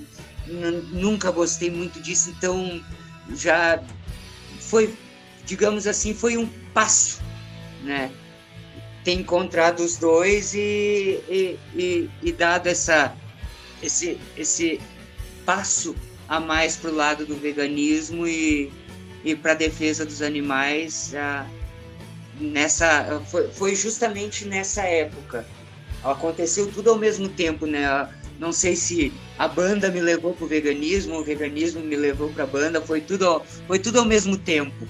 Nunca 0.93 1.31
gostei 1.31 1.71
muito 1.71 2.01
disso, 2.01 2.31
então 2.31 2.83
já 3.35 3.83
foi, 4.61 4.95
digamos 5.45 5.87
assim, 5.87 6.15
foi 6.15 6.37
um 6.37 6.47
passo, 6.73 7.21
né? 7.83 8.11
Ter 9.05 9.13
encontrado 9.13 9.81
os 9.81 9.97
dois 9.97 10.55
e, 10.55 11.21
e, 11.29 11.59
e, 11.75 12.11
e 12.23 12.33
dado 12.33 12.69
essa, 12.69 13.15
esse, 13.83 14.19
esse 14.37 14.81
passo 15.47 15.95
a 16.29 16.41
mais 16.41 16.77
para 16.77 16.91
o 16.91 16.95
lado 16.95 17.25
do 17.25 17.37
veganismo 17.37 18.27
e, 18.27 18.71
e 19.25 19.35
para 19.37 19.53
a 19.53 19.55
defesa 19.55 20.05
dos 20.05 20.21
animais 20.21 21.15
ah, 21.15 21.47
nessa 22.41 23.23
foi, 23.31 23.49
foi, 23.49 23.75
justamente 23.77 24.45
nessa 24.45 24.83
época. 24.83 25.47
Aconteceu 26.05 26.71
tudo 26.71 26.91
ao 26.91 26.99
mesmo 26.99 27.29
tempo 27.29 27.65
né? 27.65 28.09
Não 28.39 28.53
sei 28.53 28.77
se 28.77 29.13
a 29.39 29.49
banda 29.49 29.89
me 29.89 30.01
levou 30.01 30.35
para 30.35 30.45
o 30.45 30.49
veganismo 30.49 31.21
o 31.21 31.25
veganismo 31.25 31.81
me 31.81 31.97
levou 31.97 32.29
para 32.31 32.45
a 32.45 32.47
banda 32.47 32.81
foi 32.83 33.01
tudo 33.01 33.41
foi 33.67 33.79
tudo 33.79 34.01
ao 34.01 34.05
mesmo 34.05 34.37
tempo. 34.37 34.87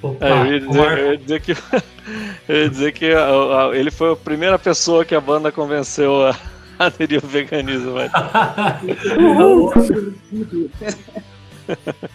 Opa, 0.00 0.26
é, 0.26 0.30
eu, 0.30 0.46
ia 0.46 0.60
dizer, 0.60 0.98
eu, 0.98 1.10
ia 1.10 1.18
dizer, 1.18 1.40
que 1.40 1.52
ia 2.48 2.70
dizer 2.70 2.92
que 2.92 3.12
a, 3.12 3.26
a, 3.26 3.76
ele 3.76 3.90
foi 3.90 4.12
a 4.12 4.16
primeira 4.16 4.58
pessoa 4.58 5.04
que 5.04 5.14
a 5.14 5.20
banda 5.20 5.50
convenceu 5.52 6.26
a 6.26 6.38
aderir 6.78 7.20
ao 7.22 7.28
veganismo. 7.28 7.94
Mas... 7.94 8.10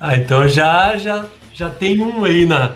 ah, 0.00 0.16
então 0.16 0.48
já, 0.48 0.96
já, 0.96 1.26
já 1.52 1.70
tem 1.70 2.00
um 2.00 2.24
aí 2.24 2.46
na. 2.46 2.74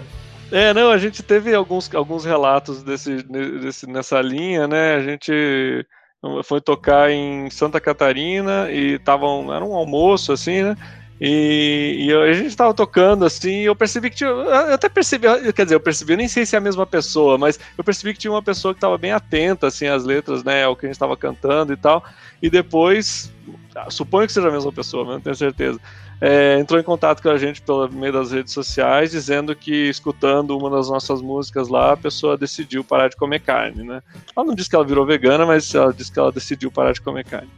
É, 0.51 0.75
não, 0.75 0.91
a 0.91 0.99
gente 0.99 1.23
teve 1.23 1.55
alguns, 1.55 1.95
alguns 1.95 2.25
relatos 2.25 2.83
desse, 2.83 3.23
desse, 3.23 3.87
nessa 3.87 4.21
linha, 4.21 4.67
né? 4.69 4.97
A 4.97 5.01
gente 5.01 5.87
foi 6.45 6.61
tocar 6.61 7.11
em 7.11 7.51
Santa 7.51 7.81
Catarina 7.81 8.71
e 8.71 8.99
tava 8.99 9.27
um, 9.27 9.53
era 9.53 9.65
um 9.65 9.75
almoço, 9.75 10.33
assim, 10.33 10.63
né? 10.63 10.77
E, 11.25 12.07
e, 12.09 12.13
a 12.13 12.33
gente 12.33 12.49
estava 12.49 12.75
tocando 12.75 13.25
assim, 13.25 13.61
e 13.61 13.65
eu 13.67 13.77
percebi 13.77 14.11
que 14.11 14.17
tinha. 14.17 14.29
Eu 14.29 14.75
até 14.75 14.89
percebi, 14.89 15.29
quer 15.53 15.63
dizer, 15.63 15.77
eu 15.77 15.81
percebi, 15.81 16.15
eu 16.15 16.17
nem 16.17 16.27
sei 16.27 16.45
se 16.45 16.57
é 16.57 16.59
a 16.59 16.61
mesma 16.61 16.85
pessoa, 16.85 17.39
mas 17.39 17.61
eu 17.79 17.85
percebi 17.85 18.13
que 18.13 18.19
tinha 18.19 18.33
uma 18.33 18.43
pessoa 18.43 18.75
que 18.75 18.79
estava 18.79 18.99
bem 18.99 19.13
atenta 19.13 19.69
assim 19.69 19.87
às 19.87 20.03
letras, 20.03 20.43
né, 20.43 20.65
ao 20.65 20.75
que 20.75 20.85
a 20.85 20.89
gente 20.89 20.97
estava 20.97 21.17
cantando 21.17 21.73
e 21.73 21.77
tal. 21.77 22.05
E 22.43 22.51
depois, 22.51 23.33
suponho 23.89 24.27
que 24.27 24.33
seja 24.33 24.49
a 24.49 24.51
mesma 24.51 24.73
pessoa, 24.73 25.05
mas 25.05 25.15
não 25.15 25.21
tenho 25.21 25.37
certeza. 25.37 25.79
É, 26.21 26.59
entrou 26.59 26.81
em 26.81 26.83
contato 26.83 27.23
com 27.23 27.29
a 27.29 27.39
gente 27.39 27.63
pelo 27.63 27.89
meio 27.89 28.13
das 28.13 28.33
redes 28.33 28.53
sociais, 28.53 29.13
dizendo 29.13 29.55
que 29.55 29.89
escutando 29.89 30.59
uma 30.59 30.71
das 30.71 30.89
nossas 30.89 31.23
músicas 31.23 31.69
lá, 31.69 31.93
a 31.93 31.97
pessoa 31.97 32.37
decidiu 32.37 32.83
parar 32.83 33.07
de 33.07 33.17
comer 33.17 33.39
carne, 33.43 33.85
né? 33.85 34.03
Ela 34.37 34.45
não 34.45 34.57
disse 34.57 34.69
que 34.69 34.75
ela 34.75 34.85
virou 34.85 35.07
vegana, 35.07 35.47
mas 35.47 35.73
ela 35.73 35.93
disse 35.93 36.11
que 36.11 36.19
ela 36.19 36.33
decidiu 36.33 36.69
parar 36.69 36.91
de 36.91 37.01
comer 37.01 37.25
carne. 37.25 37.51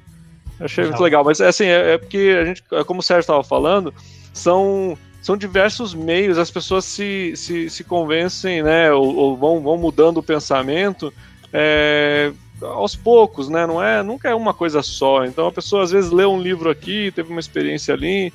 Achei 0.60 0.84
muito 0.84 1.02
legal, 1.02 1.24
mas 1.24 1.40
assim, 1.40 1.64
é, 1.64 1.94
é 1.94 1.98
porque 1.98 2.36
a 2.40 2.44
gente, 2.44 2.62
é 2.72 2.84
como 2.84 3.00
o 3.00 3.02
Sérgio 3.02 3.22
estava 3.22 3.42
falando, 3.42 3.92
são, 4.32 4.96
são 5.20 5.36
diversos 5.36 5.94
meios, 5.94 6.38
as 6.38 6.50
pessoas 6.50 6.84
se, 6.84 7.32
se, 7.36 7.68
se 7.68 7.82
convencem, 7.82 8.62
né, 8.62 8.92
ou, 8.92 9.14
ou 9.16 9.36
vão, 9.36 9.60
vão 9.60 9.76
mudando 9.76 10.18
o 10.18 10.22
pensamento 10.22 11.12
é, 11.52 12.32
aos 12.62 12.94
poucos, 12.94 13.48
né, 13.48 13.66
não 13.66 13.82
é, 13.82 14.02
nunca 14.02 14.28
é 14.28 14.34
uma 14.34 14.54
coisa 14.54 14.80
só, 14.80 15.24
então 15.24 15.48
a 15.48 15.52
pessoa 15.52 15.82
às 15.82 15.90
vezes 15.90 16.12
lê 16.12 16.24
um 16.24 16.40
livro 16.40 16.70
aqui, 16.70 17.10
teve 17.10 17.30
uma 17.30 17.40
experiência 17.40 17.92
ali, 17.92 18.32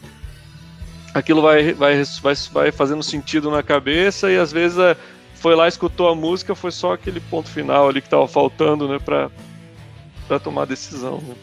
aquilo 1.14 1.42
vai, 1.42 1.74
vai, 1.74 2.04
vai, 2.22 2.36
vai 2.52 2.72
fazendo 2.72 3.02
sentido 3.02 3.50
na 3.50 3.64
cabeça 3.64 4.30
e 4.30 4.38
às 4.38 4.52
vezes 4.52 4.78
é, 4.78 4.96
foi 5.36 5.56
lá, 5.56 5.70
escutou 5.70 6.10
a 6.10 6.16
música, 6.16 6.54
foi 6.54 6.72
só 6.72 6.94
aquele 6.94 7.22
ponto 7.22 7.50
final 7.50 7.88
ali 7.88 8.02
que 8.02 8.08
estava 8.08 8.28
faltando, 8.28 8.90
né, 8.90 9.00
para 9.00 10.40
tomar 10.40 10.64
a 10.64 10.66
decisão, 10.66 11.20
né. 11.26 11.34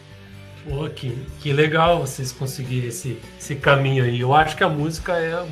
Pô, 0.67 0.89
que, 0.89 1.17
que 1.39 1.53
legal 1.53 2.01
vocês 2.01 2.31
conseguirem 2.31 2.89
esse, 2.89 3.17
esse 3.39 3.55
caminho 3.55 4.03
aí. 4.03 4.19
Eu 4.19 4.33
acho 4.33 4.57
que 4.57 4.63
a 4.63 4.69
música 4.69 5.13
é, 5.13 5.45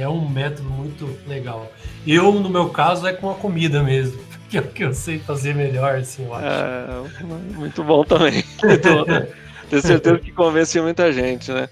é 0.00 0.08
um 0.08 0.28
método 0.28 0.68
muito 0.68 1.08
legal. 1.28 1.70
Eu, 2.06 2.32
no 2.32 2.50
meu 2.50 2.68
caso, 2.70 3.06
é 3.06 3.12
com 3.12 3.30
a 3.30 3.34
comida 3.34 3.82
mesmo. 3.82 4.20
Que 4.52 4.58
é 4.58 4.60
o 4.60 4.68
que 4.68 4.84
eu 4.84 4.92
sei 4.92 5.18
fazer 5.18 5.54
melhor, 5.54 5.94
assim, 5.94 6.26
eu 6.26 6.34
acho. 6.34 6.44
É, 6.44 7.24
muito 7.54 7.82
bom 7.82 8.04
também. 8.04 8.44
Tenho 9.70 9.80
certeza 9.80 10.18
que 10.18 10.30
convence 10.30 10.78
muita 10.78 11.10
gente, 11.10 11.50
né? 11.50 11.66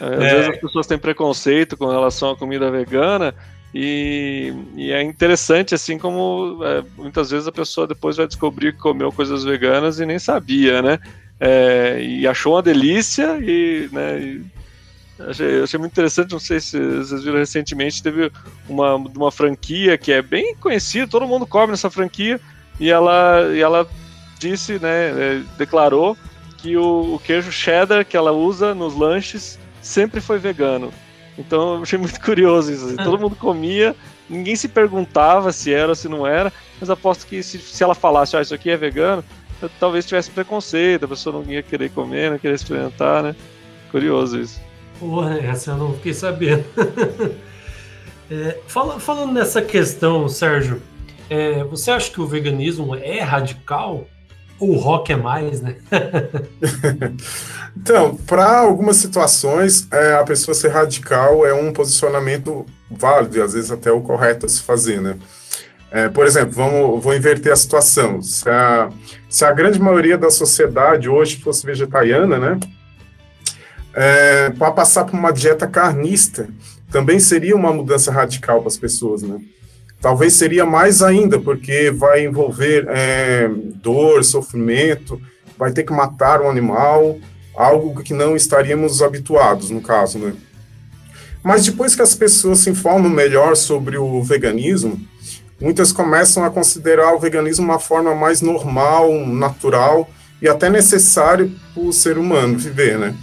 Às 0.00 0.12
é. 0.12 0.16
vezes 0.16 0.48
as 0.50 0.58
pessoas 0.58 0.86
têm 0.86 0.96
preconceito 0.96 1.76
com 1.76 1.88
relação 1.88 2.30
à 2.30 2.36
comida 2.36 2.70
vegana, 2.70 3.34
e, 3.74 4.52
e, 4.76 4.92
é 4.92 5.02
interessante, 5.02 5.74
assim 5.74 5.98
como 5.98 6.60
é, 6.64 6.84
muitas 6.96 7.30
vezes 7.30 7.48
a 7.48 7.52
pessoa 7.52 7.86
depois 7.86 8.16
vai 8.16 8.28
descobrir 8.28 8.74
que 8.74 8.78
comeu 8.78 9.10
coisas 9.10 9.42
veganas 9.44 9.98
e 9.98 10.06
nem 10.06 10.18
sabia, 10.18 10.82
né? 10.82 11.00
É, 11.40 12.02
e 12.02 12.26
achou 12.28 12.54
uma 12.54 12.62
delícia 12.62 13.38
e, 13.40 13.88
né, 13.90 14.20
e 14.20 14.44
achei, 15.18 15.62
achei, 15.62 15.78
muito 15.78 15.92
interessante, 15.92 16.32
não 16.32 16.38
sei 16.38 16.60
se 16.60 16.78
vocês 16.78 17.24
viram 17.24 17.38
recentemente, 17.38 18.02
teve 18.02 18.30
uma, 18.68 18.96
uma 18.96 19.32
franquia 19.32 19.96
que 19.96 20.12
é 20.12 20.20
bem 20.20 20.54
conhecida, 20.54 21.08
todo 21.08 21.26
mundo 21.26 21.46
come 21.46 21.70
nessa 21.70 21.90
franquia, 21.90 22.38
e 22.78 22.90
ela, 22.90 23.48
e 23.52 23.60
ela 23.60 23.88
disse, 24.38 24.78
né, 24.78 25.10
é, 25.10 25.42
declarou 25.56 26.16
que 26.58 26.76
o, 26.76 27.14
o 27.14 27.18
queijo 27.18 27.50
cheddar 27.50 28.04
que 28.04 28.16
ela 28.16 28.32
usa 28.32 28.74
nos 28.74 28.94
lanches 28.94 29.58
sempre 29.80 30.20
foi 30.20 30.38
vegano. 30.38 30.92
Então 31.38 31.76
eu 31.76 31.82
achei 31.82 31.98
muito 31.98 32.20
curioso 32.20 32.72
isso. 32.72 32.96
Todo 32.96 33.18
mundo 33.18 33.34
comia, 33.34 33.96
ninguém 34.28 34.54
se 34.56 34.68
perguntava 34.68 35.52
se 35.52 35.72
era 35.72 35.94
se 35.94 36.08
não 36.08 36.26
era, 36.26 36.52
mas 36.78 36.90
aposto 36.90 37.26
que 37.26 37.42
se, 37.42 37.58
se 37.58 37.82
ela 37.82 37.94
falasse, 37.94 38.36
ah, 38.36 38.42
isso 38.42 38.54
aqui 38.54 38.70
é 38.70 38.76
vegano, 38.76 39.24
talvez 39.68 40.06
tivesse 40.06 40.30
preconceito, 40.30 41.04
a 41.04 41.08
pessoa 41.08 41.42
não 41.42 41.50
ia 41.50 41.62
querer 41.62 41.90
comer, 41.90 42.30
não 42.30 42.38
querer 42.38 42.54
experimentar, 42.54 43.22
né? 43.22 43.34
Curioso 43.90 44.40
isso. 44.40 44.60
Porra, 44.98 45.38
essa 45.38 45.72
eu 45.72 45.76
não 45.76 45.94
fiquei 45.94 46.14
sabendo. 46.14 46.64
é, 48.30 48.58
fala, 48.66 49.00
falando 49.00 49.32
nessa 49.32 49.62
questão, 49.62 50.28
Sérgio, 50.28 50.80
é, 51.28 51.64
você 51.64 51.90
acha 51.90 52.10
que 52.10 52.20
o 52.20 52.26
veganismo 52.26 52.94
é 52.94 53.20
radical? 53.20 54.06
Ou 54.58 54.72
o 54.72 54.78
rock 54.78 55.10
é 55.10 55.16
mais, 55.16 55.62
né? 55.62 55.76
então, 57.74 58.14
para 58.26 58.58
algumas 58.58 58.96
situações, 58.96 59.88
é, 59.90 60.14
a 60.14 60.24
pessoa 60.24 60.54
ser 60.54 60.68
radical 60.68 61.46
é 61.46 61.54
um 61.54 61.72
posicionamento 61.72 62.66
válido 62.90 63.38
e 63.38 63.40
às 63.40 63.54
vezes 63.54 63.70
até 63.70 63.90
o 63.90 64.02
correto 64.02 64.44
a 64.44 64.48
se 64.48 64.60
fazer, 64.60 65.00
né? 65.00 65.16
É, 65.92 66.08
por 66.08 66.24
exemplo, 66.24 66.52
vamos, 66.52 67.02
vou 67.02 67.14
inverter 67.14 67.52
a 67.52 67.56
situação. 67.56 68.22
Se 68.22 68.48
a, 68.48 68.90
se 69.28 69.44
a 69.44 69.52
grande 69.52 69.80
maioria 69.80 70.16
da 70.16 70.30
sociedade 70.30 71.08
hoje 71.08 71.40
fosse 71.40 71.66
vegetariana, 71.66 72.38
né, 72.38 72.60
é, 73.92 74.50
para 74.50 74.70
passar 74.70 75.04
por 75.04 75.14
uma 75.14 75.32
dieta 75.32 75.66
carnista, 75.66 76.48
também 76.90 77.18
seria 77.18 77.56
uma 77.56 77.72
mudança 77.72 78.12
radical 78.12 78.60
para 78.60 78.68
as 78.68 78.76
pessoas, 78.76 79.22
né? 79.22 79.40
Talvez 80.00 80.32
seria 80.32 80.64
mais 80.64 81.02
ainda, 81.02 81.38
porque 81.38 81.90
vai 81.90 82.24
envolver 82.24 82.86
é, 82.88 83.50
dor, 83.82 84.24
sofrimento, 84.24 85.20
vai 85.58 85.72
ter 85.72 85.82
que 85.82 85.92
matar 85.92 86.40
um 86.40 86.48
animal, 86.48 87.18
algo 87.54 88.02
que 88.02 88.14
não 88.14 88.34
estaríamos 88.34 89.02
habituados, 89.02 89.70
no 89.70 89.80
caso, 89.80 90.18
né? 90.18 90.32
Mas 91.42 91.64
depois 91.64 91.94
que 91.94 92.02
as 92.02 92.14
pessoas 92.14 92.60
se 92.60 92.70
informam 92.70 93.10
melhor 93.10 93.56
sobre 93.56 93.98
o 93.98 94.22
veganismo, 94.22 94.98
muitas 95.60 95.92
começam 95.92 96.44
a 96.44 96.50
considerar 96.50 97.14
o 97.14 97.18
veganismo 97.18 97.64
uma 97.64 97.78
forma 97.78 98.14
mais 98.14 98.40
normal, 98.40 99.12
natural 99.26 100.08
e 100.40 100.48
até 100.48 100.70
necessário 100.70 101.52
para 101.74 101.82
o 101.82 101.92
ser 101.92 102.16
humano 102.16 102.56
viver, 102.56 102.98
né? 102.98 103.14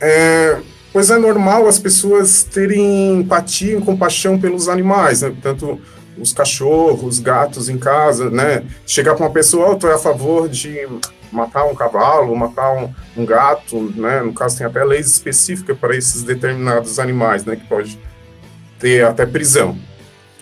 É, 0.00 0.58
pois 0.92 1.10
é 1.10 1.16
normal 1.16 1.66
as 1.66 1.78
pessoas 1.78 2.42
terem 2.44 3.20
empatia 3.20 3.78
e 3.78 3.80
compaixão 3.80 4.38
pelos 4.38 4.68
animais, 4.68 5.22
né? 5.22 5.34
tanto 5.40 5.80
os 6.18 6.32
cachorros, 6.32 7.18
gatos 7.18 7.68
em 7.68 7.78
casa, 7.78 8.30
né? 8.30 8.64
Chegar 8.86 9.14
para 9.14 9.24
uma 9.26 9.32
pessoa, 9.32 9.70
oh, 9.70 9.76
tu 9.76 9.86
é 9.86 9.94
a 9.94 9.98
favor 9.98 10.48
de 10.48 10.86
matar 11.30 11.64
um 11.64 11.74
cavalo, 11.74 12.34
matar 12.34 12.72
um, 12.72 12.92
um, 13.16 13.26
gato, 13.26 13.92
né? 13.94 14.22
No 14.22 14.32
caso 14.32 14.56
tem 14.56 14.66
até 14.66 14.82
leis 14.82 15.06
específicas 15.08 15.76
para 15.76 15.96
esses 15.96 16.22
determinados 16.22 16.98
animais, 16.98 17.44
né? 17.44 17.56
Que 17.56 17.66
pode 17.66 17.98
ter 18.78 19.04
até 19.04 19.26
prisão. 19.26 19.76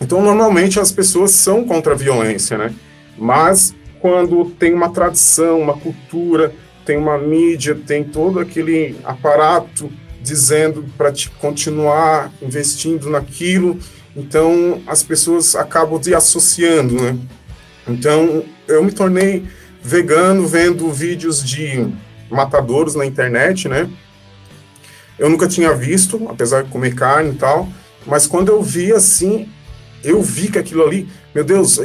Então, 0.05 0.23
normalmente 0.23 0.79
as 0.79 0.93
pessoas 0.93 1.31
são 1.33 1.65
contra 1.65 1.95
a 1.95 1.97
violência, 1.97 2.57
né? 2.57 2.73
Mas 3.19 3.75
quando 4.01 4.45
tem 4.59 4.75
uma 4.75 4.91
tradição, 4.91 5.61
uma 5.61 5.77
cultura, 5.77 6.53
tem 6.85 6.97
uma 6.97 7.19
mídia, 7.19 7.75
tem 7.75 8.05
todo 8.05 8.39
aquele 8.39 8.97
aparato 9.05 9.91
dizendo 10.23 10.85
para 10.97 11.13
continuar 11.41 12.33
investindo 12.43 13.11
naquilo 13.11 13.79
então 14.17 14.81
as 14.87 15.03
pessoas 15.03 15.57
acabam 15.57 15.99
de 15.99 16.15
associando, 16.15 16.95
né? 16.95 17.19
Então 17.87 18.45
eu 18.69 18.83
me 18.83 18.93
tornei 18.93 19.45
vegano 19.83 20.47
vendo 20.47 20.91
vídeos 20.93 21.43
de 21.43 21.89
matadouros 22.31 22.95
na 22.95 23.05
internet, 23.05 23.69
né? 23.69 23.91
Eu 25.19 25.29
nunca 25.29 25.47
tinha 25.47 25.75
visto, 25.75 26.29
apesar 26.29 26.63
de 26.63 26.71
comer 26.71 26.95
carne 26.95 27.31
e 27.31 27.35
tal, 27.35 27.69
mas 28.07 28.27
quando 28.27 28.51
eu 28.51 28.63
vi 28.63 28.93
assim, 28.93 29.49
eu 30.05 30.23
vi 30.23 30.51
que 30.51 30.59
aquilo 30.59 30.85
ali, 30.85 31.09
meu 31.35 31.45
Deus, 31.45 31.79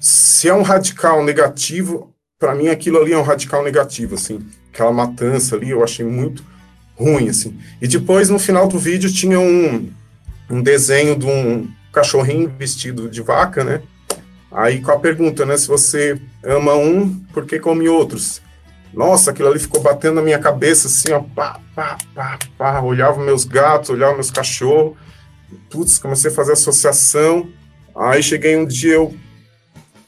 se 0.00 0.48
é 0.48 0.54
um 0.54 0.62
radical 0.62 1.24
negativo, 1.24 2.12
para 2.38 2.54
mim 2.54 2.68
aquilo 2.68 3.00
ali 3.00 3.12
é 3.12 3.18
um 3.18 3.22
radical 3.22 3.62
negativo, 3.62 4.14
assim, 4.14 4.40
aquela 4.72 4.92
matança 4.92 5.56
ali, 5.56 5.70
eu 5.70 5.82
achei 5.82 6.04
muito 6.04 6.44
ruim, 6.94 7.28
assim. 7.28 7.58
E 7.80 7.88
depois 7.88 8.28
no 8.30 8.38
final 8.38 8.66
do 8.68 8.78
vídeo 8.78 9.12
tinha 9.12 9.38
um, 9.38 9.90
um 10.50 10.62
desenho 10.62 11.16
de 11.16 11.26
um 11.26 11.68
cachorrinho 11.92 12.52
vestido 12.58 13.08
de 13.08 13.22
vaca, 13.22 13.64
né? 13.64 13.82
Aí 14.50 14.80
com 14.80 14.90
a 14.90 14.98
pergunta, 14.98 15.44
né? 15.44 15.56
Se 15.56 15.68
você 15.68 16.20
ama 16.42 16.74
um, 16.74 17.14
por 17.32 17.44
que 17.46 17.58
come 17.58 17.88
outros? 17.88 18.40
Nossa, 18.94 19.30
aquilo 19.30 19.48
ali 19.48 19.58
ficou 19.58 19.82
batendo 19.82 20.14
na 20.14 20.22
minha 20.22 20.38
cabeça, 20.38 20.86
assim, 20.86 21.12
ó, 21.12 21.20
pá, 21.20 21.60
pá, 21.74 21.98
pá, 22.14 22.38
pá. 22.56 22.80
Olhava 22.80 23.22
meus 23.22 23.44
gatos, 23.44 23.90
olhava 23.90 24.14
meus 24.14 24.30
cachorros. 24.30 24.96
Putz, 25.70 25.98
comecei 25.98 26.30
a 26.30 26.34
fazer 26.34 26.52
associação. 26.52 27.48
Aí 27.94 28.22
cheguei 28.22 28.56
um 28.56 28.66
dia, 28.66 28.94
eu 28.94 29.14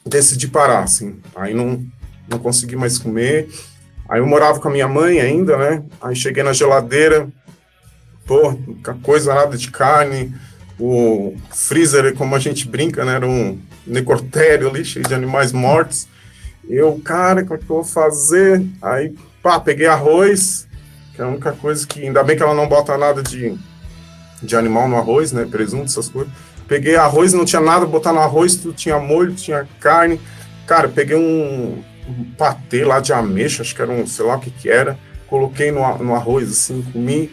decidi 0.05 0.47
parar, 0.47 0.83
assim. 0.83 1.19
Aí 1.35 1.53
não, 1.53 1.83
não 2.27 2.39
consegui 2.39 2.75
mais 2.75 2.97
comer. 2.97 3.49
Aí 4.07 4.19
eu 4.19 4.27
morava 4.27 4.59
com 4.59 4.67
a 4.67 4.71
minha 4.71 4.87
mãe 4.87 5.19
ainda, 5.19 5.57
né? 5.57 5.83
Aí 6.01 6.15
cheguei 6.15 6.43
na 6.43 6.53
geladeira, 6.53 7.27
pô, 8.25 8.57
coisa 9.03 9.33
nada 9.33 9.55
de 9.57 9.69
carne. 9.69 10.33
O 10.79 11.35
freezer, 11.51 12.15
como 12.15 12.35
a 12.35 12.39
gente 12.39 12.67
brinca, 12.67 13.03
né? 13.03 13.15
Era 13.15 13.27
um 13.27 13.59
necrotério 13.85 14.69
ali, 14.69 14.85
cheio 14.85 15.05
de 15.05 15.13
animais 15.13 15.51
mortos. 15.51 16.07
Eu, 16.67 16.99
cara, 17.03 17.43
como 17.43 17.55
é 17.55 17.57
que 17.57 17.63
eu 17.63 17.75
vou 17.75 17.83
fazer? 17.83 18.65
Aí, 18.81 19.15
pá, 19.43 19.59
peguei 19.59 19.87
arroz, 19.87 20.67
que 21.13 21.21
é 21.21 21.25
a 21.25 21.27
única 21.27 21.51
coisa 21.51 21.85
que. 21.85 22.01
Ainda 22.01 22.23
bem 22.23 22.37
que 22.37 22.43
ela 22.43 22.53
não 22.53 22.67
bota 22.67 22.97
nada 22.97 23.21
de, 23.21 23.57
de 24.41 24.55
animal 24.55 24.87
no 24.87 24.97
arroz, 24.97 25.31
né? 25.31 25.47
Presunto, 25.49 25.85
essas 25.85 26.09
coisas. 26.09 26.31
Peguei 26.67 26.95
arroz, 26.95 27.33
não 27.33 27.45
tinha 27.45 27.61
nada, 27.61 27.85
botar 27.85 28.13
no 28.13 28.19
arroz, 28.19 28.55
tudo 28.55 28.73
tinha 28.73 28.99
molho, 28.99 29.33
tinha 29.33 29.67
carne. 29.79 30.19
Cara, 30.67 30.87
peguei 30.87 31.15
um, 31.15 31.83
um 32.07 32.23
patê 32.37 32.85
lá 32.85 32.99
de 32.99 33.11
ameixa, 33.11 33.63
acho 33.63 33.75
que 33.75 33.81
era 33.81 33.91
um, 33.91 34.05
sei 34.05 34.25
lá 34.25 34.35
o 34.35 34.39
que 34.39 34.51
que 34.51 34.69
era. 34.69 34.97
Coloquei 35.27 35.71
no, 35.71 35.97
no 35.97 36.15
arroz, 36.15 36.49
assim, 36.49 36.81
comi 36.93 37.31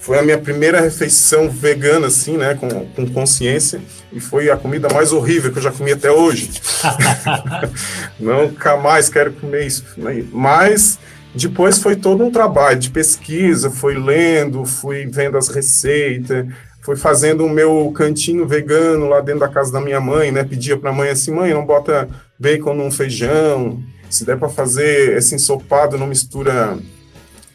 foi 0.00 0.18
a 0.18 0.22
minha 0.22 0.38
primeira 0.38 0.80
refeição 0.80 1.50
vegana, 1.50 2.06
assim, 2.06 2.38
né, 2.38 2.54
com, 2.54 2.86
com 2.86 3.06
consciência, 3.12 3.82
e 4.10 4.18
foi 4.18 4.50
a 4.50 4.56
comida 4.56 4.88
mais 4.92 5.12
horrível 5.12 5.52
que 5.52 5.58
eu 5.58 5.62
já 5.62 5.70
comi 5.70 5.92
até 5.92 6.10
hoje. 6.10 6.50
Nunca 8.18 8.78
mais 8.78 9.10
quero 9.10 9.30
comer 9.32 9.66
isso. 9.66 9.84
Né? 9.98 10.24
Mas 10.32 10.98
depois 11.34 11.78
foi 11.78 11.96
todo 11.96 12.24
um 12.24 12.30
trabalho 12.30 12.78
de 12.78 12.90
pesquisa, 12.90 13.70
fui 13.70 13.94
lendo, 13.98 14.64
fui 14.64 15.06
vendo 15.06 15.38
as 15.38 15.48
receitas, 15.48 16.46
fui 16.82 16.96
fazendo 16.96 17.44
o 17.44 17.50
meu 17.50 17.92
cantinho 17.94 18.46
vegano 18.46 19.08
lá 19.08 19.20
dentro 19.20 19.40
da 19.40 19.48
casa 19.48 19.72
da 19.72 19.80
minha 19.80 20.00
mãe, 20.00 20.32
né, 20.32 20.42
pedia 20.44 20.76
para 20.76 20.90
a 20.90 20.92
mãe 20.92 21.10
assim, 21.10 21.32
mãe, 21.32 21.54
não 21.54 21.64
bota 21.64 22.08
bacon 22.38 22.74
num 22.74 22.90
feijão, 22.90 23.82
se 24.10 24.24
der 24.24 24.36
para 24.36 24.48
fazer 24.48 25.16
esse 25.16 25.34
ensopado, 25.34 25.96
não 25.96 26.06
mistura 26.06 26.76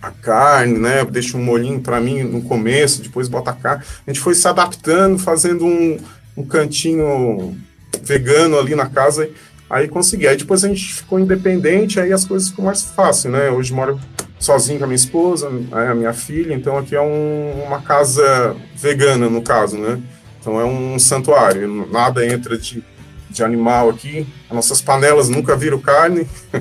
a 0.02 0.12
carne, 0.12 0.78
né? 0.78 1.04
Deixa 1.04 1.38
um 1.38 1.44
molhinho 1.44 1.82
para 1.82 2.00
mim 2.00 2.24
no 2.24 2.42
começo, 2.42 3.02
depois 3.02 3.28
bota 3.28 3.52
a 3.52 3.54
carne. 3.54 3.84
A 4.06 4.10
gente 4.12 4.22
foi 4.22 4.36
se 4.36 4.48
adaptando, 4.48 5.18
fazendo 5.18 5.66
um, 5.66 5.98
um 6.38 6.46
cantinho 6.46 7.58
vegano 8.04 8.58
ali 8.58 8.76
na 8.76 8.86
casa, 8.86 9.30
aí 9.70 9.88
consegui. 9.88 10.28
Aí 10.28 10.38
depois 10.38 10.64
a 10.64 10.68
gente 10.68 10.94
ficou 10.94 11.20
independente, 11.20 12.00
aí 12.00 12.12
as 12.14 12.26
coisas 12.26 12.50
ficam 12.50 12.66
mais 12.66 12.82
fáceis, 12.84 13.34
né? 13.34 13.50
Hoje 13.50 13.74
moro 13.74 14.00
sozinho 14.40 14.80
com 14.80 14.86
a 14.86 14.88
minha 14.88 14.96
esposa, 14.96 15.50
a 15.72 15.96
minha 15.96 16.14
filha, 16.14 16.54
então 16.54 16.78
aqui 16.78 16.96
é 16.96 17.02
um, 17.02 17.64
uma 17.66 17.82
casa 17.82 18.56
vegana, 18.76 19.30
no 19.30 19.42
caso, 19.42 19.78
né? 19.78 20.00
Então 20.40 20.60
é 20.60 20.66
um 20.66 21.00
santuário, 21.00 21.88
nada 21.92 22.26
entra 22.26 22.58
de, 22.58 22.84
de 23.30 23.44
animal 23.44 23.90
aqui, 23.90 24.28
as 24.48 24.56
nossas 24.56 24.82
panelas 24.82 25.30
nunca 25.30 25.56
viram 25.56 25.80
carne, 25.80 26.28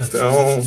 então 0.00 0.62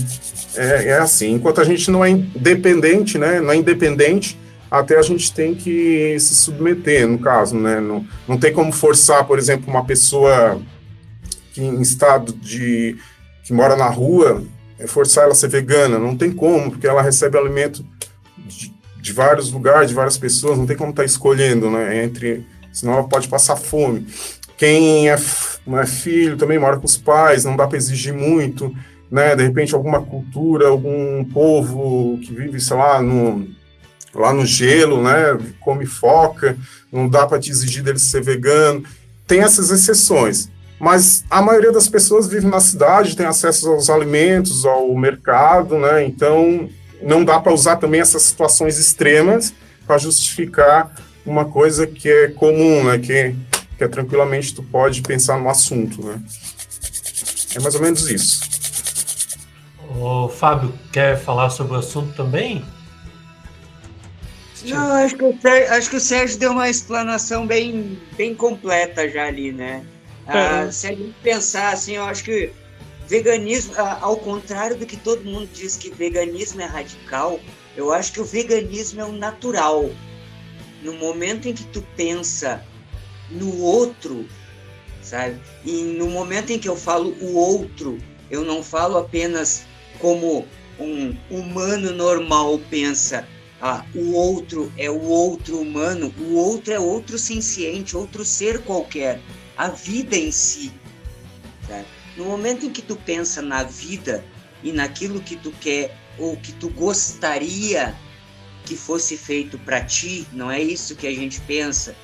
é, 0.56 0.90
é 0.90 0.98
assim, 0.98 1.34
enquanto 1.34 1.62
a 1.62 1.64
gente 1.64 1.90
não 1.90 2.04
é 2.04 2.10
independente, 2.10 3.18
né, 3.18 3.40
não 3.40 3.52
é 3.52 3.56
independente, 3.56 4.38
até 4.70 4.98
a 4.98 5.02
gente 5.02 5.32
tem 5.32 5.56
que 5.56 6.18
se 6.20 6.36
submeter, 6.36 7.08
no 7.08 7.20
caso, 7.20 7.56
né, 7.56 7.80
não, 7.80 8.06
não 8.28 8.38
tem 8.38 8.52
como 8.52 8.74
forçar, 8.74 9.24
por 9.26 9.40
exemplo, 9.40 9.70
uma 9.70 9.86
pessoa 9.86 10.60
que 11.56 11.64
em 11.64 11.82
estado 11.82 12.34
de, 12.34 12.98
que 13.46 13.54
mora 13.54 13.78
na 13.78 13.88
rua, 13.88 14.44
é 14.78 14.86
forçar 14.86 15.24
ela 15.24 15.32
a 15.32 15.36
ser 15.36 15.48
vegana, 15.48 15.98
não 15.98 16.18
tem 16.18 16.34
como, 16.34 16.70
porque 16.70 16.86
ela 16.86 17.02
recebe 17.02 17.38
alimento 17.38 17.84
de, 18.38 18.74
de 19.02 19.14
vários 19.14 19.54
lugares, 19.54 19.88
de 19.88 19.96
várias 19.96 20.18
pessoas, 20.18 20.58
não 20.58 20.66
tem 20.66 20.76
como 20.76 20.90
estar 20.90 21.04
tá 21.04 21.06
escolhendo, 21.06 21.72
né, 21.72 22.04
entre, 22.04 22.46
senão 22.74 22.96
ela 22.96 23.08
pode 23.08 23.30
passar 23.30 23.56
fome. 23.56 24.06
Quem 24.58 25.10
é, 25.10 25.14
é 25.14 25.86
filho 25.86 26.36
também 26.36 26.60
mora 26.60 26.76
com 26.76 26.86
os 26.86 26.98
pais, 26.98 27.46
não 27.46 27.56
dá 27.56 27.66
para 27.66 27.78
exigir 27.78 28.14
muito, 28.14 28.76
né, 29.10 29.34
de 29.34 29.44
repente 29.44 29.74
alguma 29.74 30.02
cultura, 30.02 30.68
algum 30.68 31.24
povo 31.24 32.20
que 32.20 32.34
vive, 32.34 32.60
sei 32.60 32.76
lá, 32.76 33.02
no, 33.02 33.48
lá 34.14 34.34
no 34.34 34.46
gelo, 34.46 35.02
né, 35.02 35.38
come 35.62 35.86
foca, 35.86 36.58
não 36.92 37.08
dá 37.08 37.26
para 37.26 37.40
te 37.40 37.50
exigir 37.50 37.82
dele 37.82 38.00
ser 38.00 38.22
vegano. 38.22 38.84
Tem 39.26 39.40
essas 39.40 39.72
exceções, 39.72 40.50
mas 40.86 41.26
a 41.32 41.42
maioria 41.42 41.72
das 41.72 41.88
pessoas 41.88 42.28
vive 42.28 42.46
na 42.46 42.60
cidade, 42.60 43.16
tem 43.16 43.26
acesso 43.26 43.72
aos 43.72 43.90
alimentos, 43.90 44.68
ao 44.68 44.96
mercado, 44.96 45.80
né, 45.80 46.06
então 46.06 46.70
não 47.02 47.26
dá 47.26 47.40
para 47.40 47.52
usar 47.52 47.78
também 47.78 48.02
essas 48.02 48.22
situações 48.22 48.78
extremas 48.78 49.52
para 49.88 49.98
justificar 49.98 50.94
uma 51.26 51.44
coisa 51.44 51.88
que 51.88 52.08
é 52.08 52.28
comum, 52.28 52.84
né, 52.84 53.00
que, 53.00 53.36
que 53.80 53.84
é 53.84 53.88
tranquilamente 53.88 54.54
tu 54.54 54.62
pode 54.62 55.02
pensar 55.02 55.40
no 55.40 55.50
assunto, 55.50 56.06
né. 56.06 56.22
É 57.56 57.60
mais 57.60 57.74
ou 57.74 57.82
menos 57.82 58.08
isso. 58.08 58.42
O 59.98 60.30
Fábio, 60.30 60.72
quer 60.94 61.18
falar 61.18 61.50
sobre 61.50 61.74
o 61.74 61.80
assunto 61.80 62.14
também? 62.14 62.64
Não, 64.64 64.92
acho 64.94 65.16
que, 65.16 65.24
o 65.24 65.36
Sérgio, 65.42 65.74
acho 65.74 65.90
que 65.90 65.96
o 65.96 66.00
Sérgio 66.00 66.38
deu 66.38 66.52
uma 66.52 66.70
explanação 66.70 67.48
bem, 67.48 68.00
bem 68.16 68.36
completa 68.36 69.10
já 69.10 69.26
ali, 69.26 69.52
né? 69.52 69.84
Ah, 70.28 70.66
é. 70.66 70.72
se 70.72 70.88
a 70.88 70.92
gente 70.92 71.16
pensar 71.22 71.74
assim, 71.74 71.94
eu 71.94 72.04
acho 72.04 72.24
que 72.24 72.52
veganismo, 73.08 73.74
ah, 73.78 74.00
ao 74.02 74.18
contrário 74.18 74.78
do 74.78 74.86
que 74.86 74.98
todo 74.98 75.24
mundo 75.24 75.50
diz 75.54 75.76
que 75.78 75.90
veganismo 75.92 76.62
é 76.62 76.66
radical, 76.66 77.40
eu 77.76 77.92
acho 77.92 78.14
que 78.14 78.22
o 78.22 78.26
veganismo 78.26 79.02
é 79.02 79.06
o 79.06 79.12
natural. 79.12 79.90
No 80.82 80.94
momento 80.94 81.48
em 81.48 81.54
que 81.54 81.64
tu 81.66 81.86
pensa 81.96 82.64
no 83.30 83.60
outro, 83.60 84.28
sabe? 85.02 85.40
E 85.64 85.82
no 85.84 86.10
momento 86.10 86.52
em 86.52 86.60
que 86.60 86.70
eu 86.70 86.76
falo 86.76 87.16
o 87.22 87.36
outro, 87.36 87.98
eu 88.30 88.44
não 88.44 88.64
falo 88.64 88.98
apenas 88.98 89.66
como 90.00 90.46
um 90.80 91.16
humano 91.30 91.92
normal 91.92 92.60
pensa, 92.70 93.28
ah, 93.62 93.86
o 93.96 94.14
outro 94.14 94.72
é 94.78 94.90
o 94.90 95.02
outro 95.02 95.60
humano, 95.60 96.14
o 96.20 96.36
outro 96.36 96.74
é 96.74 96.80
outro 96.80 97.18
senciente, 97.18 97.96
outro 97.96 98.26
ser 98.26 98.62
qualquer, 98.62 99.22
a 99.58 99.70
vida 99.70 100.16
em 100.16 100.32
si. 100.32 100.72
No 102.18 102.26
momento 102.26 102.66
em 102.66 102.70
que 102.72 102.82
tu 102.82 102.96
pensa 102.96 103.42
na 103.42 103.64
vida 103.64 104.24
e 104.64 104.72
naquilo 104.72 105.22
que 105.22 105.36
tu 105.36 105.52
quer 105.52 105.98
ou 106.18 106.38
que 106.38 106.54
tu 106.54 106.70
gostaria 106.70 107.96
que 108.66 108.76
fosse 108.76 109.18
feito 109.18 109.60
para 109.60 109.84
ti, 109.84 110.26
não 110.32 110.50
é 110.50 110.62
isso 110.62 110.96
que 110.96 111.08
a 111.08 111.14
gente 111.14 111.42
pensa. 111.42 111.96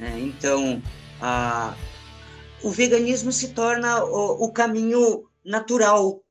Né? 0.00 0.18
Então, 0.20 0.82
ah, 1.20 1.76
o 2.62 2.70
veganismo 2.70 3.30
se 3.30 3.48
torna 3.48 4.02
o, 4.04 4.46
o 4.46 4.52
caminho 4.52 5.28
natural 5.44 6.22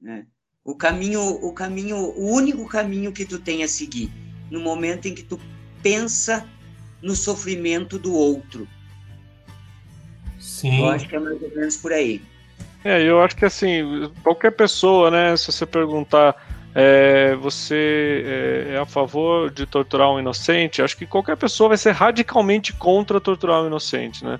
né? 0.00 0.26
O 0.64 0.74
caminho, 0.74 1.20
o 1.20 1.52
caminho, 1.52 1.96
o 1.96 2.30
único 2.32 2.66
caminho 2.66 3.12
que 3.12 3.24
tu 3.24 3.38
tem 3.38 3.62
a 3.62 3.68
seguir 3.68 4.10
no 4.50 4.60
momento 4.60 5.06
em 5.06 5.14
que 5.14 5.22
tu 5.22 5.38
pensa 5.82 6.48
no 7.02 7.14
sofrimento 7.14 7.98
do 7.98 8.12
outro. 8.12 8.68
Sim. 10.60 10.80
Eu 10.80 10.88
acho 10.90 11.08
que 11.08 11.16
é 11.16 11.18
mais 11.18 11.40
ou 11.42 11.50
menos 11.50 11.76
por 11.76 11.92
aí. 11.92 12.20
É, 12.84 13.02
eu 13.02 13.22
acho 13.22 13.36
que 13.36 13.44
assim, 13.44 14.10
qualquer 14.22 14.52
pessoa, 14.52 15.10
né, 15.10 15.36
se 15.36 15.52
você 15.52 15.66
perguntar, 15.66 16.34
é, 16.74 17.34
você 17.36 18.24
é, 18.26 18.74
é, 18.74 18.78
a 18.78 18.86
favor 18.86 19.50
de 19.50 19.66
torturar 19.66 20.10
um 20.10 20.18
inocente, 20.18 20.82
acho 20.82 20.96
que 20.96 21.06
qualquer 21.06 21.36
pessoa 21.36 21.70
vai 21.70 21.78
ser 21.78 21.92
radicalmente 21.92 22.72
contra 22.72 23.20
torturar 23.20 23.62
um 23.62 23.66
inocente, 23.66 24.24
né? 24.24 24.38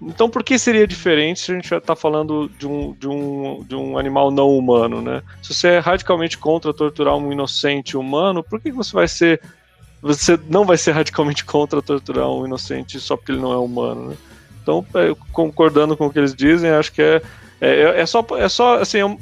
Então, 0.00 0.28
por 0.28 0.42
que 0.42 0.58
seria 0.58 0.84
diferente 0.84 1.38
se 1.38 1.52
a 1.52 1.54
gente 1.54 1.72
está 1.72 1.94
falando 1.94 2.50
de 2.58 2.66
um, 2.66 2.92
de, 2.92 3.06
um, 3.06 3.64
de 3.64 3.76
um 3.76 3.96
animal 3.96 4.32
não 4.32 4.50
humano, 4.50 5.00
né? 5.00 5.22
Se 5.40 5.54
você 5.54 5.68
é 5.68 5.78
radicalmente 5.78 6.36
contra 6.36 6.74
torturar 6.74 7.16
um 7.16 7.32
inocente 7.32 7.96
humano, 7.96 8.42
por 8.42 8.60
que 8.60 8.72
você 8.72 8.92
vai 8.92 9.06
ser 9.06 9.40
você 10.02 10.36
não 10.48 10.64
vai 10.64 10.76
ser 10.76 10.90
radicalmente 10.90 11.44
contra 11.46 11.80
torturar 11.80 12.28
um 12.28 12.44
inocente 12.44 12.98
só 12.98 13.16
porque 13.16 13.30
ele 13.30 13.40
não 13.40 13.52
é 13.52 13.56
humano, 13.56 14.08
né? 14.10 14.16
Então, 14.62 14.86
é, 14.94 15.14
concordando 15.32 15.96
com 15.96 16.06
o 16.06 16.12
que 16.12 16.18
eles 16.18 16.34
dizem, 16.34 16.70
acho 16.70 16.92
que 16.92 17.02
é, 17.02 17.22
é, 17.60 18.00
é 18.00 18.06
só, 18.06 18.24
é 18.38 18.48
só 18.48 18.80
assim, 18.80 18.98
é 18.98 19.16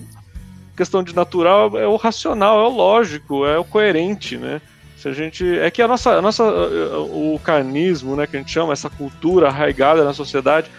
questão 0.77 1.03
de 1.03 1.15
natural, 1.15 1.77
é 1.79 1.87
o 1.87 1.97
racional, 1.97 2.61
é 2.61 2.65
o 2.65 2.75
lógico, 2.75 3.47
é 3.47 3.59
o 3.59 3.65
coerente, 3.65 4.37
né? 4.37 4.61
Se 4.97 5.09
a 5.09 5.13
gente 5.13 5.59
é 5.59 5.71
que 5.71 5.81
a 5.81 5.89
nossa, 5.89 6.11
a 6.13 6.23
nossa 6.23 6.45
o 6.45 7.41
carnismo, 7.43 8.15
né, 8.17 8.27
que 8.27 8.37
a 8.37 8.41
gente 8.41 8.53
chama 8.53 8.75
essa 8.75 8.91
cultura 8.91 9.49
arraigada 9.49 10.05
na 10.05 10.13
sociedade, 10.13 10.71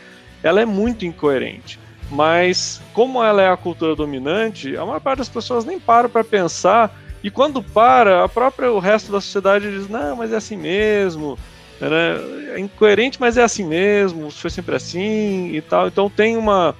ela 0.43 0.61
é 0.61 0.65
muito 0.65 1.05
incoerente. 1.05 1.79
Mas 2.09 2.79
como 2.93 3.23
ela 3.23 3.41
é 3.41 3.49
a 3.49 3.57
cultura 3.57 3.95
dominante, 3.95 4.77
a 4.77 4.85
maior 4.85 4.99
parte 4.99 5.19
das 5.19 5.29
pessoas 5.29 5.65
nem 5.65 5.79
para 5.79 6.07
para 6.07 6.23
pensar 6.23 6.95
e 7.23 7.31
quando 7.31 7.63
para, 7.63 8.23
a 8.23 8.29
própria 8.29 8.71
o 8.71 8.79
resto 8.79 9.11
da 9.11 9.21
sociedade 9.21 9.71
diz: 9.71 9.89
"Não, 9.89 10.15
mas 10.15 10.31
é 10.31 10.35
assim 10.35 10.57
mesmo". 10.57 11.37
É 11.81 12.59
incoerente, 12.59 13.19
mas 13.19 13.37
é 13.37 13.43
assim 13.43 13.65
mesmo, 13.65 14.29
foi 14.29 14.49
sempre 14.49 14.75
assim 14.75 15.55
e 15.55 15.61
tal. 15.61 15.87
Então 15.87 16.09
tem 16.09 16.37
uma 16.37 16.75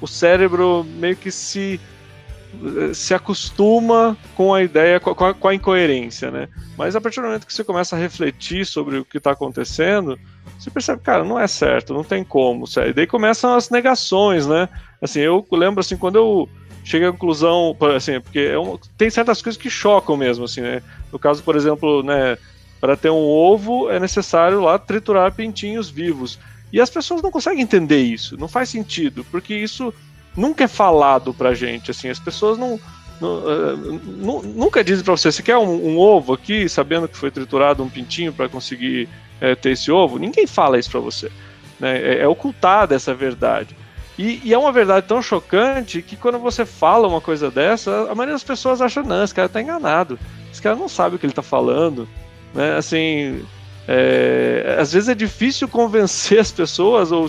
o 0.00 0.06
cérebro 0.06 0.84
meio 0.96 1.16
que 1.16 1.30
se 1.30 1.80
se 2.92 3.12
acostuma 3.14 4.16
com 4.36 4.54
a 4.54 4.62
ideia, 4.62 5.00
com 5.00 5.10
a, 5.10 5.34
com 5.34 5.48
a, 5.48 5.54
incoerência, 5.54 6.30
né? 6.30 6.48
Mas 6.76 6.94
a 6.94 7.00
partir 7.00 7.20
do 7.20 7.26
momento 7.26 7.46
que 7.46 7.52
você 7.52 7.64
começa 7.64 7.96
a 7.96 7.98
refletir 7.98 8.64
sobre 8.64 8.98
o 8.98 9.04
que 9.04 9.18
está 9.18 9.32
acontecendo, 9.32 10.18
você 10.58 10.70
percebe, 10.70 11.02
cara, 11.02 11.24
não 11.24 11.38
é 11.38 11.46
certo, 11.46 11.92
não 11.92 12.04
tem 12.04 12.22
como. 12.22 12.64
E 12.66 12.92
daí 12.92 13.06
começam 13.06 13.54
as 13.54 13.70
negações, 13.70 14.46
né? 14.46 14.68
Assim, 15.00 15.20
eu 15.20 15.44
lembro 15.50 15.80
assim, 15.80 15.96
quando 15.96 16.16
eu 16.16 16.48
cheguei 16.84 17.08
à 17.08 17.12
conclusão, 17.12 17.76
assim, 17.96 18.20
porque 18.20 18.40
é 18.40 18.58
um, 18.58 18.78
tem 18.96 19.10
certas 19.10 19.40
coisas 19.42 19.60
que 19.60 19.70
chocam 19.70 20.16
mesmo, 20.16 20.44
assim, 20.44 20.60
né? 20.60 20.82
No 21.12 21.18
caso, 21.18 21.42
por 21.42 21.56
exemplo, 21.56 22.02
né, 22.02 22.36
para 22.84 22.98
ter 22.98 23.08
um 23.08 23.16
ovo 23.16 23.88
é 23.88 23.98
necessário 23.98 24.60
lá 24.60 24.78
triturar 24.78 25.32
pintinhos 25.32 25.88
vivos. 25.88 26.38
E 26.70 26.78
as 26.78 26.90
pessoas 26.90 27.22
não 27.22 27.30
conseguem 27.30 27.62
entender 27.62 28.02
isso, 28.02 28.36
não 28.36 28.46
faz 28.46 28.68
sentido, 28.68 29.24
porque 29.30 29.54
isso 29.54 29.90
nunca 30.36 30.64
é 30.64 30.68
falado 30.68 31.32
pra 31.32 31.54
gente, 31.54 31.90
assim, 31.90 32.10
as 32.10 32.18
pessoas 32.18 32.58
não, 32.58 32.78
não 33.22 33.38
uh, 33.38 34.42
nunca 34.54 34.84
dizem 34.84 35.02
para 35.02 35.16
você, 35.16 35.32
você 35.32 35.42
quer 35.42 35.56
um, 35.56 35.92
um, 35.92 35.98
ovo 35.98 36.34
aqui, 36.34 36.68
sabendo 36.68 37.08
que 37.08 37.16
foi 37.16 37.30
triturado 37.30 37.82
um 37.82 37.88
pintinho 37.88 38.34
para 38.34 38.50
conseguir 38.50 39.08
é, 39.40 39.54
ter 39.54 39.70
esse 39.70 39.90
ovo? 39.90 40.18
Ninguém 40.18 40.46
fala 40.46 40.78
isso 40.78 40.90
para 40.90 41.00
você, 41.00 41.32
né? 41.80 41.96
É, 41.96 42.18
é 42.18 42.28
ocultada 42.28 42.94
essa 42.94 43.14
verdade. 43.14 43.74
E, 44.18 44.42
e, 44.44 44.52
é 44.52 44.58
uma 44.58 44.72
verdade 44.72 45.06
tão 45.06 45.22
chocante 45.22 46.02
que 46.02 46.16
quando 46.16 46.38
você 46.38 46.66
fala 46.66 47.08
uma 47.08 47.22
coisa 47.22 47.50
dessa, 47.50 48.10
a 48.10 48.14
maioria 48.14 48.34
das 48.34 48.44
pessoas 48.44 48.82
acha, 48.82 49.02
não, 49.02 49.24
esse 49.24 49.34
cara 49.34 49.48
tá 49.48 49.62
enganado, 49.62 50.18
esse 50.52 50.60
cara 50.60 50.76
não 50.76 50.86
sabe 50.86 51.16
o 51.16 51.18
que 51.18 51.24
ele 51.24 51.32
tá 51.32 51.42
falando, 51.42 52.06
né? 52.54 52.76
Assim, 52.76 53.44
é, 53.86 54.76
às 54.78 54.92
vezes 54.92 55.08
é 55.08 55.14
difícil 55.14 55.68
convencer 55.68 56.38
as 56.40 56.52
pessoas 56.52 57.12
ou 57.12 57.26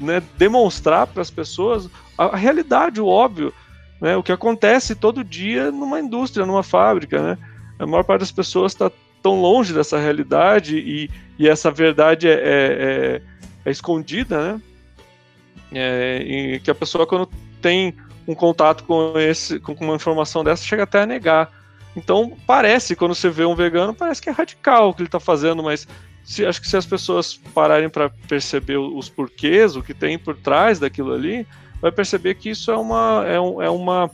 né, 0.00 0.22
demonstrar 0.36 1.06
para 1.06 1.22
as 1.22 1.30
pessoas 1.30 1.88
a, 2.16 2.36
realidade, 2.36 3.00
o 3.00 3.06
óbvio, 3.06 3.52
né, 4.00 4.16
o 4.16 4.22
que 4.22 4.32
acontece 4.32 4.94
todo 4.94 5.22
dia 5.22 5.70
numa 5.70 6.00
indústria, 6.00 6.46
numa 6.46 6.62
fábrica. 6.62 7.22
Né? 7.22 7.38
A 7.78 7.86
maior 7.86 8.02
parte 8.02 8.20
das 8.20 8.32
pessoas 8.32 8.72
está 8.72 8.90
tão 9.22 9.40
longe 9.40 9.72
dessa 9.72 9.98
realidade 9.98 10.76
e, 10.78 11.08
e 11.38 11.48
essa 11.48 11.70
verdade 11.70 12.26
é, 12.26 12.32
é, 12.32 12.38
é, 12.42 13.22
é 13.64 13.70
escondida, 13.70 14.54
né? 14.54 14.60
É, 15.74 16.22
e 16.22 16.60
que 16.60 16.70
a 16.70 16.74
pessoa, 16.74 17.06
quando 17.06 17.30
tem 17.62 17.94
um 18.26 18.34
contato 18.34 18.84
com, 18.84 19.18
esse, 19.18 19.58
com 19.58 19.72
uma 19.80 19.94
informação 19.94 20.44
dessa, 20.44 20.64
chega 20.64 20.82
até 20.82 21.02
a 21.02 21.06
negar. 21.06 21.50
Então, 21.94 22.36
parece, 22.46 22.96
quando 22.96 23.14
você 23.14 23.28
vê 23.28 23.44
um 23.44 23.54
vegano, 23.54 23.94
parece 23.94 24.20
que 24.22 24.28
é 24.28 24.32
radical 24.32 24.88
o 24.88 24.94
que 24.94 25.02
ele 25.02 25.08
está 25.08 25.20
fazendo, 25.20 25.62
mas 25.62 25.86
se, 26.24 26.44
acho 26.46 26.60
que 26.60 26.68
se 26.68 26.76
as 26.76 26.86
pessoas 26.86 27.34
pararem 27.54 27.88
para 27.88 28.08
perceber 28.28 28.78
os 28.78 29.08
porquês, 29.08 29.76
o 29.76 29.82
que 29.82 29.92
tem 29.92 30.18
por 30.18 30.36
trás 30.36 30.78
daquilo 30.78 31.12
ali, 31.12 31.46
vai 31.80 31.92
perceber 31.92 32.36
que 32.36 32.50
isso 32.50 32.70
é 32.70 32.76
uma, 32.76 33.24
é, 33.26 33.40
um, 33.40 33.60
é 33.60 33.68
uma, 33.68 34.10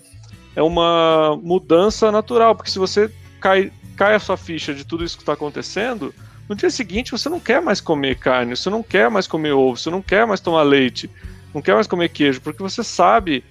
é 0.56 0.62
uma 0.62 1.38
mudança 1.42 2.10
natural, 2.10 2.54
porque 2.56 2.70
se 2.70 2.78
você 2.78 3.12
cai, 3.40 3.70
cai 3.96 4.14
a 4.14 4.20
sua 4.20 4.36
ficha 4.36 4.74
de 4.74 4.84
tudo 4.84 5.04
isso 5.04 5.16
que 5.16 5.22
está 5.22 5.34
acontecendo, 5.34 6.12
no 6.48 6.56
dia 6.56 6.70
seguinte 6.70 7.12
você 7.12 7.28
não 7.28 7.38
quer 7.38 7.60
mais 7.60 7.80
comer 7.80 8.16
carne, 8.16 8.56
você 8.56 8.70
não 8.70 8.82
quer 8.82 9.10
mais 9.10 9.26
comer 9.26 9.52
ovo, 9.52 9.76
você 9.76 9.90
não 9.90 10.02
quer 10.02 10.26
mais 10.26 10.40
tomar 10.40 10.62
leite, 10.62 11.10
não 11.54 11.60
quer 11.60 11.74
mais 11.74 11.86
comer 11.86 12.08
queijo, 12.08 12.40
porque 12.40 12.62
você 12.62 12.82
sabe 12.82 13.44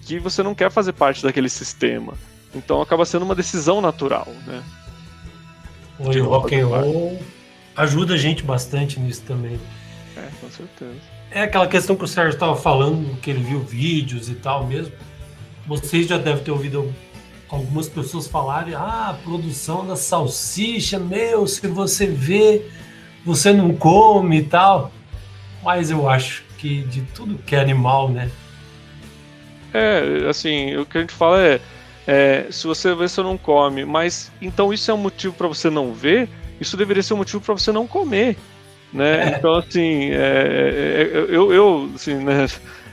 que 0.00 0.18
você 0.18 0.42
não 0.42 0.54
quer 0.54 0.70
fazer 0.70 0.94
parte 0.94 1.22
daquele 1.22 1.48
sistema. 1.48 2.14
Então 2.54 2.80
acaba 2.80 3.04
sendo 3.04 3.24
uma 3.24 3.34
decisão 3.34 3.80
natural, 3.80 4.28
né? 4.46 4.62
o 5.98 6.24
rock 6.24 6.58
and 6.58 6.66
roll 6.66 7.20
ajuda 7.76 8.14
a 8.14 8.16
gente 8.16 8.42
bastante 8.42 8.98
nisso 8.98 9.22
também. 9.22 9.58
É, 10.16 10.28
com 10.40 10.50
certeza. 10.50 10.96
É 11.30 11.42
aquela 11.42 11.66
questão 11.66 11.96
que 11.96 12.04
o 12.04 12.08
Sérgio 12.08 12.34
estava 12.34 12.54
falando, 12.54 13.16
que 13.20 13.30
ele 13.30 13.42
viu 13.42 13.60
vídeos 13.60 14.28
e 14.28 14.34
tal 14.34 14.66
mesmo. 14.66 14.92
Vocês 15.66 16.06
já 16.06 16.18
devem 16.18 16.42
ter 16.44 16.50
ouvido 16.50 16.92
algumas 17.48 17.88
pessoas 17.88 18.26
falarem: 18.26 18.74
ah, 18.74 19.10
a 19.10 19.14
produção 19.14 19.86
da 19.86 19.96
salsicha, 19.96 20.98
meu, 20.98 21.46
se 21.46 21.66
você 21.68 22.06
vê, 22.06 22.66
você 23.24 23.52
não 23.52 23.74
come 23.74 24.38
e 24.38 24.44
tal. 24.44 24.92
Mas 25.62 25.90
eu 25.90 26.08
acho 26.08 26.44
que 26.58 26.82
de 26.82 27.02
tudo 27.02 27.38
que 27.38 27.54
é 27.54 27.60
animal, 27.60 28.10
né? 28.10 28.30
É, 29.72 30.28
assim, 30.28 30.76
o 30.76 30.84
que 30.84 30.98
a 30.98 31.00
gente 31.00 31.14
fala 31.14 31.40
é, 31.40 31.60
é 32.06 32.46
se 32.50 32.66
você 32.66 32.94
vê, 32.94 33.08
você 33.08 33.22
não 33.22 33.36
come. 33.36 33.84
Mas 33.84 34.30
então 34.40 34.72
isso 34.72 34.90
é 34.90 34.94
um 34.94 34.98
motivo 34.98 35.34
para 35.34 35.48
você 35.48 35.70
não 35.70 35.92
ver? 35.92 36.28
isso 36.62 36.76
deveria 36.76 37.02
ser 37.02 37.14
um 37.14 37.18
motivo 37.18 37.40
para 37.40 37.54
você 37.54 37.72
não 37.72 37.86
comer, 37.86 38.36
né? 38.92 39.32
É. 39.32 39.36
Então, 39.36 39.54
assim, 39.54 40.10
é, 40.10 40.14
é, 40.14 41.02
é, 41.02 41.18
eu, 41.28 41.52
eu, 41.52 41.90
assim, 41.94 42.14
né, 42.14 42.46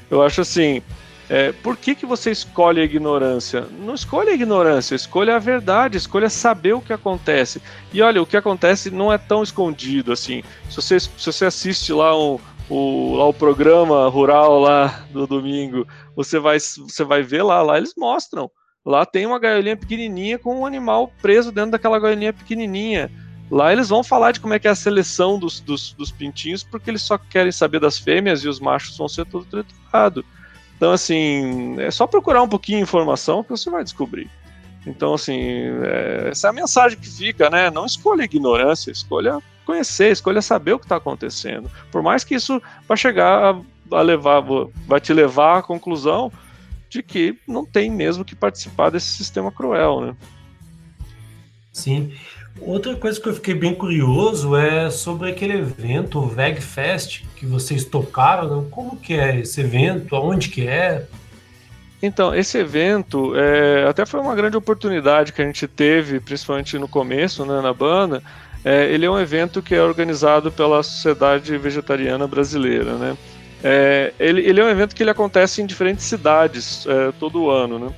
eu 0.10 0.24
acho 0.24 0.42
assim, 0.42 0.82
é, 1.30 1.52
por 1.52 1.78
que, 1.78 1.94
que 1.94 2.06
você 2.06 2.32
escolhe 2.32 2.82
a 2.82 2.84
ignorância? 2.84 3.68
Não 3.80 3.94
escolha 3.94 4.32
a 4.32 4.34
ignorância, 4.34 4.96
escolha 4.96 5.36
a 5.36 5.40
verdade, 5.40 5.98
escolha 5.98 6.30
saber 6.30 6.74
o 6.74 6.82
que 6.82 6.92
acontece. 6.92 7.62
E 7.94 8.02
olha, 8.02 8.22
o 8.22 8.26
que 8.26 8.36
acontece 8.36 8.90
não 8.90 9.14
é 9.14 9.18
tão 9.18 9.44
escondido 9.44 10.12
assim. 10.12 10.44
Se 10.70 10.76
você, 10.76 11.00
se 11.00 11.26
você 11.26 11.46
assiste 11.46 11.94
lá 11.94 12.18
um, 12.18 12.40
o, 12.68 13.16
lá 13.16 13.26
o 13.28 13.34
programa 13.34 14.08
rural 14.10 14.60
lá 14.60 15.06
do 15.12 15.28
domingo, 15.28 15.88
você 16.16 16.40
vai, 16.40 16.60
você 16.60 17.04
vai 17.04 17.22
ver 17.22 17.44
lá, 17.44 17.62
lá 17.62 17.78
eles 17.78 17.94
mostram. 17.96 18.50
Lá 18.90 19.06
tem 19.06 19.28
uma 19.28 19.38
gaiolinha 19.38 19.78
pequenininha 19.78 20.40
com 20.40 20.62
um 20.62 20.66
animal 20.66 21.14
preso 21.22 21.52
dentro 21.52 21.70
daquela 21.70 22.00
gaiolinha 22.00 22.34
pequenininha. 22.34 23.12
Lá 23.52 23.72
eles 23.72 23.90
vão 23.90 24.04
falar 24.04 24.32
de 24.32 24.40
como 24.40 24.56
é 24.56 24.58
que 24.58 24.68
é 24.68 24.72
a 24.72 24.76
seleção 24.76 25.38
dos, 25.38 25.60
dos, 25.60 25.94
dos 25.94 26.10
pintinhos, 26.12 26.64
porque 26.64 26.90
eles 26.90 27.04
só 27.04 27.16
querem 27.16 27.52
saber 27.52 27.80
das 27.80 28.00
fêmeas 28.00 28.44
e 28.44 28.48
os 28.48 28.60
machos 28.60 28.98
vão 28.98 29.08
ser 29.08 29.28
tudo 29.28 29.46
triturados. 29.46 30.26
Então, 30.76 30.92
assim, 30.92 31.80
é 31.80 31.92
só 31.92 32.08
procurar 32.08 32.42
um 32.42 32.48
pouquinho 32.48 32.80
de 32.80 32.84
informação 32.84 33.44
que 33.44 33.52
você 33.52 33.70
vai 33.70 33.84
descobrir. 33.84 34.28
Então, 34.88 35.14
assim, 35.14 35.40
é, 35.84 36.30
essa 36.32 36.48
é 36.48 36.50
a 36.50 36.54
mensagem 36.54 36.98
que 36.98 37.08
fica, 37.08 37.48
né? 37.48 37.70
Não 37.70 37.86
escolha 37.86 38.24
ignorância, 38.24 38.90
escolha 38.90 39.38
conhecer, 39.68 40.12
escolha 40.12 40.42
saber 40.42 40.74
o 40.74 40.80
que 40.80 40.86
está 40.86 40.96
acontecendo. 40.96 41.70
Por 41.92 42.02
mais 42.02 42.24
que 42.24 42.34
isso 42.34 42.60
vai 42.88 42.98
chegar 42.98 43.54
a, 43.54 43.98
a 43.98 44.02
levar, 44.02 44.42
vai 44.88 45.00
te 45.00 45.14
levar 45.14 45.60
à 45.60 45.62
conclusão 45.62 46.32
de 46.90 47.04
que 47.04 47.38
não 47.48 47.66
tem 47.66 47.90
mesmo 47.90 48.26
que 48.26 48.36
participar 48.36 48.90
desse 48.90 49.08
sistema 49.08 49.52
cruel, 49.52 50.02
né? 50.02 50.16
Sim. 51.72 52.12
Outra 52.60 52.96
coisa 52.96 53.22
que 53.22 53.30
eu 53.30 53.34
fiquei 53.34 53.54
bem 53.54 53.74
curioso 53.74 54.56
é 54.56 54.90
sobre 54.90 55.30
aquele 55.30 55.54
evento, 55.54 56.20
o 56.20 56.28
VegFest, 56.28 57.24
que 57.36 57.46
vocês 57.46 57.86
tocaram. 57.86 58.62
Né? 58.62 58.68
Como 58.70 58.98
que 58.98 59.14
é 59.14 59.40
esse 59.40 59.62
evento? 59.62 60.16
Aonde 60.16 60.50
que 60.50 60.68
é? 60.68 61.06
Então, 62.02 62.34
esse 62.34 62.58
evento 62.58 63.34
é, 63.36 63.88
até 63.88 64.06
foi 64.06 64.20
uma 64.20 64.36
grande 64.36 64.58
oportunidade 64.58 65.34
que 65.34 65.42
a 65.42 65.46
gente 65.46 65.68
teve, 65.68 66.20
principalmente 66.20 66.78
no 66.78 66.88
começo, 66.88 67.46
né, 67.46 67.62
na 67.62 67.74
banda. 67.74 68.24
É, 68.64 68.92
ele 68.92 69.06
é 69.06 69.10
um 69.10 69.20
evento 69.20 69.62
que 69.62 69.76
é 69.76 69.82
organizado 69.82 70.52
pela 70.52 70.82
Sociedade 70.84 71.58
Vegetariana 71.58 72.28
Brasileira, 72.28 72.96
né? 72.96 73.18
É, 73.64 74.14
ele, 74.20 74.42
ele, 74.42 74.62
é 74.62 74.64
um 74.64 74.70
evento 74.70 74.96
que 74.96 75.04
ele 75.04 75.10
acontece 75.10 75.62
em 75.62 75.66
diferentes 75.66 76.06
cidades 76.06 76.86
é, 76.88 77.12
todo 77.20 77.50
ano, 77.50 77.78
né? 77.78 77.94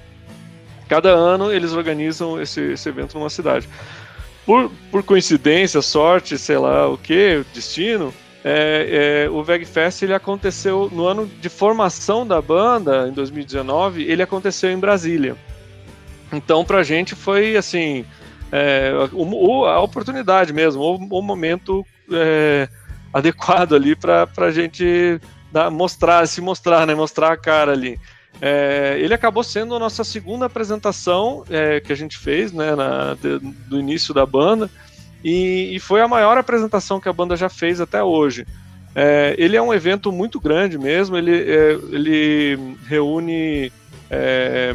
Cada 0.90 1.10
ano 1.10 1.52
eles 1.52 1.74
organizam 1.74 2.42
esse, 2.42 2.60
esse 2.74 2.90
evento 2.90 3.18
numa 3.18 3.30
cidade 3.30 3.70
por, 4.46 4.72
por 4.90 5.04
coincidência, 5.04 5.82
sorte, 5.82 6.38
sei 6.38 6.58
lá 6.58 6.88
o 6.88 6.98
que, 6.98 7.44
destino, 7.54 8.14
é, 8.44 9.26
é, 9.26 9.30
o 9.30 9.44
VegFest 9.44 10.02
ele 10.02 10.14
aconteceu 10.14 10.90
no 10.92 11.06
ano 11.06 11.26
de 11.26 11.48
formação 11.50 12.26
da 12.26 12.42
banda, 12.42 13.08
em 13.08 13.14
2019, 13.14 14.04
ele 14.04 14.22
aconteceu 14.22 14.72
em 14.72 14.80
Brasília. 14.80 15.36
Então, 16.34 16.66
pra 16.66 16.84
gente 16.84 17.14
foi 17.14 17.56
assim. 17.56 18.06
É, 18.54 18.92
o, 19.14 19.66
a 19.66 19.80
oportunidade 19.80 20.52
mesmo, 20.52 20.82
o, 20.82 20.96
o 20.96 21.22
momento 21.22 21.86
é, 22.12 22.68
adequado 23.14 23.74
ali 23.74 23.96
para 23.96 24.28
a 24.38 24.52
gente 24.52 25.20
dar, 25.52 25.70
mostrar, 25.70 26.28
se 26.28 26.42
mostrar, 26.42 26.86
né, 26.88 26.96
mostrar 26.96 27.32
a 27.32 27.38
cara 27.38 27.72
ali. 27.72 28.00
É, 28.42 28.98
ele 29.00 29.14
acabou 29.14 29.44
sendo 29.44 29.76
a 29.76 29.80
nossa 29.80 30.04
segunda 30.04 30.46
apresentação 30.46 31.44
é, 31.50 31.80
que 31.80 31.92
a 31.92 31.96
gente 31.96 32.18
fez, 32.18 32.52
né, 32.52 32.76
na, 32.76 33.16
de, 33.16 33.40
do 33.40 33.80
início 33.80 34.14
da 34.14 34.26
banda. 34.26 34.70
e, 35.24 35.76
e 35.76 35.80
foi 35.80 36.02
a 36.02 36.08
maior 36.08 36.38
apresentação 36.38 37.00
que 37.00 37.10
a 37.10 37.14
banda 37.14 37.36
já 37.36 37.50
fez 37.50 37.82
até 37.82 38.04
hoje. 38.04 38.46
É, 38.94 39.36
ele 39.38 39.56
é 39.56 39.62
um 39.62 39.74
evento 39.74 40.12
muito 40.12 40.40
grande 40.40 40.78
mesmo, 40.78 41.18
ele, 41.18 41.34
é, 41.34 41.72
ele 41.92 42.78
reúne. 42.88 43.72
É, 44.10 44.74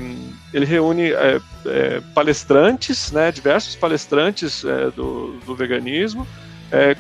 ele 0.55 0.65
reúne 0.65 1.13
é, 1.13 2.01
palestrantes, 2.15 3.13
né, 3.13 3.31
diversos 3.31 3.77
palestrantes 3.77 4.65
do, 4.95 5.33
do, 5.45 5.55
veganismo, 5.55 6.27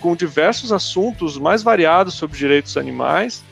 com 0.02 0.14
diversos 0.14 0.70
assuntos 0.70 1.38
mais 1.38 1.62
variados 1.62 2.12
sobre 2.12 2.36
direitos 2.36 2.76
animais, 2.76 3.42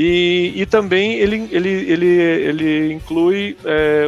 e, 0.00 0.52
e 0.54 0.64
também 0.64 1.14
ele, 1.14 1.48
ele, 1.50 1.68
ele, 1.68 2.06
ele 2.06 2.92
inclui 2.92 3.56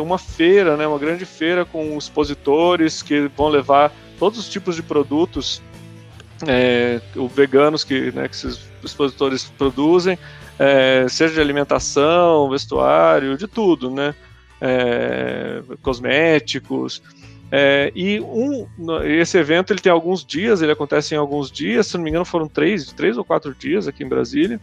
uma 0.01 0.19
feira, 0.19 0.77
né, 0.77 0.87
uma 0.87 0.99
grande 1.01 1.25
feira 1.25 1.65
com 1.65 1.99
expositores 1.99 3.03
que 3.03 3.29
vão 3.37 3.49
levar 3.49 3.93
todos 4.17 4.39
os 4.39 4.49
tipos 4.49 4.77
de 4.77 4.85
produtos 4.85 5.61
é, 6.47 7.01
veganos 7.35 7.83
que, 7.83 8.13
né, 8.13 8.29
que 8.29 8.37
esses 8.37 8.61
expositores 8.85 9.45
produzem, 9.59 10.17
é, 10.61 11.07
seja 11.09 11.35
de 11.35 11.41
alimentação, 11.41 12.49
vestuário, 12.51 13.37
de 13.37 13.49
tudo, 13.49 13.91
né? 13.91 14.15
É, 14.61 15.63
cosméticos. 15.83 17.03
É, 17.51 17.91
e 17.97 18.21
um, 18.21 18.67
esse 19.03 19.37
evento 19.39 19.73
ele 19.73 19.81
tem 19.81 19.91
alguns 19.91 20.25
dias, 20.25 20.63
ele 20.63 20.71
acontece 20.71 21.15
em 21.15 21.19
alguns 21.19 21.51
dias, 21.51 21.89
se 21.89 21.97
não 21.97 22.05
me 22.05 22.11
engano 22.11 22.25
foram 22.25 22.47
três, 22.47 22.93
três 22.93 23.17
ou 23.19 23.25
quatro 23.25 23.55
dias 23.55 23.89
aqui 23.89 24.05
em 24.05 24.09
Brasília. 24.09 24.61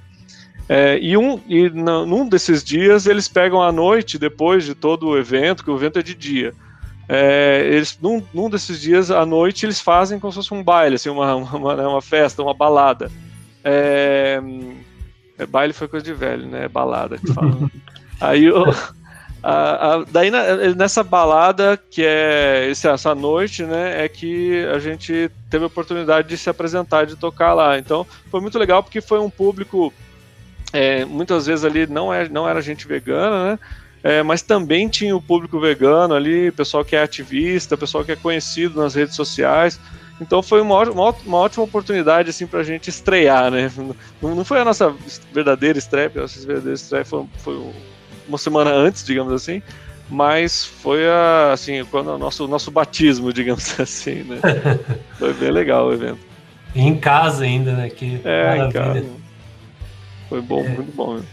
É, 0.69 0.99
e 0.99 1.15
um, 1.15 1.39
e 1.47 1.69
num 1.69 2.27
desses 2.27 2.63
dias 2.63 3.07
eles 3.07 3.27
pegam 3.27 3.61
a 3.61 3.71
noite 3.71 4.19
depois 4.19 4.65
de 4.65 4.75
todo 4.75 5.07
o 5.07 5.17
evento, 5.17 5.63
que 5.63 5.71
o 5.71 5.75
evento 5.75 5.99
é 5.99 6.03
de 6.03 6.13
dia. 6.13 6.53
É, 7.09 7.65
eles, 7.71 7.97
num, 8.01 8.21
num, 8.33 8.49
desses 8.49 8.81
dias 8.81 9.09
à 9.09 9.25
noite, 9.25 9.65
eles 9.65 9.79
fazem 9.79 10.19
como 10.19 10.31
se 10.31 10.37
fosse 10.37 10.53
um 10.53 10.61
baile, 10.61 10.95
assim, 10.95 11.09
uma, 11.09 11.35
uma, 11.35 11.75
né, 11.75 11.87
uma 11.87 12.01
festa, 12.01 12.43
uma 12.43 12.53
balada. 12.53 13.09
É, 13.63 14.41
é, 15.37 15.45
baile 15.45 15.71
foi 15.71 15.87
coisa 15.87 16.05
de 16.05 16.13
velho, 16.13 16.45
né? 16.47 16.67
Balada 16.67 17.17
que 17.17 17.33
fala. 17.33 17.71
Aí 18.19 18.49
a, 19.43 19.93
a, 19.93 20.05
daí 20.09 20.31
na, 20.31 20.55
nessa 20.75 21.03
balada 21.03 21.77
que 21.89 22.03
é 22.03 22.67
esse, 22.69 22.87
essa 22.87 23.13
noite, 23.13 23.63
né, 23.63 24.03
é 24.03 24.09
que 24.09 24.65
a 24.65 24.79
gente 24.79 25.29
teve 25.49 25.63
a 25.63 25.67
oportunidade 25.67 26.27
de 26.27 26.37
se 26.37 26.49
apresentar, 26.49 27.05
de 27.05 27.15
tocar 27.15 27.53
lá. 27.53 27.77
Então 27.77 28.05
foi 28.29 28.41
muito 28.41 28.57
legal 28.57 28.83
porque 28.83 28.99
foi 28.99 29.19
um 29.19 29.29
público 29.29 29.93
é, 30.77 31.05
muitas 31.05 31.47
vezes 31.47 31.65
ali 31.65 31.87
não, 31.87 32.13
é, 32.13 32.29
não 32.29 32.47
era 32.47 32.61
gente 32.61 32.87
vegana, 32.87 33.51
né? 33.51 33.59
É, 34.03 34.21
mas 34.21 34.43
também 34.43 34.87
tinha 34.87 35.15
o 35.15 35.21
público 35.21 35.59
vegano 35.59 36.13
ali, 36.13 36.51
pessoal 36.51 36.85
que 36.85 36.95
é 36.95 37.01
ativista, 37.01 37.75
pessoal 37.75 38.05
que 38.05 38.11
é 38.11 38.15
conhecido 38.15 38.79
nas 38.79 38.93
redes 38.93 39.15
sociais. 39.15 39.79
Então 40.21 40.43
foi 40.43 40.61
uma, 40.61 40.83
uma, 40.83 41.15
uma 41.25 41.37
ótima 41.39 41.63
oportunidade 41.63 42.29
assim, 42.29 42.45
para 42.45 42.59
a 42.59 42.63
gente 42.63 42.91
estrear, 42.91 43.49
né? 43.49 43.71
Não, 44.21 44.35
não, 44.35 44.45
foi 44.45 44.59
a 44.59 44.65
nossa 44.65 44.95
verdadeira 45.33 45.79
estreia, 45.79 46.11
a 46.15 46.21
nossa 46.21 46.39
verdadeira 46.45 46.75
estreia 46.75 47.05
foi, 47.05 47.25
foi 47.37 47.73
uma 48.27 48.37
semana 48.37 48.69
antes, 48.69 49.03
digamos 49.03 49.33
assim, 49.33 49.63
mas 50.07 50.63
foi 50.63 51.07
a, 51.07 51.53
assim, 51.53 51.83
quando 51.85 52.11
o 52.11 52.17
nosso, 52.19 52.47
nosso 52.47 52.69
batismo, 52.69 53.33
digamos 53.33 53.79
assim, 53.79 54.23
né? 54.23 54.39
foi 55.17 55.33
bem 55.33 55.49
legal 55.49 55.87
o 55.87 55.93
evento. 55.93 56.19
E 56.75 56.81
em 56.81 56.97
casa 56.97 57.45
ainda, 57.45 57.73
né? 57.73 57.89
Que 57.89 58.21
é, 58.23 58.43
maravilha. 58.43 58.67
em 58.67 58.71
casa. 58.71 59.26
Foi 60.29 60.41
bom, 60.41 60.63
é. 60.63 60.69
muito 60.69 60.95
bom. 60.95 61.15
Né? 61.15 61.23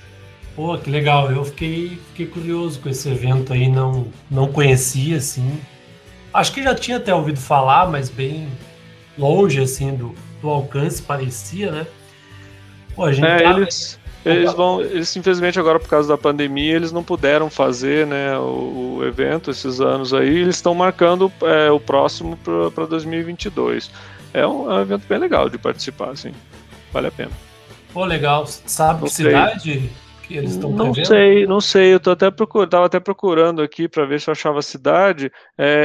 Pô, 0.55 0.77
que 0.79 0.91
legal. 0.91 1.31
Eu 1.31 1.45
fiquei, 1.45 1.99
fiquei 2.11 2.27
curioso 2.27 2.81
com 2.81 2.89
esse 2.89 3.09
evento 3.09 3.53
aí, 3.53 3.69
não, 3.69 4.07
não 4.31 4.49
conhecia, 4.49 5.17
assim. 5.17 5.61
Acho 6.33 6.53
que 6.53 6.63
já 6.63 6.75
tinha 6.75 6.97
até 6.97 7.15
ouvido 7.15 7.39
falar, 7.39 7.89
mas 7.89 8.09
bem 8.09 8.49
longe, 9.19 9.61
assim, 9.61 9.95
do, 9.95 10.15
do 10.41 10.49
alcance, 10.49 11.01
parecia, 11.01 11.71
né? 11.71 11.87
Pô, 12.95 13.05
a 13.05 13.13
gente 13.13 13.27
é, 13.27 13.43
tá... 13.43 13.51
eles, 13.53 13.99
eles 14.25 14.53
vão, 14.53 14.81
eles 14.81 15.15
infelizmente 15.17 15.59
agora 15.59 15.79
por 15.79 15.89
causa 15.89 16.09
da 16.09 16.19
pandemia, 16.19 16.75
eles 16.75 16.93
não 16.93 17.03
puderam 17.03 17.51
fazer, 17.51 18.07
né, 18.07 18.37
o, 18.39 18.97
o 18.99 19.05
evento 19.05 19.51
esses 19.51 19.81
anos 19.81 20.15
aí, 20.15 20.39
eles 20.39 20.57
estão 20.57 20.75
marcando 20.75 21.31
é, 21.43 21.71
o 21.71 21.79
próximo 21.79 22.37
para 22.75 22.87
2022. 22.87 23.91
É 24.33 24.47
um, 24.47 24.71
é 24.71 24.75
um 24.77 24.81
evento 24.81 25.07
bem 25.09 25.19
legal 25.19 25.49
de 25.49 25.59
participar, 25.59 26.11
assim, 26.11 26.33
vale 26.93 27.09
a 27.09 27.13
pena. 27.13 27.33
Pô, 27.95 28.05
legal. 28.05 28.47
Sabe 28.47 29.01
não 29.01 29.07
que 29.07 29.15
sei. 29.15 29.27
cidade? 29.27 29.91
que 30.25 30.37
eles 30.37 30.53
estão 30.53 30.71
Não 30.71 30.95
sei, 30.95 31.47
não 31.47 31.61
sei. 31.61 31.95
Eu 31.95 32.01
tô 32.01 32.11
até 32.11 32.31
procurando, 32.31 32.71
tava 32.71 32.87
até 32.87 32.99
procurando 32.99 33.63
aqui 33.63 33.89
para 33.89 34.05
ver 34.05 34.21
se 34.21 34.29
eu 34.29 34.33
achava 34.33 34.59
a 34.59 34.63
cidade. 34.63 35.31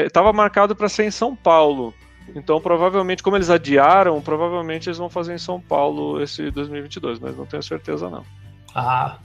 Estava 0.06 0.30
é, 0.30 0.34
marcado 0.34 0.76
para 0.76 0.90
ser 0.90 1.04
em 1.04 1.12
São 1.12 1.36
Paulo. 1.36 1.94
Então, 2.36 2.60
provavelmente, 2.62 3.24
como 3.24 3.38
eles 3.38 3.50
adiaram, 3.50 4.22
provavelmente 4.22 4.88
eles 4.88 4.98
vão 4.98 5.10
fazer 5.10 5.34
em 5.34 5.40
São 5.40 5.60
Paulo 5.60 6.22
esse 6.22 6.50
2022, 6.52 7.20
mas 7.20 7.36
não 7.36 7.46
tenho 7.46 7.64
certeza 7.64 8.10
não. 8.10 8.24
Ah, 8.74 9.18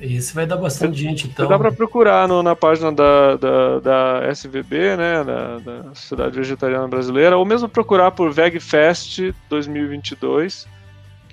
esse 0.00 0.32
vai 0.34 0.46
dar 0.46 0.56
bastante 0.56 0.96
gente, 0.98 1.26
então. 1.26 1.48
Dá 1.48 1.58
para 1.58 1.72
procurar 1.72 2.28
no, 2.28 2.42
na 2.42 2.54
página 2.54 2.92
da, 2.92 3.36
da, 3.36 3.80
da 3.80 4.32
SVB, 4.32 4.96
né, 4.96 5.24
da, 5.24 5.58
da 5.58 5.94
Sociedade 5.94 6.36
Vegetariana 6.36 6.86
Brasileira, 6.86 7.36
ou 7.36 7.44
mesmo 7.44 7.68
procurar 7.68 8.12
por 8.12 8.32
VegFest 8.32 9.32
2022, 9.50 10.68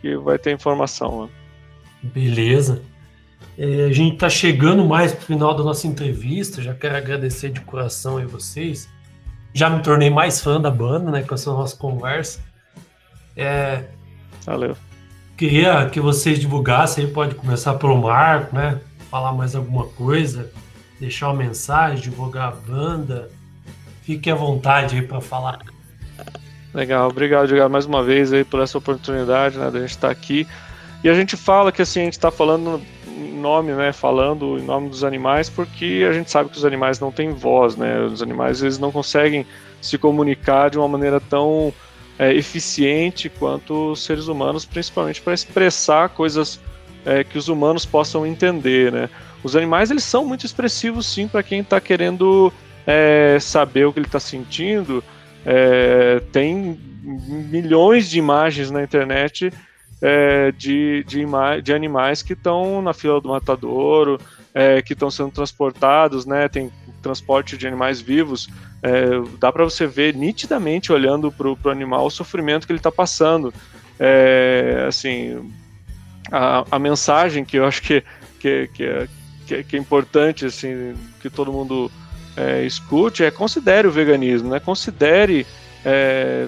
que 0.02 0.16
vai 0.18 0.38
ter 0.38 0.52
informação. 0.52 1.24
Né? 1.24 1.30
Beleza. 2.04 2.82
É, 3.58 3.86
a 3.86 3.92
gente 3.92 4.14
está 4.16 4.30
chegando 4.30 4.86
mais 4.86 5.12
para 5.12 5.22
o 5.22 5.26
final 5.26 5.56
da 5.56 5.64
nossa 5.64 5.88
entrevista. 5.88 6.62
Já 6.62 6.74
quero 6.74 6.96
agradecer 6.96 7.50
de 7.50 7.62
coração 7.62 8.18
a 8.18 8.26
vocês. 8.26 8.90
Já 9.54 9.70
me 9.70 9.82
tornei 9.82 10.10
mais 10.10 10.42
fã 10.42 10.62
da 10.62 10.72
banda, 10.72 11.12
né? 11.12 11.24
Com 11.24 11.36
essa 11.36 11.52
nossa 11.52 11.76
conversa. 11.76 12.40
É, 13.36 13.84
Valeu. 14.46 14.76
Queria 15.38 15.90
que 15.90 16.00
vocês 16.00 16.40
divulgassem. 16.40 17.06
Aí 17.06 17.12
pode 17.12 17.36
começar 17.36 17.76
pelo 17.76 18.02
Marco, 18.02 18.56
né? 18.56 18.80
Falar 19.10 19.32
mais 19.32 19.56
alguma 19.56 19.86
coisa, 19.86 20.52
deixar 21.00 21.28
uma 21.28 21.36
mensagem, 21.36 22.02
divulgar 22.02 22.50
a 22.50 22.56
banda. 22.56 23.30
Fique 24.02 24.30
à 24.30 24.36
vontade 24.36 24.96
aí 24.96 25.02
para 25.02 25.22
falar. 25.22 25.60
Legal, 26.74 27.10
obrigado, 27.10 27.46
Edgar, 27.46 27.70
mais 27.70 27.86
uma 27.86 28.04
vez 28.04 28.32
aí 28.32 28.44
por 28.44 28.62
essa 28.62 28.78
oportunidade, 28.78 29.58
né, 29.58 29.72
da 29.72 29.80
gente 29.80 29.92
estar 29.92 30.12
aqui. 30.12 30.48
E 31.04 31.10
a 31.10 31.14
gente 31.14 31.36
fala 31.36 31.72
que 31.72 31.82
assim, 31.82 32.02
a 32.02 32.04
gente 32.04 32.14
está 32.14 32.30
falando 32.30 32.82
nome, 33.40 33.72
né, 33.74 33.92
falando 33.92 34.58
em 34.58 34.64
nome 34.64 34.90
dos 34.90 35.04
animais, 35.04 35.50
porque 35.50 36.06
a 36.08 36.14
gente 36.14 36.30
sabe 36.30 36.50
que 36.50 36.58
os 36.58 36.66
animais 36.66 37.00
não 37.00 37.12
têm 37.12 37.32
voz, 37.32 37.76
né? 37.76 38.00
Os 38.02 38.22
animais 38.22 38.62
eles 38.62 38.78
não 38.78 38.92
conseguem 38.92 39.46
se 39.82 39.98
comunicar 39.98 40.70
de 40.70 40.78
uma 40.78 40.88
maneira 40.88 41.20
tão 41.20 41.74
é, 42.18 42.34
eficiente 42.34 43.30
quanto 43.30 43.92
os 43.92 44.04
seres 44.04 44.28
humanos, 44.28 44.66
principalmente 44.66 45.22
para 45.22 45.34
expressar 45.34 46.10
coisas 46.10 46.60
é, 47.06 47.24
que 47.24 47.38
os 47.38 47.48
humanos 47.48 47.86
possam 47.86 48.26
entender, 48.26 48.92
né? 48.92 49.10
Os 49.42 49.56
animais 49.56 49.90
eles 49.90 50.04
são 50.04 50.26
muito 50.26 50.46
expressivos, 50.46 51.06
sim, 51.06 51.28
para 51.28 51.42
quem 51.42 51.62
está 51.62 51.80
querendo 51.80 52.52
é, 52.86 53.38
saber 53.40 53.86
o 53.86 53.94
que 53.94 54.00
ele 54.00 54.06
está 54.06 54.20
sentindo. 54.20 55.04
É, 55.46 56.22
tem 56.32 56.80
milhões 57.04 58.10
de 58.10 58.20
imagens 58.20 58.70
na 58.70 58.84
internet 58.84 59.52
é, 60.02 60.52
de, 60.52 61.04
de, 61.06 61.26
de, 61.64 61.74
animais 61.74 62.22
que 62.22 62.34
estão 62.34 62.82
na 62.82 62.94
fila 62.94 63.20
do 63.20 63.30
matadouro, 63.30 64.20
é, 64.54 64.82
que 64.82 64.94
estão 64.94 65.12
sendo 65.12 65.32
transportados, 65.32 66.26
né? 66.26 66.48
Tem 66.48 66.72
transporte 67.02 67.58
de 67.58 67.68
animais 67.68 68.00
vivos. 68.00 68.50
É, 68.82 69.08
dá 69.40 69.52
para 69.52 69.64
você 69.64 69.86
ver 69.86 70.16
nitidamente 70.16 70.92
olhando 70.92 71.32
para 71.32 71.50
o 71.50 71.70
animal 71.70 72.06
o 72.06 72.12
sofrimento 72.12 72.66
que 72.66 72.72
ele 72.72 72.80
está 72.80 72.92
passando. 72.92 73.54
É, 74.00 74.86
assim, 74.88 75.52
a, 76.32 76.64
a, 76.72 76.80
mensagem 76.80 77.44
que 77.44 77.58
eu 77.58 77.66
acho 77.66 77.82
que, 77.82 78.04
que, 78.40 78.70
que, 78.74 78.84
é, 78.84 79.08
que, 79.46 79.64
que 79.64 79.76
é 79.76 79.80
importante, 79.80 80.46
assim, 80.46 80.94
que 81.22 81.30
todo 81.30 81.52
mundo 81.52 81.92
é, 82.36 82.64
escute 82.66 83.24
é 83.24 83.32
considere 83.32 83.88
o 83.88 83.92
veganismo, 83.92 84.50
né? 84.50 84.60
Considere 84.60 85.46
é, 85.86 86.48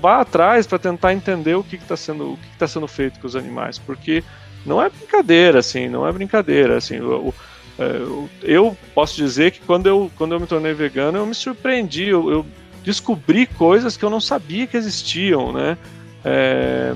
vá 0.00 0.20
atrás 0.20 0.66
para 0.66 0.78
tentar 0.78 1.12
entender 1.12 1.54
o 1.54 1.64
que 1.64 1.76
está 1.76 1.96
sendo 1.96 2.32
o 2.32 2.36
que 2.36 2.48
está 2.52 2.66
sendo 2.66 2.88
feito 2.88 3.20
com 3.20 3.26
os 3.26 3.36
animais, 3.36 3.78
porque 3.78 4.24
não 4.64 4.82
é 4.82 4.88
brincadeira, 4.88 5.58
assim, 5.58 5.88
não 5.88 6.06
é 6.06 6.12
brincadeira, 6.12 6.76
assim. 6.76 6.96
Eu, 6.96 7.34
eu, 7.78 8.28
eu 8.42 8.76
posso 8.94 9.16
dizer 9.16 9.52
que 9.52 9.60
quando 9.60 9.86
eu 9.86 10.10
quando 10.16 10.34
eu 10.34 10.40
me 10.40 10.46
tornei 10.46 10.72
vegano 10.72 11.18
eu 11.18 11.26
me 11.26 11.34
surpreendi, 11.34 12.08
eu, 12.08 12.30
eu 12.30 12.46
descobri 12.82 13.46
coisas 13.46 13.96
que 13.96 14.04
eu 14.04 14.10
não 14.10 14.20
sabia 14.20 14.66
que 14.66 14.76
existiam, 14.76 15.52
né? 15.52 15.76
É, 16.24 16.94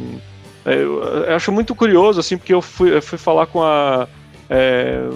é 0.64 0.74
eu 0.74 1.34
acho 1.34 1.52
muito 1.52 1.74
curioso, 1.74 2.20
assim, 2.20 2.36
porque 2.36 2.54
eu 2.54 2.62
fui, 2.62 2.94
eu 2.96 3.02
fui 3.02 3.18
falar 3.18 3.46
com 3.46 3.62
a 3.62 4.08
é, 4.54 5.08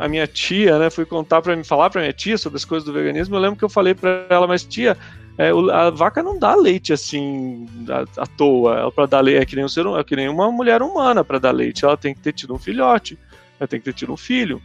a 0.00 0.06
minha 0.06 0.28
tia, 0.28 0.78
né? 0.78 0.90
Fui 0.90 1.04
contar 1.04 1.42
para 1.42 1.56
me 1.56 1.64
falar 1.64 1.90
para 1.90 2.02
minha 2.02 2.12
tia 2.12 2.38
sobre 2.38 2.56
as 2.56 2.64
coisas 2.64 2.86
do 2.86 2.92
veganismo. 2.92 3.34
Eu 3.34 3.40
lembro 3.40 3.58
que 3.58 3.64
eu 3.64 3.68
falei 3.68 3.94
para 3.94 4.26
ela, 4.30 4.46
mas 4.46 4.62
tia, 4.62 4.96
é, 5.36 5.50
a 5.72 5.90
vaca 5.90 6.22
não 6.22 6.38
dá 6.38 6.54
leite 6.54 6.92
assim 6.92 7.66
à, 7.88 8.22
à 8.22 8.26
toa. 8.26 8.92
Ela 8.96 9.06
dar 9.08 9.20
leite 9.20 9.42
é 9.42 9.44
que 9.44 9.56
nem 9.56 9.64
um 9.64 9.68
ser, 9.68 9.84
é 9.86 10.04
que 10.04 10.14
nem 10.14 10.28
uma 10.28 10.52
mulher 10.52 10.82
humana 10.82 11.24
para 11.24 11.40
dar 11.40 11.50
leite. 11.50 11.84
Ela 11.84 11.96
tem 11.96 12.14
que 12.14 12.20
ter 12.20 12.32
tido 12.32 12.54
um 12.54 12.58
filhote, 12.58 13.18
ela 13.58 13.66
tem 13.66 13.80
que 13.80 13.86
ter 13.86 13.92
tido 13.92 14.12
um 14.12 14.16
filho. 14.16 14.62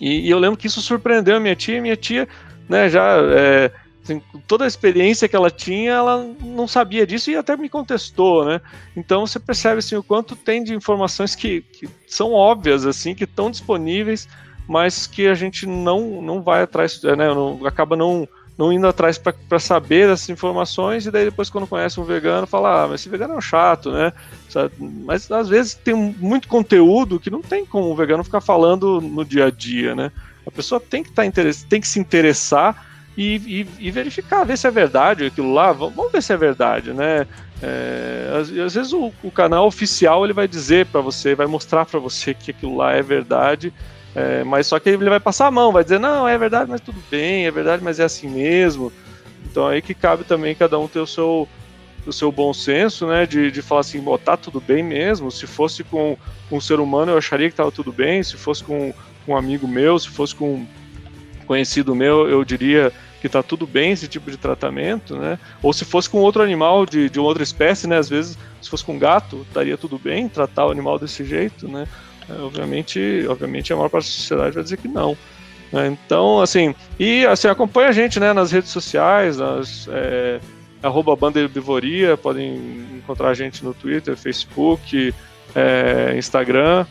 E, 0.00 0.26
e 0.26 0.30
eu 0.30 0.38
lembro 0.38 0.56
que 0.56 0.66
isso 0.66 0.80
surpreendeu 0.80 1.36
a 1.36 1.40
minha 1.40 1.54
tia. 1.54 1.82
Minha 1.82 1.96
tia, 1.96 2.26
né, 2.70 2.88
já 2.88 3.18
é, 3.18 3.70
Assim, 4.02 4.22
toda 4.46 4.64
a 4.64 4.66
experiência 4.66 5.28
que 5.28 5.36
ela 5.36 5.50
tinha, 5.50 5.92
ela 5.92 6.26
não 6.40 6.66
sabia 6.66 7.06
disso 7.06 7.30
e 7.30 7.36
até 7.36 7.56
me 7.56 7.68
contestou, 7.68 8.44
né? 8.44 8.60
Então 8.96 9.26
você 9.26 9.38
percebe 9.38 9.78
assim, 9.78 9.94
o 9.94 10.02
quanto 10.02 10.34
tem 10.34 10.64
de 10.64 10.74
informações 10.74 11.34
que, 11.34 11.60
que 11.60 11.88
são 12.06 12.32
óbvias, 12.32 12.86
assim, 12.86 13.14
que 13.14 13.24
estão 13.24 13.50
disponíveis, 13.50 14.26
mas 14.66 15.06
que 15.06 15.26
a 15.26 15.34
gente 15.34 15.66
não, 15.66 16.22
não 16.22 16.42
vai 16.42 16.62
atrás, 16.62 17.02
né? 17.02 17.28
Não, 17.28 17.60
acaba 17.66 17.94
não, 17.94 18.26
não 18.56 18.72
indo 18.72 18.86
atrás 18.86 19.18
para 19.18 19.58
saber 19.58 20.08
essas 20.08 20.28
informações, 20.28 21.06
e 21.06 21.10
daí 21.10 21.24
depois, 21.24 21.50
quando 21.50 21.66
conhece 21.66 22.00
um 22.00 22.04
vegano, 22.04 22.46
fala: 22.46 22.84
ah, 22.84 22.88
mas 22.88 23.00
esse 23.00 23.08
vegano 23.08 23.34
é 23.34 23.36
um 23.36 23.40
chato, 23.40 23.90
né? 23.90 24.12
Mas 24.78 25.30
às 25.30 25.48
vezes 25.48 25.74
tem 25.74 25.94
muito 25.94 26.48
conteúdo 26.48 27.20
que 27.20 27.30
não 27.30 27.42
tem 27.42 27.66
como 27.66 27.90
o 27.90 27.96
vegano 27.96 28.24
ficar 28.24 28.40
falando 28.40 29.00
no 29.00 29.24
dia 29.24 29.46
a 29.46 29.50
dia, 29.50 29.94
né? 29.94 30.10
A 30.46 30.50
pessoa 30.50 30.80
tem 30.80 31.02
que, 31.02 31.10
tá 31.10 31.22
tem 31.68 31.80
que 31.80 31.88
se 31.88 31.98
interessar 31.98 32.89
e, 33.20 33.36
e, 33.60 33.86
e, 33.86 33.90
verificar, 33.90 34.44
ver 34.44 34.56
se 34.56 34.66
é 34.66 34.70
verdade 34.70 35.26
aquilo 35.26 35.52
lá. 35.52 35.72
Vamos 35.72 36.10
ver 36.10 36.22
se 36.22 36.32
é 36.32 36.38
verdade, 36.38 36.94
né? 36.94 37.26
É, 37.62 38.30
às, 38.32 38.48
às, 38.48 38.74
vezes 38.74 38.92
o, 38.94 39.12
o, 39.22 39.30
canal 39.30 39.66
oficial 39.66 40.24
ele 40.24 40.32
vai 40.32 40.48
dizer 40.48 40.86
para 40.86 41.02
você, 41.02 41.34
vai 41.34 41.46
mostrar 41.46 41.84
para 41.84 42.00
você 42.00 42.32
que 42.32 42.50
aquilo 42.50 42.78
lá 42.78 42.92
é 42.92 43.02
verdade, 43.02 43.74
é, 44.14 44.42
mas 44.42 44.66
só 44.66 44.78
que 44.78 44.88
ele 44.88 45.10
vai 45.10 45.20
passar 45.20 45.48
a 45.48 45.50
mão, 45.50 45.70
vai 45.70 45.84
dizer 45.84 46.00
não, 46.00 46.26
é 46.26 46.38
verdade, 46.38 46.70
mas 46.70 46.80
tudo 46.80 46.98
bem, 47.10 47.44
é 47.44 47.50
verdade, 47.50 47.84
mas 47.84 48.00
é 48.00 48.04
assim 48.04 48.26
mesmo. 48.26 48.90
Então 49.44 49.66
aí 49.68 49.82
que 49.82 49.92
cabe 49.92 50.24
também 50.24 50.54
cada 50.54 50.78
um 50.78 50.88
ter 50.88 51.00
o 51.00 51.06
seu 51.06 51.46
o 52.06 52.12
seu 52.14 52.32
bom 52.32 52.54
senso, 52.54 53.06
né, 53.06 53.26
de, 53.26 53.50
de 53.50 53.60
falar 53.60 53.82
assim, 53.82 54.02
tá 54.24 54.34
tudo 54.34 54.58
bem 54.58 54.82
mesmo. 54.82 55.30
Se 55.30 55.46
fosse 55.46 55.84
com 55.84 56.16
um 56.50 56.58
ser 56.58 56.80
humano, 56.80 57.12
eu 57.12 57.18
acharia 57.18 57.48
que 57.48 57.52
estava 57.52 57.70
tudo 57.70 57.92
bem. 57.92 58.22
Se 58.22 58.38
fosse 58.38 58.64
com, 58.64 58.94
com 59.26 59.32
um 59.32 59.36
amigo 59.36 59.68
meu, 59.68 59.98
se 59.98 60.08
fosse 60.08 60.34
com 60.34 60.54
um 60.54 60.66
conhecido 61.46 61.94
meu, 61.94 62.26
eu 62.26 62.42
diria 62.42 62.90
que 63.20 63.26
está 63.26 63.42
tudo 63.42 63.66
bem 63.66 63.92
esse 63.92 64.08
tipo 64.08 64.30
de 64.30 64.36
tratamento, 64.36 65.16
né? 65.16 65.38
Ou 65.62 65.72
se 65.72 65.84
fosse 65.84 66.08
com 66.08 66.18
outro 66.18 66.42
animal 66.42 66.86
de, 66.86 67.10
de 67.10 67.20
outra 67.20 67.42
espécie, 67.42 67.86
né? 67.86 67.98
Às 67.98 68.08
vezes, 68.08 68.38
se 68.62 68.70
fosse 68.70 68.84
com 68.84 68.98
gato, 68.98 69.44
estaria 69.46 69.76
tudo 69.76 69.98
bem 69.98 70.28
tratar 70.28 70.66
o 70.66 70.70
animal 70.70 70.98
desse 70.98 71.24
jeito, 71.24 71.68
né? 71.68 71.86
É, 72.28 72.40
obviamente, 72.40 73.26
obviamente 73.28 73.72
a 73.72 73.76
maior 73.76 73.88
parte 73.88 74.06
da 74.06 74.12
sociedade 74.12 74.54
vai 74.54 74.62
dizer 74.62 74.78
que 74.78 74.88
não. 74.88 75.16
Né? 75.70 75.86
Então, 75.88 76.40
assim, 76.40 76.74
e 76.98 77.26
assim, 77.26 77.48
acompanha 77.48 77.90
a 77.90 77.92
gente, 77.92 78.18
né? 78.18 78.32
Nas 78.32 78.50
redes 78.50 78.70
sociais, 78.70 79.36
nas 79.36 79.86
é, 79.90 80.40
arroba 80.82 81.14
podem 82.16 82.56
encontrar 82.96 83.28
a 83.28 83.34
gente 83.34 83.62
no 83.62 83.74
Twitter, 83.74 84.16
Facebook, 84.16 85.14
é, 85.54 86.14
Instagram 86.16 86.86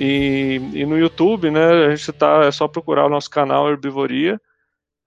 e, 0.00 0.60
e, 0.72 0.86
no 0.86 0.98
YouTube, 0.98 1.50
né? 1.50 1.86
A 1.86 1.94
gente 1.94 2.12
tá, 2.12 2.44
é 2.44 2.50
só 2.50 2.66
procurar 2.66 3.04
o 3.04 3.10
nosso 3.10 3.28
canal 3.28 3.68
Herbivoria 3.68 4.40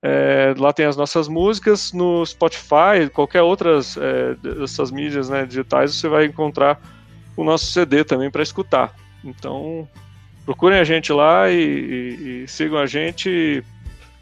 é, 0.01 0.53
lá 0.57 0.71
tem 0.71 0.85
as 0.85 0.95
nossas 0.95 1.27
músicas, 1.27 1.91
no 1.91 2.25
Spotify, 2.25 3.09
qualquer 3.13 3.41
outras 3.41 3.97
é, 3.97 4.35
dessas 4.35 4.91
mídias 4.91 5.29
né, 5.29 5.45
digitais, 5.45 5.95
você 5.95 6.07
vai 6.07 6.25
encontrar 6.25 6.81
o 7.35 7.43
nosso 7.43 7.65
CD 7.65 8.03
também 8.03 8.31
para 8.31 8.41
escutar. 8.41 8.95
Então, 9.23 9.87
procurem 10.45 10.79
a 10.79 10.83
gente 10.83 11.11
lá 11.11 11.49
e, 11.49 11.59
e, 11.59 12.43
e 12.43 12.47
sigam 12.47 12.79
a 12.79 12.85
gente 12.85 13.29
e, 13.29 13.63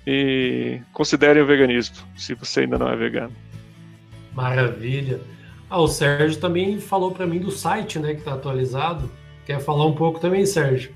e, 0.07 0.81
considerem 0.93 1.43
o 1.43 1.45
veganismo, 1.45 1.95
se 2.15 2.33
você 2.33 2.61
ainda 2.61 2.79
não 2.79 2.89
é 2.89 2.95
vegano. 2.95 3.33
Maravilha. 4.33 5.19
Ah, 5.69 5.79
o 5.79 5.87
Sérgio 5.87 6.39
também 6.39 6.79
falou 6.79 7.11
para 7.11 7.27
mim 7.27 7.39
do 7.39 7.51
site, 7.51 7.99
né, 7.99 8.13
que 8.13 8.19
está 8.19 8.33
atualizado. 8.33 9.11
Quer 9.45 9.59
falar 9.59 9.85
um 9.85 9.93
pouco 9.93 10.19
também, 10.19 10.45
Sérgio? 10.45 10.91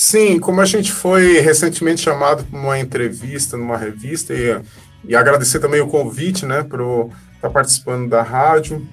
Sim, 0.00 0.38
como 0.38 0.60
a 0.60 0.64
gente 0.64 0.92
foi 0.92 1.40
recentemente 1.40 2.02
chamado 2.02 2.44
para 2.44 2.56
uma 2.56 2.78
entrevista 2.78 3.56
numa 3.56 3.76
revista 3.76 4.32
e, 4.32 4.56
e 5.04 5.16
agradecer 5.16 5.58
também 5.58 5.80
o 5.80 5.88
convite, 5.88 6.46
né, 6.46 6.62
para 6.62 6.84
estar 6.84 7.08
tá 7.40 7.50
participando 7.50 8.08
da 8.08 8.22
rádio. 8.22 8.86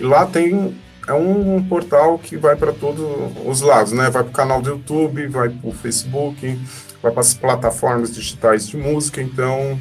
E 0.00 0.02
lá 0.02 0.24
tem 0.24 0.74
é 1.08 1.14
um 1.14 1.64
portal 1.64 2.18
que 2.18 2.36
vai 2.36 2.54
para 2.54 2.70
todos 2.70 3.02
os 3.46 3.62
lados, 3.62 3.92
né? 3.92 4.10
Vai 4.10 4.22
para 4.22 4.30
o 4.30 4.34
canal 4.34 4.60
do 4.60 4.68
YouTube, 4.68 5.26
vai 5.28 5.48
para 5.48 5.68
o 5.68 5.72
Facebook, 5.72 6.60
vai 7.02 7.10
para 7.10 7.22
as 7.22 7.32
plataformas 7.32 8.14
digitais 8.14 8.68
de 8.68 8.76
música. 8.76 9.22
Então, 9.22 9.80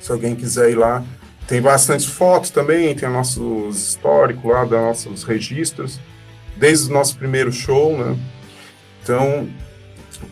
se 0.00 0.10
alguém 0.10 0.34
quiser 0.34 0.70
ir 0.70 0.76
lá, 0.76 1.04
tem 1.46 1.60
bastante 1.60 2.08
fotos 2.08 2.48
também, 2.48 2.94
tem 2.94 3.06
nossos 3.06 3.88
históricos 3.88 4.50
lá, 4.50 4.64
dos 4.64 4.70
nossos 4.70 5.24
registros, 5.24 6.00
desde 6.56 6.90
o 6.90 6.92
nosso 6.92 7.18
primeiro 7.18 7.52
show, 7.52 7.94
né? 7.96 8.16
Então, 9.02 9.46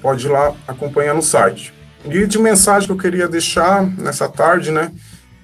pode 0.00 0.26
ir 0.26 0.30
lá 0.30 0.54
acompanhar 0.66 1.14
no 1.14 1.22
site. 1.22 1.74
E 2.06 2.26
de 2.26 2.38
mensagem 2.38 2.86
que 2.86 2.92
eu 2.92 2.98
queria 2.98 3.28
deixar 3.28 3.86
nessa 3.86 4.26
tarde, 4.26 4.70
né? 4.70 4.90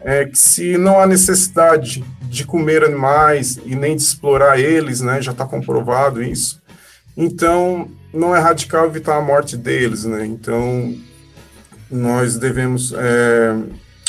É 0.01 0.25
que 0.25 0.39
se 0.39 0.79
não 0.79 0.99
há 0.99 1.07
necessidade 1.07 2.03
de 2.31 2.45
comer 2.45 2.85
animais 2.85 3.59
e 3.67 3.75
nem 3.75 3.97
de 3.97 4.03
explorar 4.03 4.57
eles, 4.59 5.01
né? 5.01 5.21
Já 5.21 5.33
está 5.33 5.45
comprovado 5.45 6.23
isso. 6.23 6.63
Então, 7.17 7.89
não 8.15 8.35
é 8.35 8.39
radical 8.39 8.87
evitar 8.87 9.17
a 9.17 9.21
morte 9.21 9.57
deles, 9.57 10.05
né? 10.05 10.25
Então, 10.25 10.95
nós 11.91 12.37
devemos 12.37 12.95
é, 12.97 13.57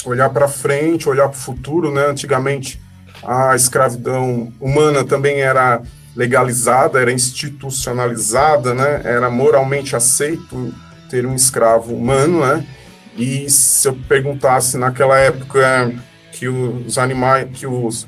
olhar 0.05 0.29
para 0.29 0.47
frente, 0.47 1.09
olhar 1.09 1.29
para 1.29 1.37
o 1.37 1.41
futuro, 1.41 1.91
né? 1.91 2.05
Antigamente, 2.05 2.79
a 3.23 3.55
escravidão 3.55 4.53
humana 4.61 5.03
também 5.03 5.41
era 5.41 5.81
legalizada, 6.15 7.01
era 7.01 7.11
institucionalizada, 7.11 8.75
né? 8.75 9.01
Era 9.03 9.31
moralmente 9.31 9.95
aceito 9.95 10.71
ter 11.09 11.25
um 11.25 11.33
escravo 11.33 11.95
humano, 11.95 12.45
né? 12.45 12.63
E 13.17 13.49
se 13.49 13.87
eu 13.87 13.97
perguntasse 14.07 14.77
naquela 14.77 15.17
época 15.17 15.91
que 16.31 16.47
os 16.47 16.97
animais, 16.97 17.47
que 17.53 17.67
os, 17.67 18.07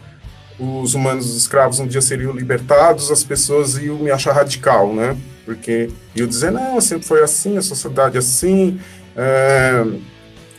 os 0.59 0.93
humanos 0.93 1.35
escravos 1.35 1.79
um 1.79 1.87
dia 1.87 2.01
seriam 2.01 2.31
libertados, 2.31 3.11
as 3.11 3.23
pessoas 3.23 3.77
iam 3.77 3.97
me 3.97 4.11
achar 4.11 4.33
radical, 4.33 4.93
né? 4.93 5.17
Porque 5.45 5.89
iam 6.15 6.27
dizer, 6.27 6.51
não, 6.51 6.79
sempre 6.79 7.05
foi 7.05 7.21
assim, 7.21 7.57
a 7.57 7.61
sociedade 7.61 8.15
é 8.15 8.19
assim, 8.19 8.79
é, 9.15 9.83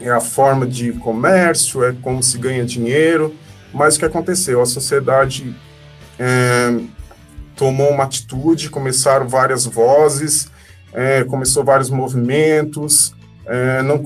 é 0.01 0.11
a 0.11 0.21
forma 0.21 0.67
de 0.67 0.93
comércio, 0.93 1.85
é 1.85 1.95
como 2.03 2.23
se 2.23 2.39
ganha 2.39 2.65
dinheiro. 2.65 3.35
Mas 3.73 3.97
o 3.97 3.99
que 3.99 4.05
aconteceu? 4.05 4.61
A 4.61 4.67
sociedade 4.67 5.55
é, 6.19 6.79
tomou 7.57 7.91
uma 7.91 8.05
atitude, 8.05 8.71
começaram 8.71 9.29
várias 9.29 9.65
vozes, 9.65 10.49
é, 10.93 11.25
começou 11.25 11.65
vários 11.65 11.91
movimentos, 11.91 13.15
é, 13.47 13.82
não, 13.82 14.03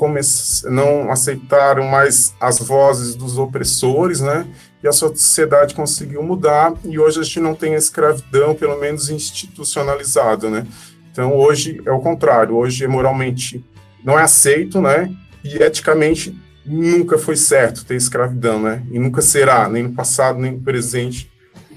não 0.70 1.10
aceitaram 1.10 1.84
mais 1.84 2.34
as 2.40 2.58
vozes 2.58 3.14
dos 3.14 3.38
opressores, 3.38 4.20
né? 4.20 4.46
E 4.82 4.88
a 4.88 4.92
sociedade 4.92 5.74
conseguiu 5.74 6.22
mudar 6.22 6.72
e 6.84 6.98
hoje 6.98 7.20
a 7.20 7.22
gente 7.22 7.40
não 7.40 7.54
tem 7.54 7.74
a 7.74 7.78
escravidão, 7.78 8.54
pelo 8.54 8.78
menos 8.78 9.10
institucionalizada, 9.10 10.48
né? 10.48 10.66
Então 11.10 11.36
hoje 11.36 11.80
é 11.84 11.90
o 11.90 12.00
contrário, 12.00 12.54
hoje 12.54 12.84
é 12.84 12.88
moralmente 12.88 13.64
não 14.04 14.18
é 14.18 14.22
aceito, 14.22 14.80
né? 14.80 15.12
E 15.42 15.56
eticamente 15.56 16.36
nunca 16.64 17.18
foi 17.18 17.36
certo 17.36 17.84
ter 17.84 17.96
escravidão, 17.96 18.60
né? 18.60 18.82
E 18.90 18.98
nunca 18.98 19.22
será, 19.22 19.68
nem 19.68 19.84
no 19.84 19.92
passado, 19.92 20.38
nem 20.38 20.52
no 20.52 20.60
presente, 20.60 21.30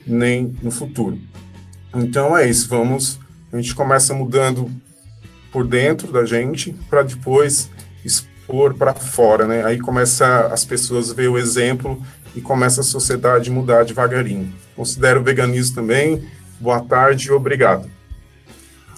nem 0.05 0.55
no 0.61 0.69
futuro. 0.69 1.17
Então 1.95 2.37
é 2.37 2.49
isso, 2.49 2.69
vamos, 2.69 3.19
a 3.51 3.57
gente 3.57 3.75
começa 3.75 4.13
mudando 4.13 4.69
por 5.51 5.67
dentro 5.67 6.11
da 6.11 6.25
gente 6.25 6.73
para 6.89 7.03
depois 7.03 7.69
expor 8.03 8.73
para 8.73 8.93
fora, 8.93 9.45
né? 9.45 9.63
Aí 9.65 9.79
começa 9.79 10.47
as 10.47 10.65
pessoas 10.65 11.11
ver 11.11 11.29
o 11.29 11.37
exemplo 11.37 12.01
e 12.35 12.41
começa 12.41 12.81
a 12.81 12.83
sociedade 12.83 13.51
mudar 13.51 13.83
devagarinho. 13.83 14.53
Considero 14.75 15.19
o 15.19 15.23
veganismo 15.23 15.75
também. 15.75 16.23
Boa 16.59 16.79
tarde 16.79 17.27
e 17.27 17.31
obrigado. 17.31 17.89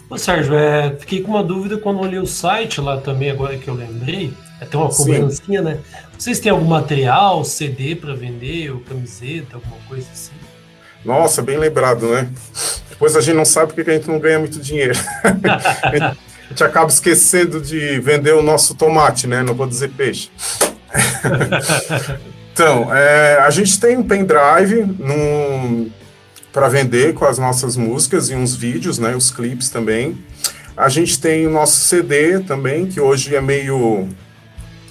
Ô, 0.10 0.18
Sérgio, 0.18 0.54
é, 0.56 0.96
fiquei 1.00 1.22
com 1.22 1.32
uma 1.32 1.44
dúvida 1.44 1.78
quando 1.78 2.00
olhei 2.00 2.20
o 2.20 2.28
site 2.28 2.80
lá 2.80 2.98
também, 2.98 3.32
agora 3.32 3.58
que 3.58 3.68
eu 3.68 3.74
lembrei. 3.74 4.34
É, 4.62 4.66
tem 4.66 4.80
uma 4.80 4.90
cobrancinha, 4.90 5.62
né? 5.62 5.80
Vocês 6.18 6.40
têm 6.40 6.52
algum 6.52 6.66
material, 6.66 7.44
CD 7.44 7.96
para 7.96 8.14
vender, 8.14 8.72
ou 8.72 8.80
camiseta, 8.80 9.56
alguma 9.56 9.78
coisa 9.88 10.08
assim? 10.12 10.34
Nossa, 11.04 11.42
bem 11.42 11.58
lembrado, 11.58 12.08
né? 12.08 12.30
Depois 12.90 13.16
a 13.16 13.22
gente 13.22 13.36
não 13.36 13.46
sabe 13.46 13.74
porque 13.74 13.90
a 13.90 13.94
gente 13.96 14.08
não 14.08 14.20
ganha 14.20 14.40
muito 14.40 14.60
dinheiro. 14.60 14.94
gente 16.54 16.64
acaba 16.64 16.88
esquecendo 16.88 17.60
de 17.60 18.00
vender 18.00 18.34
o 18.34 18.44
nosso 18.44 18.76
tomate, 18.76 19.26
né? 19.26 19.42
Não 19.42 19.56
vou 19.56 19.66
dizer 19.66 19.90
peixe. 19.90 20.30
então, 22.54 22.94
é, 22.94 23.40
a 23.40 23.50
gente 23.50 23.80
tem 23.80 23.98
um 23.98 24.04
pendrive 24.04 24.86
para 26.52 26.70
vender 26.70 27.16
com 27.16 27.26
as 27.26 27.40
nossas 27.40 27.76
músicas 27.76 28.30
e 28.30 28.36
uns 28.36 28.56
vídeos, 28.56 29.00
né? 29.00 29.16
Os 29.16 29.32
clipes 29.32 29.70
também. 29.70 30.24
A 30.78 30.90
gente 30.90 31.20
tem 31.20 31.48
o 31.48 31.50
nosso 31.50 31.78
CD 31.88 32.40
também, 32.40 32.86
que 32.86 33.02
hoje 33.02 33.36
é 33.36 33.42
meio, 33.42 34.08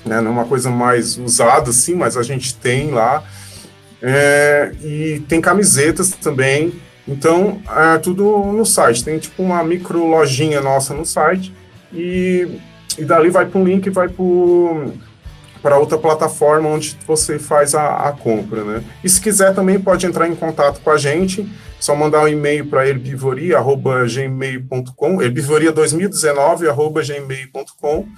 né, 0.05 0.21
não 0.21 0.31
é 0.31 0.35
uma 0.35 0.45
coisa 0.45 0.71
mais 0.71 1.17
usada 1.17 1.71
assim, 1.71 1.95
mas 1.95 2.17
a 2.17 2.23
gente 2.23 2.55
tem 2.57 2.91
lá. 2.91 3.23
É, 4.01 4.73
e 4.83 5.23
tem 5.29 5.41
camisetas 5.41 6.11
também. 6.11 6.73
Então, 7.07 7.63
é 7.69 7.99
tudo 7.99 8.25
no 8.53 8.65
site. 8.65 9.05
Tem 9.05 9.19
tipo 9.19 9.43
uma 9.43 9.63
micro 9.65 10.07
lojinha 10.07 10.61
nossa 10.61 10.95
no 10.95 11.05
site. 11.05 11.53
E, 11.93 12.61
e 12.97 13.05
dali 13.05 13.29
vai 13.29 13.45
para 13.47 13.61
um 13.61 13.65
link, 13.65 13.91
vai 13.91 14.09
para 14.09 15.79
outra 15.79 15.99
plataforma 15.99 16.69
onde 16.69 16.97
você 17.07 17.39
faz 17.39 17.75
a, 17.75 18.09
a, 18.09 18.13
compra, 18.13 18.65
né? 18.65 18.83
E 19.03 19.09
se 19.09 19.19
quiser 19.21 19.53
também 19.55 19.81
pode 19.81 20.07
entrar 20.07 20.29
em 20.29 20.35
contato 20.35 20.81
com 20.81 20.91
a 20.91 20.97
gente, 20.97 21.47
só 21.79 21.95
mandar 21.95 22.23
um 22.23 22.29
e-mail 22.29 22.67
para 22.67 22.89
herbivoria@gmail.com, 22.89 25.19
herbivoria2019@gmail.com. 25.19 28.09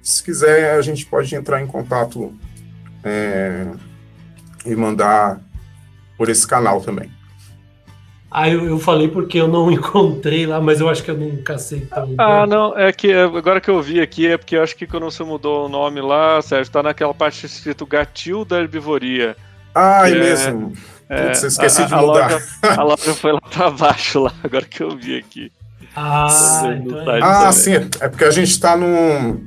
Se 0.00 0.22
quiser 0.22 0.76
a 0.76 0.82
gente 0.82 1.04
pode 1.04 1.34
entrar 1.34 1.60
em 1.60 1.66
contato 1.66 2.32
é, 3.04 3.66
e 4.64 4.74
mandar 4.74 5.38
por 6.16 6.30
esse 6.30 6.46
canal 6.46 6.80
também. 6.80 7.17
Ah, 8.30 8.48
eu, 8.48 8.66
eu 8.66 8.78
falei 8.78 9.08
porque 9.08 9.38
eu 9.38 9.48
não 9.48 9.70
encontrei 9.72 10.46
lá, 10.46 10.60
mas 10.60 10.80
eu 10.80 10.88
acho 10.88 11.02
que 11.02 11.10
eu 11.10 11.16
nunca 11.16 11.58
sei. 11.58 11.86
Ah, 12.18 12.46
não, 12.46 12.76
é 12.76 12.92
que 12.92 13.12
agora 13.12 13.60
que 13.60 13.70
eu 13.70 13.80
vi 13.80 14.00
aqui, 14.00 14.26
é 14.26 14.36
porque 14.36 14.56
eu 14.56 14.62
acho 14.62 14.76
que 14.76 14.86
quando 14.86 15.04
você 15.04 15.24
mudou 15.24 15.66
o 15.66 15.68
nome 15.68 16.00
lá, 16.00 16.40
Sérgio, 16.42 16.72
tá 16.72 16.82
naquela 16.82 17.14
parte 17.14 17.46
escrito 17.46 17.86
Gatil 17.86 18.44
da 18.44 18.60
Herbivoria. 18.60 19.36
Ah, 19.74 20.08
é, 20.08 20.12
é 20.12 20.14
mesmo. 20.14 20.72
É, 21.08 21.26
Putz, 21.26 21.42
esqueci 21.42 21.82
a, 21.82 21.86
de 21.86 21.94
mudar. 21.94 22.24
A 22.24 22.32
loja, 22.32 22.42
a 22.62 22.82
loja 22.84 23.14
foi 23.14 23.32
lá 23.32 23.40
pra 23.40 23.70
baixo, 23.70 24.20
lá, 24.20 24.32
agora 24.42 24.64
que 24.64 24.82
eu 24.82 24.96
vi 24.96 25.16
aqui. 25.16 25.50
Ah, 25.96 26.76
então 26.76 27.10
é. 27.10 27.20
ah 27.22 27.50
sim, 27.50 27.74
é 27.74 28.08
porque 28.08 28.24
a 28.24 28.30
gente 28.30 28.50
está 28.50 28.76
num, 28.76 29.42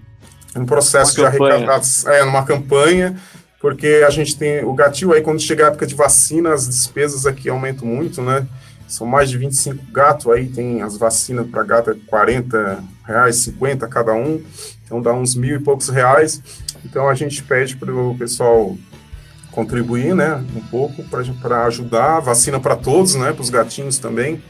num 0.56 0.66
processo 0.66 1.16
de 1.16 1.24
arrecadação, 1.24 2.12
é, 2.12 2.26
numa 2.26 2.44
campanha 2.44 3.16
porque 3.62 4.04
a 4.06 4.10
gente 4.10 4.36
tem 4.36 4.66
o 4.66 4.74
gatilho 4.74 5.14
aí, 5.14 5.22
quando 5.22 5.40
chega 5.40 5.66
a 5.66 5.68
época 5.68 5.86
de 5.86 5.94
vacina, 5.94 6.52
as 6.52 6.68
despesas 6.68 7.28
aqui 7.28 7.48
aumentam 7.48 7.88
muito, 7.88 8.20
né? 8.20 8.46
São 8.92 9.08
mais 9.08 9.30
de 9.30 9.38
25 9.38 9.90
gatos, 9.90 10.28
aí 10.28 10.48
tem 10.48 10.82
as 10.82 10.98
vacinas 10.98 11.48
para 11.48 11.64
gato 11.64 11.92
é 11.92 11.96
40 12.08 12.84
reais, 13.08 13.38
50 13.38 13.88
cada 13.88 14.14
um, 14.14 14.44
então 14.84 15.02
dá 15.02 15.14
uns 15.14 15.34
mil 15.34 15.56
e 15.56 15.60
poucos 15.60 15.88
reais. 15.88 16.44
Então 16.84 17.08
a 17.08 17.16
gente 17.16 17.42
pede 17.42 17.78
para 17.78 17.90
o 17.90 18.14
pessoal 18.18 18.76
contribuir, 19.50 20.14
né, 20.14 20.44
um 20.54 20.60
pouco 20.60 21.04
para 21.06 21.66
ajudar, 21.68 22.20
vacina 22.20 22.60
para 22.60 22.76
todos, 22.76 23.16
né, 23.16 23.32
para 23.32 23.42
os 23.42 23.50
gatinhos 23.50 23.98
também. 23.98 24.44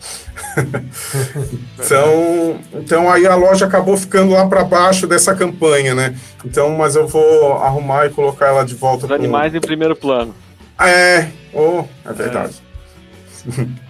então, 1.78 2.60
então 2.74 3.12
aí 3.12 3.28
a 3.28 3.36
loja 3.36 3.68
acabou 3.68 3.96
ficando 3.96 4.32
lá 4.32 4.48
para 4.48 4.64
baixo 4.64 5.06
dessa 5.06 5.36
campanha, 5.36 5.94
né? 5.94 6.16
Então, 6.44 6.76
mas 6.76 6.96
eu 6.96 7.08
vou 7.08 7.54
arrumar 7.60 8.08
e 8.08 8.10
colocar 8.10 8.48
ela 8.48 8.64
de 8.64 8.74
volta. 8.74 9.06
Os 9.06 9.12
animais 9.12 9.54
em 9.54 9.62
primeiro 9.62 9.96
plano. 9.96 10.34
É, 10.80 11.28
oh, 11.54 11.84
é 12.04 12.12
verdade. 12.12 12.60
É. 12.68 12.71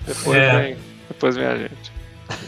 Depois, 0.06 0.38
é. 0.38 0.62
Vem, 0.62 0.78
depois 1.08 1.36
vem 1.36 1.46
a 1.46 1.58
gente. 1.58 1.92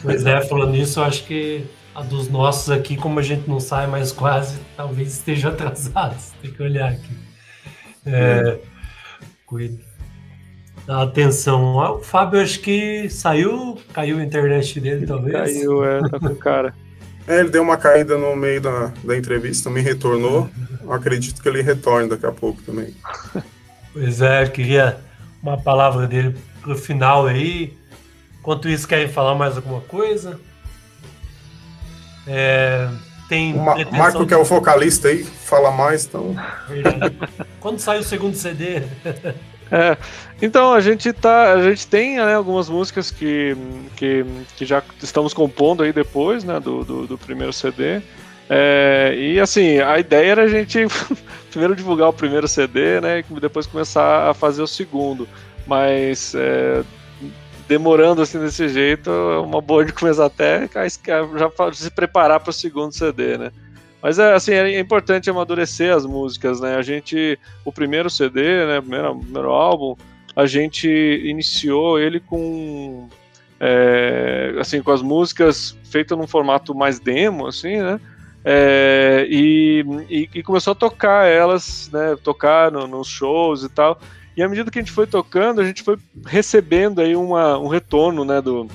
Pois 0.02 0.26
é, 0.26 0.42
falando 0.42 0.72
nisso, 0.72 1.00
eu 1.00 1.04
acho 1.04 1.26
que 1.26 1.66
a 1.94 2.02
dos 2.02 2.30
nossos 2.30 2.70
aqui, 2.70 2.96
como 2.96 3.20
a 3.20 3.24
gente 3.24 3.48
não 3.48 3.60
sai 3.60 3.88
mais 3.88 4.12
quase, 4.12 4.58
talvez 4.76 5.14
esteja 5.14 5.50
atrasado. 5.50 6.16
Tem 6.42 6.52
que 6.52 6.64
olhar 6.64 6.92
aqui. 6.92 7.14
É, 8.06 8.60
cuida. 9.46 9.80
Dá 10.86 11.04
atenção. 11.04 11.80
Ah, 11.80 11.94
o 11.94 12.00
Fábio 12.00 12.42
acho 12.42 12.60
que 12.60 13.10
saiu, 13.10 13.78
caiu 13.94 14.20
a 14.20 14.24
internet 14.24 14.80
dele, 14.80 15.06
talvez. 15.06 15.34
Caiu, 15.34 15.86
é, 15.86 16.02
tá 16.10 16.20
com 16.20 16.36
cara. 16.36 16.74
É, 17.26 17.40
ele 17.40 17.50
deu 17.52 17.64
uma 17.64 17.78
caída 17.78 18.18
no 18.18 18.36
meio 18.36 18.60
da, 18.60 18.92
da 19.02 19.16
entrevista, 19.16 19.70
também 19.70 19.82
retornou. 19.82 20.50
Eu 20.82 20.92
acredito 20.92 21.42
que 21.42 21.48
ele 21.48 21.62
retorne 21.62 22.10
daqui 22.10 22.26
a 22.26 22.34
pouco 22.34 22.62
também. 22.64 22.94
Pois 23.94 24.22
é, 24.22 24.44
eu 24.44 24.50
queria 24.50 24.98
uma 25.42 25.58
palavra 25.58 26.06
dele 26.06 26.36
pro 26.64 26.76
final 26.76 27.28
aí. 27.28 27.74
Enquanto 28.40 28.68
isso, 28.68 28.88
querem 28.88 29.08
falar 29.08 29.36
mais 29.36 29.56
alguma 29.56 29.82
coisa? 29.82 30.40
É, 32.26 32.90
tem. 33.28 33.54
O 33.54 33.58
Ma 33.58 33.76
Marco, 33.92 34.20
de... 34.20 34.28
que 34.28 34.34
é 34.34 34.38
o 34.38 34.44
vocalista 34.44 35.10
aí, 35.10 35.24
fala 35.24 35.72
mais, 35.72 36.06
então. 36.06 36.36
Verdade. 36.68 37.18
Quando 37.60 37.80
sai 37.80 38.00
o 38.00 38.04
segundo 38.04 38.36
CD? 38.36 38.82
É, 39.72 39.98
então 40.42 40.74
a 40.74 40.80
gente 40.82 41.12
tá, 41.14 41.54
a 41.54 41.64
gente 41.64 41.88
tem 41.88 42.18
né, 42.18 42.36
algumas 42.36 42.70
músicas 42.70 43.10
que, 43.10 43.56
que, 43.96 44.26
que, 44.56 44.66
já 44.66 44.84
estamos 45.02 45.34
compondo 45.34 45.84
aí 45.84 45.92
depois, 45.92 46.44
né, 46.44 46.60
do, 46.60 46.84
do, 46.84 47.08
do 47.08 47.18
primeiro 47.18 47.52
CD. 47.52 48.02
É, 48.50 49.16
e 49.18 49.40
assim, 49.40 49.80
a 49.80 49.98
ideia 49.98 50.32
era 50.32 50.44
a 50.44 50.48
gente 50.48 50.86
primeiro 51.50 51.76
divulgar 51.76 52.10
o 52.10 52.14
primeiro 52.14 52.48
CD, 52.48 53.02
né, 53.02 53.20
e 53.20 53.40
depois 53.40 53.66
começar 53.66 54.30
a 54.30 54.34
fazer 54.34 54.62
o 54.62 54.68
segundo. 54.68 55.28
Mas 55.66 56.34
é, 56.36 56.84
demorando 57.68 58.22
assim 58.22 58.40
desse 58.40 58.68
jeito, 58.70 59.10
é 59.10 59.40
uma 59.40 59.62
boa 59.62 59.86
de 59.86 59.94
começar 59.94 60.26
até 60.26 60.70
já 61.38 61.52
se 61.74 61.90
preparar 61.92 62.40
para 62.40 62.50
o 62.50 62.54
segundo 62.54 62.92
CD, 62.94 63.38
né? 63.38 63.52
Mas 64.02 64.20
é 64.20 64.34
assim, 64.34 64.52
é 64.52 64.80
importante 64.80 65.30
amadurecer 65.30 65.96
as 65.96 66.06
músicas, 66.06 66.60
né? 66.60 66.76
A 66.76 66.82
gente, 66.82 67.40
o 67.64 67.72
primeiro 67.72 68.10
CD, 68.10 68.66
né, 68.66 68.82
primeiro, 68.82 69.16
primeiro 69.18 69.50
álbum, 69.50 69.96
a 70.36 70.46
gente 70.46 70.90
iniciou 71.24 71.98
ele 71.98 72.20
com 72.20 73.08
é, 73.66 74.56
assim, 74.60 74.82
com 74.82 74.92
as 74.92 75.02
músicas 75.02 75.78
feitas 75.86 76.18
num 76.18 76.28
formato 76.28 76.76
mais 76.76 77.00
demo, 77.00 77.48
assim, 77.48 77.78
né? 77.78 77.98
É, 78.44 79.26
e, 79.30 79.86
e, 80.10 80.30
e, 80.34 80.44
começou 80.44 80.72
a 80.72 80.76
tocar 80.76 81.26
elas, 81.30 81.90
né? 81.94 82.18
Tocar 82.22 82.70
no, 82.70 82.86
nos 82.86 83.08
shows 83.08 83.64
e 83.64 83.70
tal. 83.70 83.98
E 84.36 84.42
à 84.42 84.50
medida 84.50 84.72
que 84.72 84.80
a 84.80 84.82
gente 84.82 84.92
foi 84.92 85.06
tocando, 85.06 85.62
a 85.62 85.66
gente 85.66 85.84
foi 85.84 85.98
recebendo 86.26 87.02
aí 87.02 87.16
uma, 87.16 87.58
um 87.58 87.68
retorno 87.68 88.26
né, 88.26 88.42
do, 88.42 88.68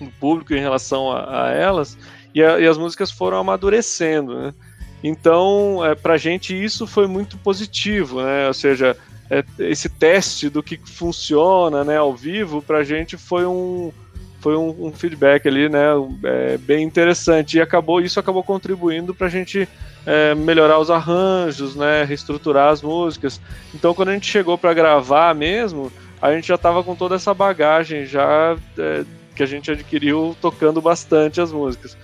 do 0.00 0.10
público 0.18 0.52
em 0.52 0.60
relação 0.60 1.10
a, 1.10 1.46
a 1.46 1.52
elas, 1.52 1.96
e, 2.34 2.42
a, 2.42 2.58
e, 2.58 2.66
as 2.66 2.76
músicas 2.76 3.10
foram 3.10 3.38
amadurecendo. 3.38 4.34
Né? 4.34 4.54
Então, 5.02 5.84
é, 5.84 5.94
para 5.94 6.14
a 6.14 6.18
gente, 6.18 6.52
isso 6.52 6.86
foi 6.86 7.06
muito 7.06 7.38
positivo, 7.38 8.22
né? 8.22 8.48
ou 8.48 8.54
seja, 8.54 8.96
é, 9.30 9.44
esse 9.58 9.88
teste 9.88 10.48
do 10.48 10.62
que 10.62 10.78
funciona 10.84 11.84
né, 11.84 11.96
ao 11.96 12.14
vivo, 12.14 12.60
para 12.60 12.78
a 12.78 12.84
gente 12.84 13.16
foi 13.16 13.46
um, 13.46 13.92
foi 14.40 14.56
um, 14.56 14.86
um, 14.86 14.92
feedback 14.92 15.46
ali, 15.48 15.68
né, 15.68 15.86
é, 16.24 16.58
bem 16.58 16.84
interessante 16.84 17.56
e 17.56 17.60
acabou 17.60 18.00
isso 18.00 18.20
acabou 18.20 18.42
contribuindo 18.42 19.14
para 19.14 19.26
a 19.26 19.30
gente 19.30 19.68
é, 20.06 20.34
melhorar 20.34 20.78
os 20.78 20.90
arranjos, 20.90 21.74
né, 21.74 22.04
reestruturar 22.04 22.70
as 22.70 22.80
músicas. 22.82 23.40
Então, 23.74 23.94
quando 23.94 24.10
a 24.10 24.14
gente 24.14 24.30
chegou 24.30 24.56
para 24.56 24.72
gravar 24.72 25.34
mesmo, 25.34 25.92
a 26.22 26.32
gente 26.32 26.48
já 26.48 26.54
estava 26.54 26.82
com 26.82 26.94
toda 26.94 27.16
essa 27.16 27.34
bagagem 27.34 28.06
já 28.06 28.56
é, 28.78 29.04
que 29.34 29.42
a 29.42 29.46
gente 29.46 29.70
adquiriu 29.70 30.36
tocando 30.40 30.80
bastante 30.80 31.40
as 31.40 31.52
músicas. 31.52 31.96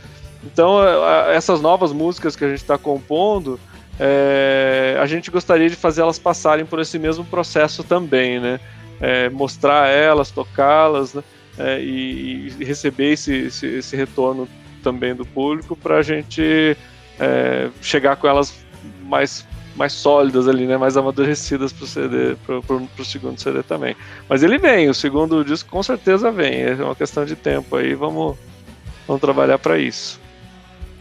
Então, 0.45 0.79
essas 1.31 1.61
novas 1.61 1.93
músicas 1.93 2.37
que 2.37 2.45
a 2.45 2.49
gente 2.49 2.59
está 2.59 2.77
compondo, 2.77 3.59
é, 3.99 4.97
a 5.01 5.07
gente 5.07 5.31
gostaria 5.31 5.71
de 5.71 5.77
fazer 5.77 6.03
elas 6.03 6.19
passarem 6.19 6.67
por 6.67 6.79
esse 6.81 6.99
mesmo 6.99 7.25
processo 7.25 7.83
também, 7.83 8.39
né? 8.39 8.61
É, 9.01 9.29
mostrar 9.31 9.89
elas, 9.89 10.31
tocá-las, 10.31 11.15
né? 11.15 11.23
É, 11.59 11.81
e, 11.81 12.53
e, 12.59 12.65
receber 12.65 13.13
esse, 13.13 13.33
esse, 13.33 13.67
esse, 13.67 13.97
retorno 13.97 14.49
também 14.83 15.15
do 15.15 15.25
público 15.25 15.77
para 15.77 15.99
a 15.99 16.03
gente 16.03 16.77
é, 17.19 17.71
chegar 17.81 18.17
com 18.17 18.27
elas 18.27 18.65
mais, 19.05 19.47
mais 19.77 19.93
sólidas 19.93 20.49
ali, 20.49 20.67
né? 20.67 20.77
Mais 20.77 20.97
amadurecidas 20.97 21.73
pro 21.73 21.87
CD, 21.87 22.37
pro, 22.45 22.61
pro, 22.63 22.81
pro, 22.89 23.05
segundo 23.05 23.41
CD 23.41 23.63
também. 23.63 23.97
Mas 24.29 24.43
ele 24.43 24.59
vem, 24.59 24.89
o 24.89 24.95
segundo 24.95 25.45
disco 25.45 25.71
com 25.71 25.83
certeza 25.83 26.33
vem. 26.33 26.63
É 26.63 26.75
uma 26.75 26.97
questão 26.97 27.25
de 27.25 27.37
tempo 27.37 27.77
aí, 27.77 27.95
vamos, 27.95 28.37
vamos 29.07 29.21
trabalhar 29.21 29.59
para 29.59 29.79
isso. 29.79 30.21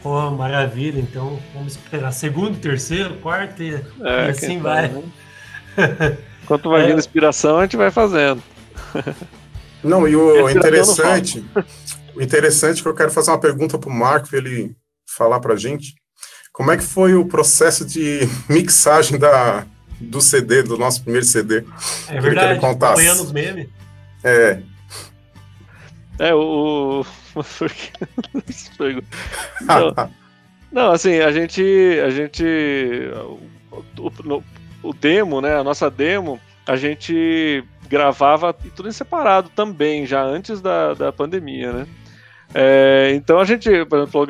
Pô, 0.04 0.30
maravilha, 0.32 1.00
então 1.00 1.40
vamos 1.54 1.78
esperar 1.78 2.12
segundo, 2.12 2.60
terceiro, 2.60 3.16
quarto 3.16 3.64
e, 3.64 3.74
é, 4.02 4.30
assim 4.30 4.60
vai. 4.60 4.90
Né? 4.90 5.04
Enquanto 6.44 6.70
vai 6.70 6.84
é. 6.84 6.88
vindo 6.88 7.00
inspiração, 7.00 7.58
a 7.58 7.64
gente 7.64 7.78
vai 7.78 7.90
fazendo. 7.90 8.44
Não, 9.84 10.08
e 10.08 10.16
o 10.16 10.50
interessante, 10.50 11.44
o 12.16 12.22
interessante 12.22 12.80
é 12.80 12.82
que 12.84 12.88
eu 12.88 12.96
quero 12.96 13.12
fazer 13.12 13.32
uma 13.32 13.40
pergunta 13.40 13.78
pro 13.78 13.90
Marco, 13.90 14.36
ele 14.36 14.76
falar 15.06 15.40
pra 15.40 15.56
gente. 15.56 15.96
Como 16.52 16.72
é 16.72 16.78
que 16.78 16.84
foi 16.84 17.16
o 17.16 17.26
processo 17.26 17.86
de 17.86 18.22
mixagem 18.48 19.18
da, 19.18 19.66
do 20.00 20.22
CD, 20.22 20.64
do 20.64 20.78
nosso 20.78 21.02
primeiro 21.02 21.26
CD? 21.26 21.64
É 22.08 22.22
verdade, 22.22 22.58
acompanhando 22.58 23.24
os 23.24 23.32
memes. 23.32 23.68
É. 24.24 24.62
É, 26.20 26.34
o... 26.34 27.04
não, 29.62 30.10
não, 30.72 30.92
assim, 30.92 31.20
a 31.20 31.32
gente... 31.32 31.62
A 32.06 32.10
gente... 32.12 32.44
O, 33.98 34.08
o, 34.08 34.44
o 34.84 34.94
demo, 34.94 35.42
né, 35.42 35.56
a 35.56 35.64
nossa 35.64 35.90
demo, 35.90 36.40
a 36.66 36.76
gente 36.76 37.64
gravava 37.88 38.54
tudo 38.54 38.90
em 38.90 38.92
separado 38.92 39.50
também, 39.50 40.06
já 40.06 40.24
antes 40.24 40.62
da, 40.62 40.94
da 40.94 41.12
pandemia, 41.12 41.72
né? 41.72 41.88
É, 42.54 43.12
então 43.16 43.40
a 43.40 43.46
gente, 43.46 43.70
por 43.86 44.00
exemplo, 44.00 44.28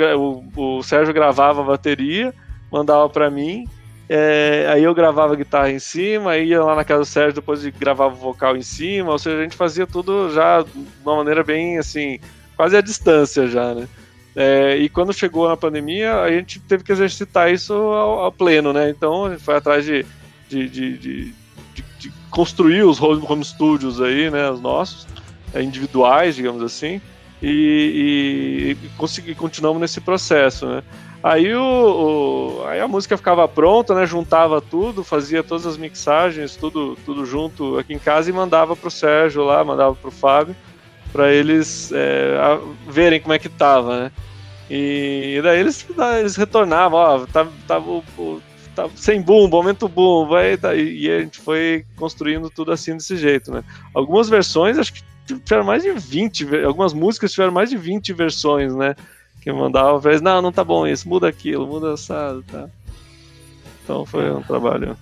o, 0.55 0.77
o 0.77 0.83
Sérgio 0.83 1.13
gravava 1.13 1.61
a 1.61 1.65
bateria, 1.65 2.33
mandava 2.71 3.07
para 3.09 3.29
mim, 3.29 3.67
é, 4.09 4.67
aí 4.69 4.83
eu 4.83 4.93
gravava 4.93 5.33
a 5.33 5.35
guitarra 5.35 5.71
em 5.71 5.79
cima, 5.79 6.37
ia 6.37 6.63
lá 6.63 6.75
na 6.75 6.83
casa 6.83 7.01
do 7.01 7.05
Sérgio, 7.05 7.35
depois 7.35 7.65
gravava 7.65 8.13
o 8.13 8.17
vocal 8.17 8.55
em 8.55 8.61
cima, 8.61 9.11
ou 9.11 9.19
seja, 9.19 9.37
a 9.37 9.43
gente 9.43 9.55
fazia 9.55 9.85
tudo 9.85 10.31
já 10.31 10.61
de 10.61 10.69
uma 11.03 11.17
maneira 11.17 11.43
bem 11.43 11.77
assim, 11.77 12.19
quase 12.55 12.77
à 12.77 12.81
distância 12.81 13.47
já, 13.47 13.73
né? 13.73 13.87
É, 14.35 14.77
e 14.77 14.89
quando 14.89 15.13
chegou 15.13 15.47
a 15.47 15.55
pandemia, 15.55 16.21
a 16.21 16.31
gente 16.31 16.59
teve 16.59 16.83
que 16.83 16.91
exercitar 16.91 17.51
isso 17.51 17.73
ao, 17.73 18.19
ao 18.19 18.31
pleno, 18.31 18.73
né? 18.73 18.89
Então 18.89 19.25
a 19.25 19.29
gente 19.31 19.43
foi 19.43 19.55
atrás 19.55 19.85
de, 19.85 20.05
de, 20.49 20.67
de, 20.67 20.97
de, 20.97 21.25
de 21.25 21.42
construir 22.33 22.83
os 22.83 22.99
home 22.99 23.45
studios 23.45 24.01
aí, 24.01 24.29
né? 24.29 24.49
Os 24.49 24.59
nossos, 24.59 25.07
é, 25.53 25.61
individuais, 25.61 26.35
digamos 26.35 26.63
assim, 26.63 26.99
e, 27.41 28.75
e, 28.79 29.31
e 29.31 29.35
continuamos 29.35 29.79
nesse 29.79 30.01
processo, 30.01 30.65
né? 30.65 30.83
Aí, 31.21 31.53
o, 31.55 31.61
o, 31.61 32.67
aí 32.67 32.81
a 32.81 32.87
música 32.87 33.15
ficava 33.15 33.47
pronta, 33.47 33.95
né? 33.95 34.05
Juntava 34.05 34.59
tudo, 34.59 35.03
fazia 35.03 35.43
todas 35.43 35.65
as 35.65 35.77
mixagens, 35.77 36.55
tudo, 36.55 36.97
tudo 37.05 37.25
junto 37.25 37.77
aqui 37.77 37.93
em 37.93 37.99
casa 37.99 38.29
e 38.29 38.33
mandava 38.33 38.75
pro 38.75 38.91
Sérgio 38.91 39.43
lá, 39.43 39.63
mandava 39.63 39.95
pro 39.95 40.11
Fábio, 40.11 40.55
para 41.13 41.31
eles 41.31 41.91
é, 41.93 42.37
a, 42.41 42.59
verem 42.91 43.21
como 43.21 43.33
é 43.33 43.39
que 43.39 43.47
tava, 43.47 44.05
né? 44.05 44.11
E, 44.69 45.39
daí 45.43 45.59
eles, 45.59 45.85
eles 46.19 46.35
retornavam, 46.35 46.99
ó, 46.99 47.25
tava, 47.25 47.51
tá, 47.51 47.51
tava, 47.67 48.01
tava 48.75 48.91
sem 48.95 49.21
boom, 49.21 49.49
aumenta 49.55 49.85
o 49.85 50.27
tá, 50.59 50.75
e, 50.75 51.09
a 51.09 51.19
gente 51.19 51.39
foi 51.39 51.85
construindo 51.95 52.49
tudo 52.49 52.71
assim 52.71 52.93
desse 52.93 53.17
jeito, 53.17 53.51
né? 53.51 53.63
Algumas 53.93 54.29
versões, 54.29 54.77
acho 54.77 54.93
que 54.93 55.03
tiveram 55.25 55.65
mais 55.65 55.83
de 55.83 55.91
20, 55.91 56.63
algumas 56.65 56.93
músicas 56.93 57.31
tiveram 57.31 57.53
mais 57.53 57.69
de 57.69 57.77
20 57.77 58.11
versões, 58.13 58.73
né? 58.75 58.95
que 59.43 59.51
mandava 59.51 59.99
vezes 59.99 60.21
não, 60.21 60.41
não 60.41 60.53
tá 60.53 60.63
bom 60.63 60.87
isso, 60.87 61.07
muda 61.07 61.27
aquilo, 61.27 61.67
muda 61.67 61.93
essa. 61.93 62.41
Tá. 62.49 62.69
Então 63.83 64.05
foi 64.05 64.31
um 64.31 64.41
trabalho. 64.41 64.97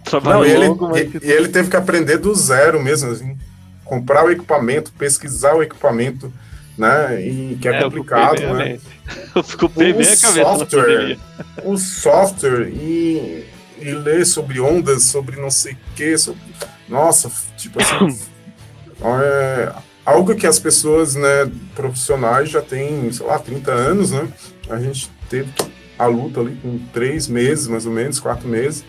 Um 0.00 0.02
trabalho 0.02 0.40
não, 0.40 0.46
e 0.46 0.68
longo, 0.68 0.94
ele, 0.94 1.10
mas... 1.14 1.22
e 1.22 1.30
ele 1.30 1.48
teve 1.48 1.70
que 1.70 1.76
aprender 1.76 2.18
do 2.18 2.34
zero 2.34 2.82
mesmo, 2.82 3.10
assim, 3.10 3.38
comprar 3.82 4.26
o 4.26 4.30
equipamento, 4.30 4.92
pesquisar 4.92 5.54
o 5.54 5.62
equipamento, 5.62 6.30
né? 6.76 7.20
E 7.26 7.58
que 7.60 7.68
é, 7.68 7.76
é 7.76 7.82
complicado, 7.82 8.40
eu 8.40 8.54
né? 8.54 8.78
Eu 9.34 9.42
fico 9.42 9.68
bem, 9.68 9.92
bem 9.92 10.06
a 10.06 10.16
software, 10.16 11.18
o 11.64 11.76
software 11.76 12.68
e, 12.68 13.44
e 13.80 13.90
ler 13.92 14.24
sobre 14.24 14.60
ondas, 14.60 15.04
sobre 15.04 15.40
não 15.40 15.50
sei 15.50 15.72
o 15.72 15.76
que, 15.94 16.16
sobre... 16.16 16.40
nossa, 16.88 17.30
tipo 17.56 17.80
assim. 17.80 18.18
é, 19.22 19.72
algo 20.04 20.34
que 20.34 20.46
as 20.46 20.58
pessoas, 20.58 21.14
né, 21.14 21.50
profissionais 21.74 22.50
já 22.50 22.62
têm, 22.62 23.10
sei 23.12 23.26
lá, 23.26 23.38
30 23.38 23.72
anos, 23.72 24.10
né? 24.12 24.28
A 24.68 24.78
gente 24.78 25.10
teve 25.28 25.50
a 25.98 26.06
luta 26.06 26.40
ali 26.40 26.56
com 26.62 26.78
três 26.92 27.28
meses, 27.28 27.66
mais 27.68 27.86
ou 27.86 27.92
menos, 27.92 28.20
quatro 28.20 28.48
meses. 28.48 28.84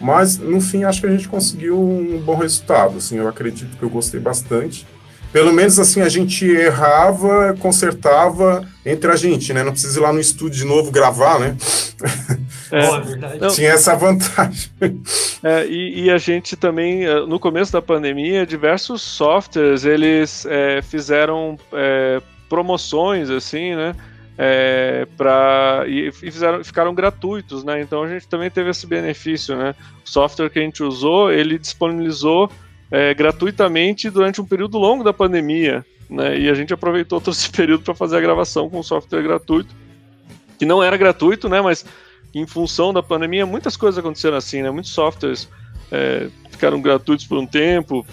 Mas, 0.00 0.38
no 0.38 0.60
fim, 0.60 0.84
acho 0.84 1.00
que 1.00 1.06
a 1.06 1.10
gente 1.10 1.28
conseguiu 1.28 1.80
um 1.80 2.20
bom 2.20 2.36
resultado, 2.36 2.98
assim, 2.98 3.16
eu 3.16 3.28
acredito 3.28 3.76
que 3.76 3.82
eu 3.82 3.90
gostei 3.90 4.20
bastante 4.20 4.86
pelo 5.32 5.52
menos 5.52 5.78
assim 5.78 6.00
a 6.00 6.08
gente 6.08 6.44
errava, 6.46 7.54
consertava 7.58 8.66
entre 8.84 9.10
a 9.10 9.16
gente, 9.16 9.52
né? 9.52 9.62
Não 9.62 9.72
precisa 9.72 9.98
ir 9.98 10.02
lá 10.02 10.12
no 10.12 10.20
estúdio 10.20 10.58
de 10.58 10.64
novo 10.64 10.90
gravar, 10.90 11.38
né? 11.38 11.56
É, 12.70 13.48
Tinha 13.48 13.70
essa 13.70 13.96
vantagem. 13.96 14.70
É, 15.42 15.66
e, 15.66 16.04
e, 16.04 16.10
a 16.10 16.18
gente 16.18 16.54
também, 16.54 17.06
eh, 17.06 17.20
no 17.20 17.40
começo 17.40 17.72
da 17.72 17.80
pandemia, 17.80 18.44
diversos 18.44 19.00
softwares 19.00 19.86
eles 19.86 20.44
é, 20.44 20.82
fizeram 20.82 21.56
é, 21.72 22.20
promoções 22.46 23.30
assim, 23.30 23.74
né? 23.74 23.94
É, 24.36 25.06
para 25.16 25.84
e, 25.88 26.12
fizeram, 26.12 26.62
ficaram 26.62 26.94
gratuitos, 26.94 27.64
né? 27.64 27.80
Então 27.80 28.02
a 28.02 28.08
gente 28.08 28.28
também 28.28 28.50
teve 28.50 28.68
esse 28.68 28.86
benefício, 28.86 29.56
né? 29.56 29.74
O 30.04 30.08
software 30.08 30.50
que 30.50 30.58
a 30.58 30.62
gente 30.62 30.82
usou, 30.82 31.32
ele 31.32 31.58
disponibilizou 31.58 32.50
é, 32.90 33.14
gratuitamente 33.14 34.10
durante 34.10 34.40
um 34.40 34.44
período 34.44 34.78
longo 34.78 35.04
da 35.04 35.12
pandemia. 35.12 35.84
Né? 36.08 36.38
E 36.40 36.50
a 36.50 36.54
gente 36.54 36.72
aproveitou 36.72 37.20
todo 37.20 37.34
esse 37.34 37.50
período 37.50 37.82
para 37.84 37.94
fazer 37.94 38.16
a 38.16 38.20
gravação 38.20 38.68
com 38.68 38.82
software 38.82 39.22
gratuito, 39.22 39.74
que 40.58 40.66
não 40.66 40.82
era 40.82 40.96
gratuito, 40.96 41.48
né? 41.48 41.60
mas 41.60 41.84
em 42.34 42.46
função 42.46 42.92
da 42.92 43.02
pandemia, 43.02 43.46
muitas 43.46 43.76
coisas 43.76 43.98
aconteceram 43.98 44.36
assim, 44.36 44.62
né? 44.62 44.70
muitos 44.70 44.90
softwares 44.90 45.48
é, 45.90 46.28
ficaram 46.50 46.80
gratuitos 46.80 47.26
por 47.26 47.38
um 47.38 47.46
tempo, 47.46 48.06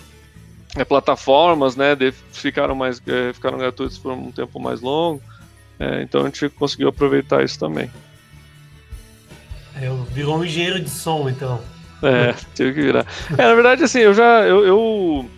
é, 0.76 0.84
plataformas 0.84 1.76
né, 1.76 1.95
ficaram, 2.32 2.76
mais, 2.76 3.01
é, 3.07 3.34
ficaram 3.34 3.57
gratuitos 3.57 3.97
por 3.97 4.11
um 4.11 4.32
tempo 4.32 4.59
mais 4.59 4.82
longo, 4.82 5.21
é, 5.80 6.01
então 6.01 6.21
a 6.21 6.26
gente 6.26 6.47
conseguiu 6.49 6.89
aproveitar 6.89 7.43
isso 7.43 7.59
também. 7.59 7.89
É, 9.76 9.89
virou 10.11 10.38
um 10.38 10.45
engenheiro 10.45 10.80
de 10.80 10.89
som, 10.89 11.30
então. 11.30 11.61
É, 12.01 12.33
tive 12.53 12.73
que 12.73 12.81
virar. 12.81 13.05
É, 13.37 13.43
na 13.43 13.53
verdade, 13.53 13.83
assim, 13.83 13.99
eu 13.99 14.13
já. 14.13 14.43
Eu, 14.43 14.65
eu, 14.65 15.29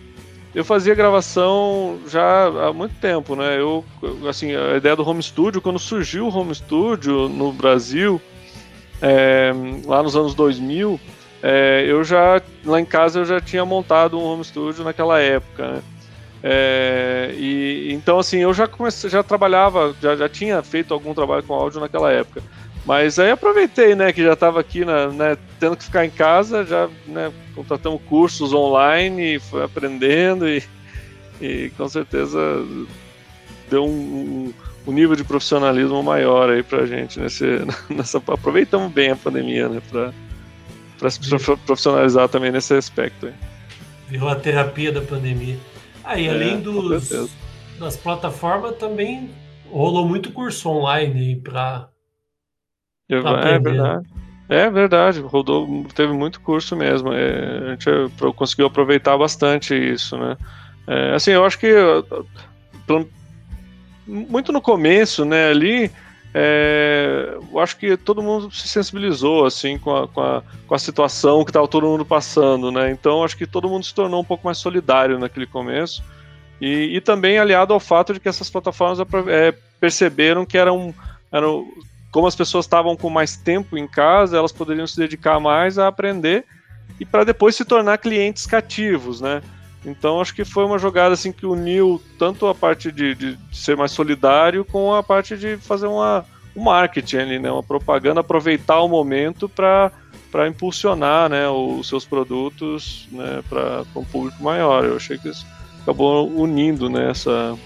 eu, 0.54 0.64
fazia 0.64 0.94
gravação 0.94 1.98
já 2.06 2.46
há 2.46 2.72
muito 2.72 2.94
tempo, 2.96 3.36
né? 3.36 3.58
Eu, 3.58 3.84
assim, 4.28 4.54
a 4.54 4.76
ideia 4.76 4.96
do 4.96 5.08
home 5.08 5.22
studio, 5.22 5.60
quando 5.60 5.78
surgiu 5.78 6.26
o 6.26 6.36
home 6.36 6.54
studio 6.54 7.28
no 7.28 7.52
Brasil, 7.52 8.20
é, 9.00 9.52
lá 9.86 10.02
nos 10.02 10.16
anos 10.16 10.34
2000, 10.34 11.00
é, 11.42 11.84
eu 11.86 12.02
já. 12.02 12.42
Lá 12.64 12.80
em 12.80 12.84
casa 12.84 13.20
eu 13.20 13.24
já 13.24 13.40
tinha 13.40 13.64
montado 13.64 14.18
um 14.18 14.24
home 14.24 14.44
studio 14.44 14.84
naquela 14.84 15.20
época, 15.20 15.72
né? 15.72 15.82
É, 16.42 17.34
e 17.36 17.92
então 17.92 18.18
assim 18.18 18.38
eu 18.38 18.54
já 18.54 18.68
comecei, 18.68 19.10
já 19.10 19.24
trabalhava, 19.24 19.94
já, 20.00 20.14
já 20.14 20.28
tinha 20.28 20.62
feito 20.62 20.94
algum 20.94 21.12
trabalho 21.12 21.42
com 21.42 21.54
áudio 21.54 21.80
naquela 21.80 22.12
época. 22.12 22.42
Mas 22.88 23.18
aí 23.18 23.30
aproveitei, 23.30 23.94
né, 23.94 24.14
que 24.14 24.22
já 24.22 24.32
estava 24.32 24.58
aqui, 24.58 24.82
na, 24.82 25.08
né, 25.08 25.36
tendo 25.60 25.76
que 25.76 25.84
ficar 25.84 26.06
em 26.06 26.10
casa, 26.10 26.64
já 26.64 26.88
né, 27.06 27.30
contratamos 27.54 28.00
cursos 28.08 28.54
online, 28.54 29.34
e 29.34 29.38
foi 29.38 29.62
aprendendo 29.62 30.48
e, 30.48 30.64
e 31.38 31.70
com 31.76 31.86
certeza 31.86 32.38
deu 33.68 33.84
um, 33.84 34.54
um, 34.86 34.90
nível 34.90 35.14
de 35.14 35.22
profissionalismo 35.22 36.02
maior 36.02 36.48
aí 36.48 36.62
pra 36.62 36.86
gente 36.86 37.20
nesse, 37.20 37.44
nessa 37.94 38.22
aproveitamos 38.26 38.90
bem 38.90 39.10
a 39.10 39.16
pandemia, 39.16 39.68
né, 39.68 39.82
para 39.90 40.10
para 40.98 41.10
se 41.10 41.20
profissionalizar 41.66 42.26
também 42.30 42.50
nesse 42.50 42.72
aspecto. 42.72 43.26
Aí. 43.26 43.34
Virou 44.08 44.30
a 44.30 44.34
terapia 44.34 44.90
da 44.90 45.02
pandemia. 45.02 45.58
Aí, 46.02 46.26
ah, 46.26 46.32
é, 46.32 46.34
além 46.34 46.60
dos, 46.60 47.30
das 47.78 47.96
plataformas, 47.96 48.76
também 48.76 49.30
rolou 49.70 50.08
muito 50.08 50.32
curso 50.32 50.70
online 50.70 51.36
para 51.36 51.88
eu, 53.08 53.22
tá 53.22 53.48
é 53.48 53.58
verdade. 53.58 54.06
É 54.50 54.70
verdade, 54.70 55.20
rodou, 55.20 55.84
teve 55.94 56.12
muito 56.12 56.40
curso 56.40 56.74
mesmo. 56.74 57.12
É, 57.12 57.66
a 57.66 57.70
gente 57.70 57.86
conseguiu 58.34 58.66
aproveitar 58.66 59.16
bastante 59.18 59.74
isso, 59.74 60.16
né? 60.16 60.38
É, 60.86 61.14
assim, 61.14 61.32
eu 61.32 61.44
acho 61.44 61.58
que 61.58 61.70
muito 64.06 64.52
no 64.52 64.62
começo, 64.62 65.26
né, 65.26 65.50
ali, 65.50 65.90
é, 66.32 67.36
eu 67.52 67.58
acho 67.58 67.76
que 67.76 67.96
todo 67.96 68.22
mundo 68.22 68.50
se 68.50 68.68
sensibilizou 68.68 69.44
assim 69.44 69.78
com 69.78 69.94
a, 69.94 70.08
com 70.08 70.20
a, 70.20 70.42
com 70.66 70.74
a 70.74 70.78
situação 70.78 71.44
que 71.44 71.50
estava 71.50 71.68
todo 71.68 71.86
mundo 71.86 72.04
passando, 72.04 72.70
né? 72.70 72.90
Então 72.90 73.22
acho 73.22 73.36
que 73.36 73.46
todo 73.46 73.68
mundo 73.68 73.84
se 73.84 73.94
tornou 73.94 74.20
um 74.20 74.24
pouco 74.24 74.46
mais 74.46 74.58
solidário 74.58 75.18
naquele 75.18 75.46
começo 75.46 76.02
e, 76.60 76.96
e 76.96 77.00
também 77.00 77.38
aliado 77.38 77.72
ao 77.74 77.80
fato 77.80 78.12
de 78.14 78.20
que 78.20 78.28
essas 78.28 78.48
plataformas 78.48 78.98
é, 79.28 79.54
perceberam 79.80 80.46
que 80.46 80.56
eram, 80.56 80.94
eram 81.32 81.66
como 82.10 82.26
as 82.26 82.34
pessoas 82.34 82.64
estavam 82.64 82.96
com 82.96 83.10
mais 83.10 83.36
tempo 83.36 83.76
em 83.76 83.86
casa, 83.86 84.36
elas 84.36 84.52
poderiam 84.52 84.86
se 84.86 84.96
dedicar 84.96 85.38
mais 85.38 85.78
a 85.78 85.88
aprender 85.88 86.44
e 86.98 87.04
para 87.04 87.24
depois 87.24 87.54
se 87.54 87.64
tornar 87.64 87.98
clientes 87.98 88.46
cativos, 88.46 89.20
né? 89.20 89.42
Então 89.84 90.20
acho 90.20 90.34
que 90.34 90.44
foi 90.44 90.64
uma 90.64 90.78
jogada 90.78 91.14
assim 91.14 91.30
que 91.30 91.46
uniu 91.46 92.02
tanto 92.18 92.46
a 92.46 92.54
parte 92.54 92.90
de, 92.90 93.14
de, 93.14 93.38
ser 93.52 93.76
mais 93.76 93.92
solidário 93.92 94.64
com 94.64 94.94
a 94.94 95.02
parte 95.02 95.36
de 95.36 95.56
fazer 95.56 95.86
uma, 95.86 96.24
um 96.56 96.64
marketing 96.64 97.16
ali, 97.16 97.38
né? 97.38 97.50
Uma 97.50 97.62
propaganda, 97.62 98.20
aproveitar 98.20 98.80
o 98.80 98.88
momento 98.88 99.48
para 99.48 99.92
para 100.30 100.46
impulsionar, 100.46 101.30
né, 101.30 101.48
os 101.48 101.88
seus 101.88 102.04
produtos, 102.04 103.08
né, 103.10 103.42
para 103.48 103.82
um 103.96 104.04
público 104.04 104.42
maior. 104.42 104.84
Eu 104.84 104.96
achei 104.96 105.16
que 105.16 105.30
isso 105.30 105.46
acabou 105.80 106.28
unindo, 106.28 106.90
né, 106.90 107.10
essa, 107.10 107.56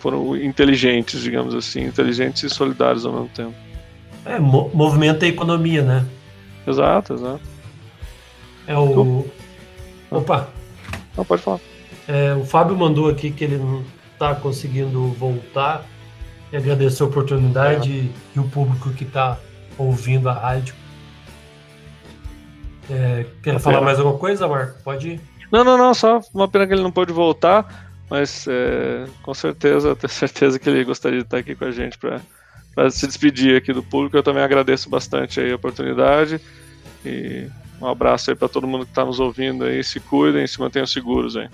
foram 0.00 0.36
inteligentes, 0.36 1.20
digamos 1.20 1.54
assim, 1.54 1.84
inteligentes 1.84 2.42
e 2.42 2.50
solidários 2.50 3.06
ao 3.06 3.12
mesmo 3.12 3.28
tempo. 3.28 3.54
É, 4.24 4.38
mo 4.38 4.70
movimenta 4.74 5.24
a 5.24 5.28
economia, 5.28 5.82
né? 5.82 6.06
Exato, 6.66 7.14
exato. 7.14 7.40
É 8.66 8.76
o. 8.76 9.26
Opa! 10.10 10.48
Não, 11.16 11.24
pode 11.24 11.42
falar. 11.42 11.60
É, 12.08 12.34
o 12.34 12.44
Fábio 12.44 12.76
mandou 12.76 13.08
aqui 13.08 13.30
que 13.30 13.44
ele 13.44 13.56
não 13.56 13.84
está 14.12 14.34
conseguindo 14.34 15.06
voltar 15.12 15.84
e 16.52 16.56
agradecer 16.56 17.02
a 17.02 17.06
oportunidade 17.06 18.10
é. 18.10 18.36
e 18.36 18.40
o 18.40 18.44
público 18.44 18.90
que 18.90 19.04
está 19.04 19.38
ouvindo 19.78 20.28
a 20.28 20.32
rádio. 20.32 20.74
É, 22.90 23.26
quer 23.42 23.58
falar 23.60 23.80
mais 23.80 23.98
alguma 23.98 24.18
coisa, 24.18 24.48
Marco? 24.48 24.82
Pode 24.82 25.10
ir. 25.10 25.20
Não, 25.52 25.64
não, 25.64 25.78
não, 25.78 25.94
só 25.94 26.20
uma 26.34 26.48
pena 26.48 26.66
que 26.66 26.72
ele 26.72 26.82
não 26.82 26.90
pôde 26.90 27.12
voltar. 27.12 27.89
Mas 28.10 28.44
é, 28.48 29.06
com 29.22 29.32
certeza, 29.32 29.94
tenho 29.94 30.10
certeza 30.12 30.58
que 30.58 30.68
ele 30.68 30.84
gostaria 30.84 31.20
de 31.20 31.24
estar 31.24 31.38
aqui 31.38 31.54
com 31.54 31.64
a 31.64 31.70
gente 31.70 31.96
para 31.96 32.90
se 32.90 33.06
despedir 33.06 33.56
aqui 33.56 33.72
do 33.72 33.82
público. 33.82 34.16
Eu 34.16 34.22
também 34.22 34.42
agradeço 34.42 34.90
bastante 34.90 35.40
a 35.40 35.54
oportunidade 35.54 36.40
e 37.06 37.46
um 37.80 37.86
abraço 37.86 38.30
aí 38.30 38.36
para 38.36 38.48
todo 38.48 38.66
mundo 38.66 38.84
que 38.84 38.90
está 38.90 39.04
nos 39.04 39.20
ouvindo 39.20 39.64
aí. 39.64 39.82
Se 39.84 40.00
cuidem, 40.00 40.46
se 40.46 40.58
mantenham 40.58 40.86
seguros 40.86 41.36
aí. 41.36 41.48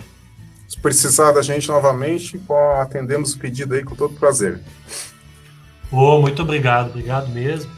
Se 0.67 0.79
precisar 0.81 1.33
da 1.33 1.43
gente 1.43 1.69
novamente, 1.69 2.41
atendemos 2.81 3.35
o 3.35 3.39
pedido 3.39 3.75
aí 3.75 3.85
com 3.85 3.95
todo 3.95 4.15
prazer. 4.15 4.61
Oh, 5.93 6.21
muito 6.21 6.43
obrigado, 6.43 6.89
obrigado 6.89 7.29
mesmo. 7.29 7.71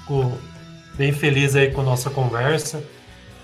Fico 0.00 0.36
bem 0.94 1.12
feliz 1.12 1.54
aí 1.54 1.70
com 1.70 1.82
a 1.82 1.84
nossa 1.84 2.10
conversa. 2.10 2.82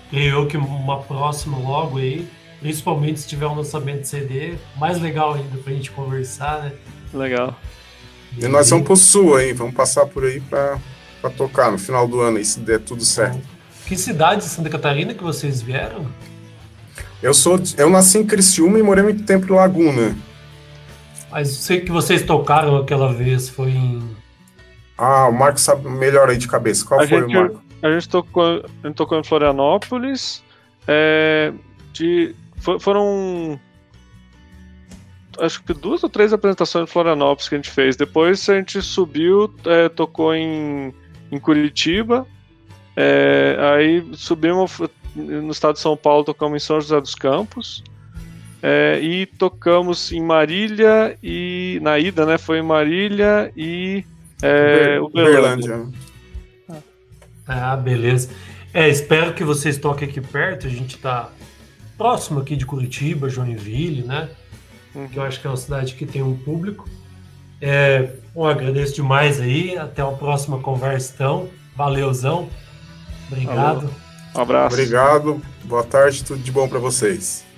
Creio 0.09 0.45
que 0.47 0.57
uma 0.57 1.01
próxima 1.01 1.57
logo 1.57 1.97
aí, 1.97 2.27
principalmente 2.63 3.19
se 3.19 3.27
tiver 3.27 3.45
um 3.45 3.55
lançamento 3.55 4.01
de 4.01 4.07
CD, 4.07 4.53
mais 4.77 4.99
legal 4.99 5.33
ainda 5.33 5.57
pra 5.57 5.73
gente 5.73 5.91
conversar, 5.91 6.63
né? 6.63 6.71
Legal. 7.13 7.53
E, 8.37 8.45
e 8.45 8.47
nós 8.47 8.69
vamos 8.69 8.85
pro 8.85 8.95
sul 8.95 9.35
aí, 9.35 9.51
vamos 9.51 9.75
passar 9.75 10.05
por 10.05 10.23
aí 10.23 10.39
para 10.39 10.79
tocar 11.35 11.69
no 11.71 11.77
final 11.77 12.07
do 12.07 12.21
ano 12.21 12.37
aí, 12.37 12.45
se 12.45 12.61
der 12.61 12.79
tudo 12.79 13.03
certo. 13.03 13.41
Que 13.85 13.97
cidade 13.97 14.41
de 14.41 14.47
Santa 14.47 14.69
Catarina 14.69 15.13
que 15.13 15.21
vocês 15.21 15.61
vieram? 15.61 16.07
Eu 17.21 17.33
sou, 17.33 17.61
eu 17.77 17.89
nasci 17.89 18.17
em 18.17 18.25
Criciúma 18.25 18.79
e 18.79 18.83
morei 18.83 19.03
muito 19.03 19.25
tempo 19.25 19.45
em 19.45 19.55
Laguna. 19.55 20.15
Mas 21.29 21.49
sei 21.49 21.81
que 21.81 21.91
vocês 21.91 22.21
tocaram 22.21 22.77
aquela 22.77 23.13
vez, 23.13 23.49
foi 23.49 23.71
em. 23.71 24.15
Ah, 24.97 25.27
o 25.27 25.33
Marco 25.33 25.59
sabe 25.59 25.89
melhor 25.89 26.29
aí 26.29 26.37
de 26.37 26.47
cabeça. 26.47 26.85
Qual 26.85 27.01
a 27.01 27.07
foi 27.07 27.19
gente, 27.19 27.35
o 27.35 27.39
Marco? 27.39 27.61
A 27.81 27.91
gente 27.91 28.07
tocou, 28.07 28.63
a 28.83 28.87
gente 28.87 28.95
tocou 28.95 29.19
em 29.19 29.23
Florianópolis. 29.23 30.41
É, 30.87 31.51
de, 31.91 32.35
foram. 32.79 33.59
Acho 35.39 35.63
que 35.63 35.73
duas 35.73 36.03
ou 36.03 36.09
três 36.09 36.31
apresentações 36.31 36.87
em 36.87 36.91
Florianópolis 36.91 37.49
que 37.49 37.55
a 37.55 37.57
gente 37.57 37.71
fez. 37.71 37.95
Depois 37.95 38.47
a 38.49 38.55
gente 38.55 38.81
subiu, 38.81 39.53
é, 39.65 39.89
tocou 39.89 40.33
em, 40.33 40.93
em 41.31 41.39
Curitiba. 41.39 42.27
É, 42.95 43.57
aí 43.59 44.07
subimos 44.13 44.79
no 45.15 45.51
estado 45.51 45.73
de 45.73 45.79
São 45.79 45.97
Paulo, 45.97 46.23
tocamos 46.23 46.61
em 46.61 46.65
São 46.65 46.79
José 46.79 47.01
dos 47.01 47.15
Campos. 47.15 47.83
É, 48.61 48.99
e 49.01 49.25
tocamos 49.25 50.11
em 50.11 50.21
Marília 50.21 51.17
e. 51.21 51.79
Na 51.81 51.99
ida, 51.99 52.25
né? 52.25 52.37
Foi 52.37 52.59
em 52.59 52.63
Marília 52.63 53.51
e. 53.57 54.05
É, 54.41 55.01
Uberlândia. 55.01 55.87
Ah, 57.45 57.75
beleza. 57.75 58.29
É, 58.73 58.87
espero 58.87 59.33
que 59.33 59.43
vocês 59.43 59.77
toquem 59.77 60.07
aqui 60.07 60.21
perto. 60.21 60.67
A 60.67 60.69
gente 60.69 60.97
tá 60.97 61.29
próximo 61.97 62.39
aqui 62.39 62.55
de 62.55 62.65
Curitiba, 62.65 63.29
Joinville, 63.29 64.03
né? 64.03 64.29
Uhum. 64.93 65.07
Que 65.07 65.17
eu 65.17 65.23
acho 65.23 65.39
que 65.39 65.47
é 65.47 65.49
uma 65.49 65.57
cidade 65.57 65.95
que 65.95 66.05
tem 66.05 66.21
um 66.21 66.35
público. 66.35 66.87
É, 67.59 68.09
bom, 68.33 68.45
agradeço 68.45 68.95
demais 68.95 69.39
aí. 69.39 69.77
Até 69.77 70.01
a 70.01 70.07
próxima 70.07 70.59
conversa, 70.59 71.13
então. 71.15 71.49
Valeuzão. 71.75 72.49
Obrigado. 73.31 73.89
Um 74.35 74.41
abraço. 74.41 74.75
Obrigado. 74.75 75.41
Boa 75.63 75.83
tarde. 75.83 76.23
Tudo 76.23 76.41
de 76.41 76.51
bom 76.51 76.67
para 76.67 76.79
vocês. 76.79 77.42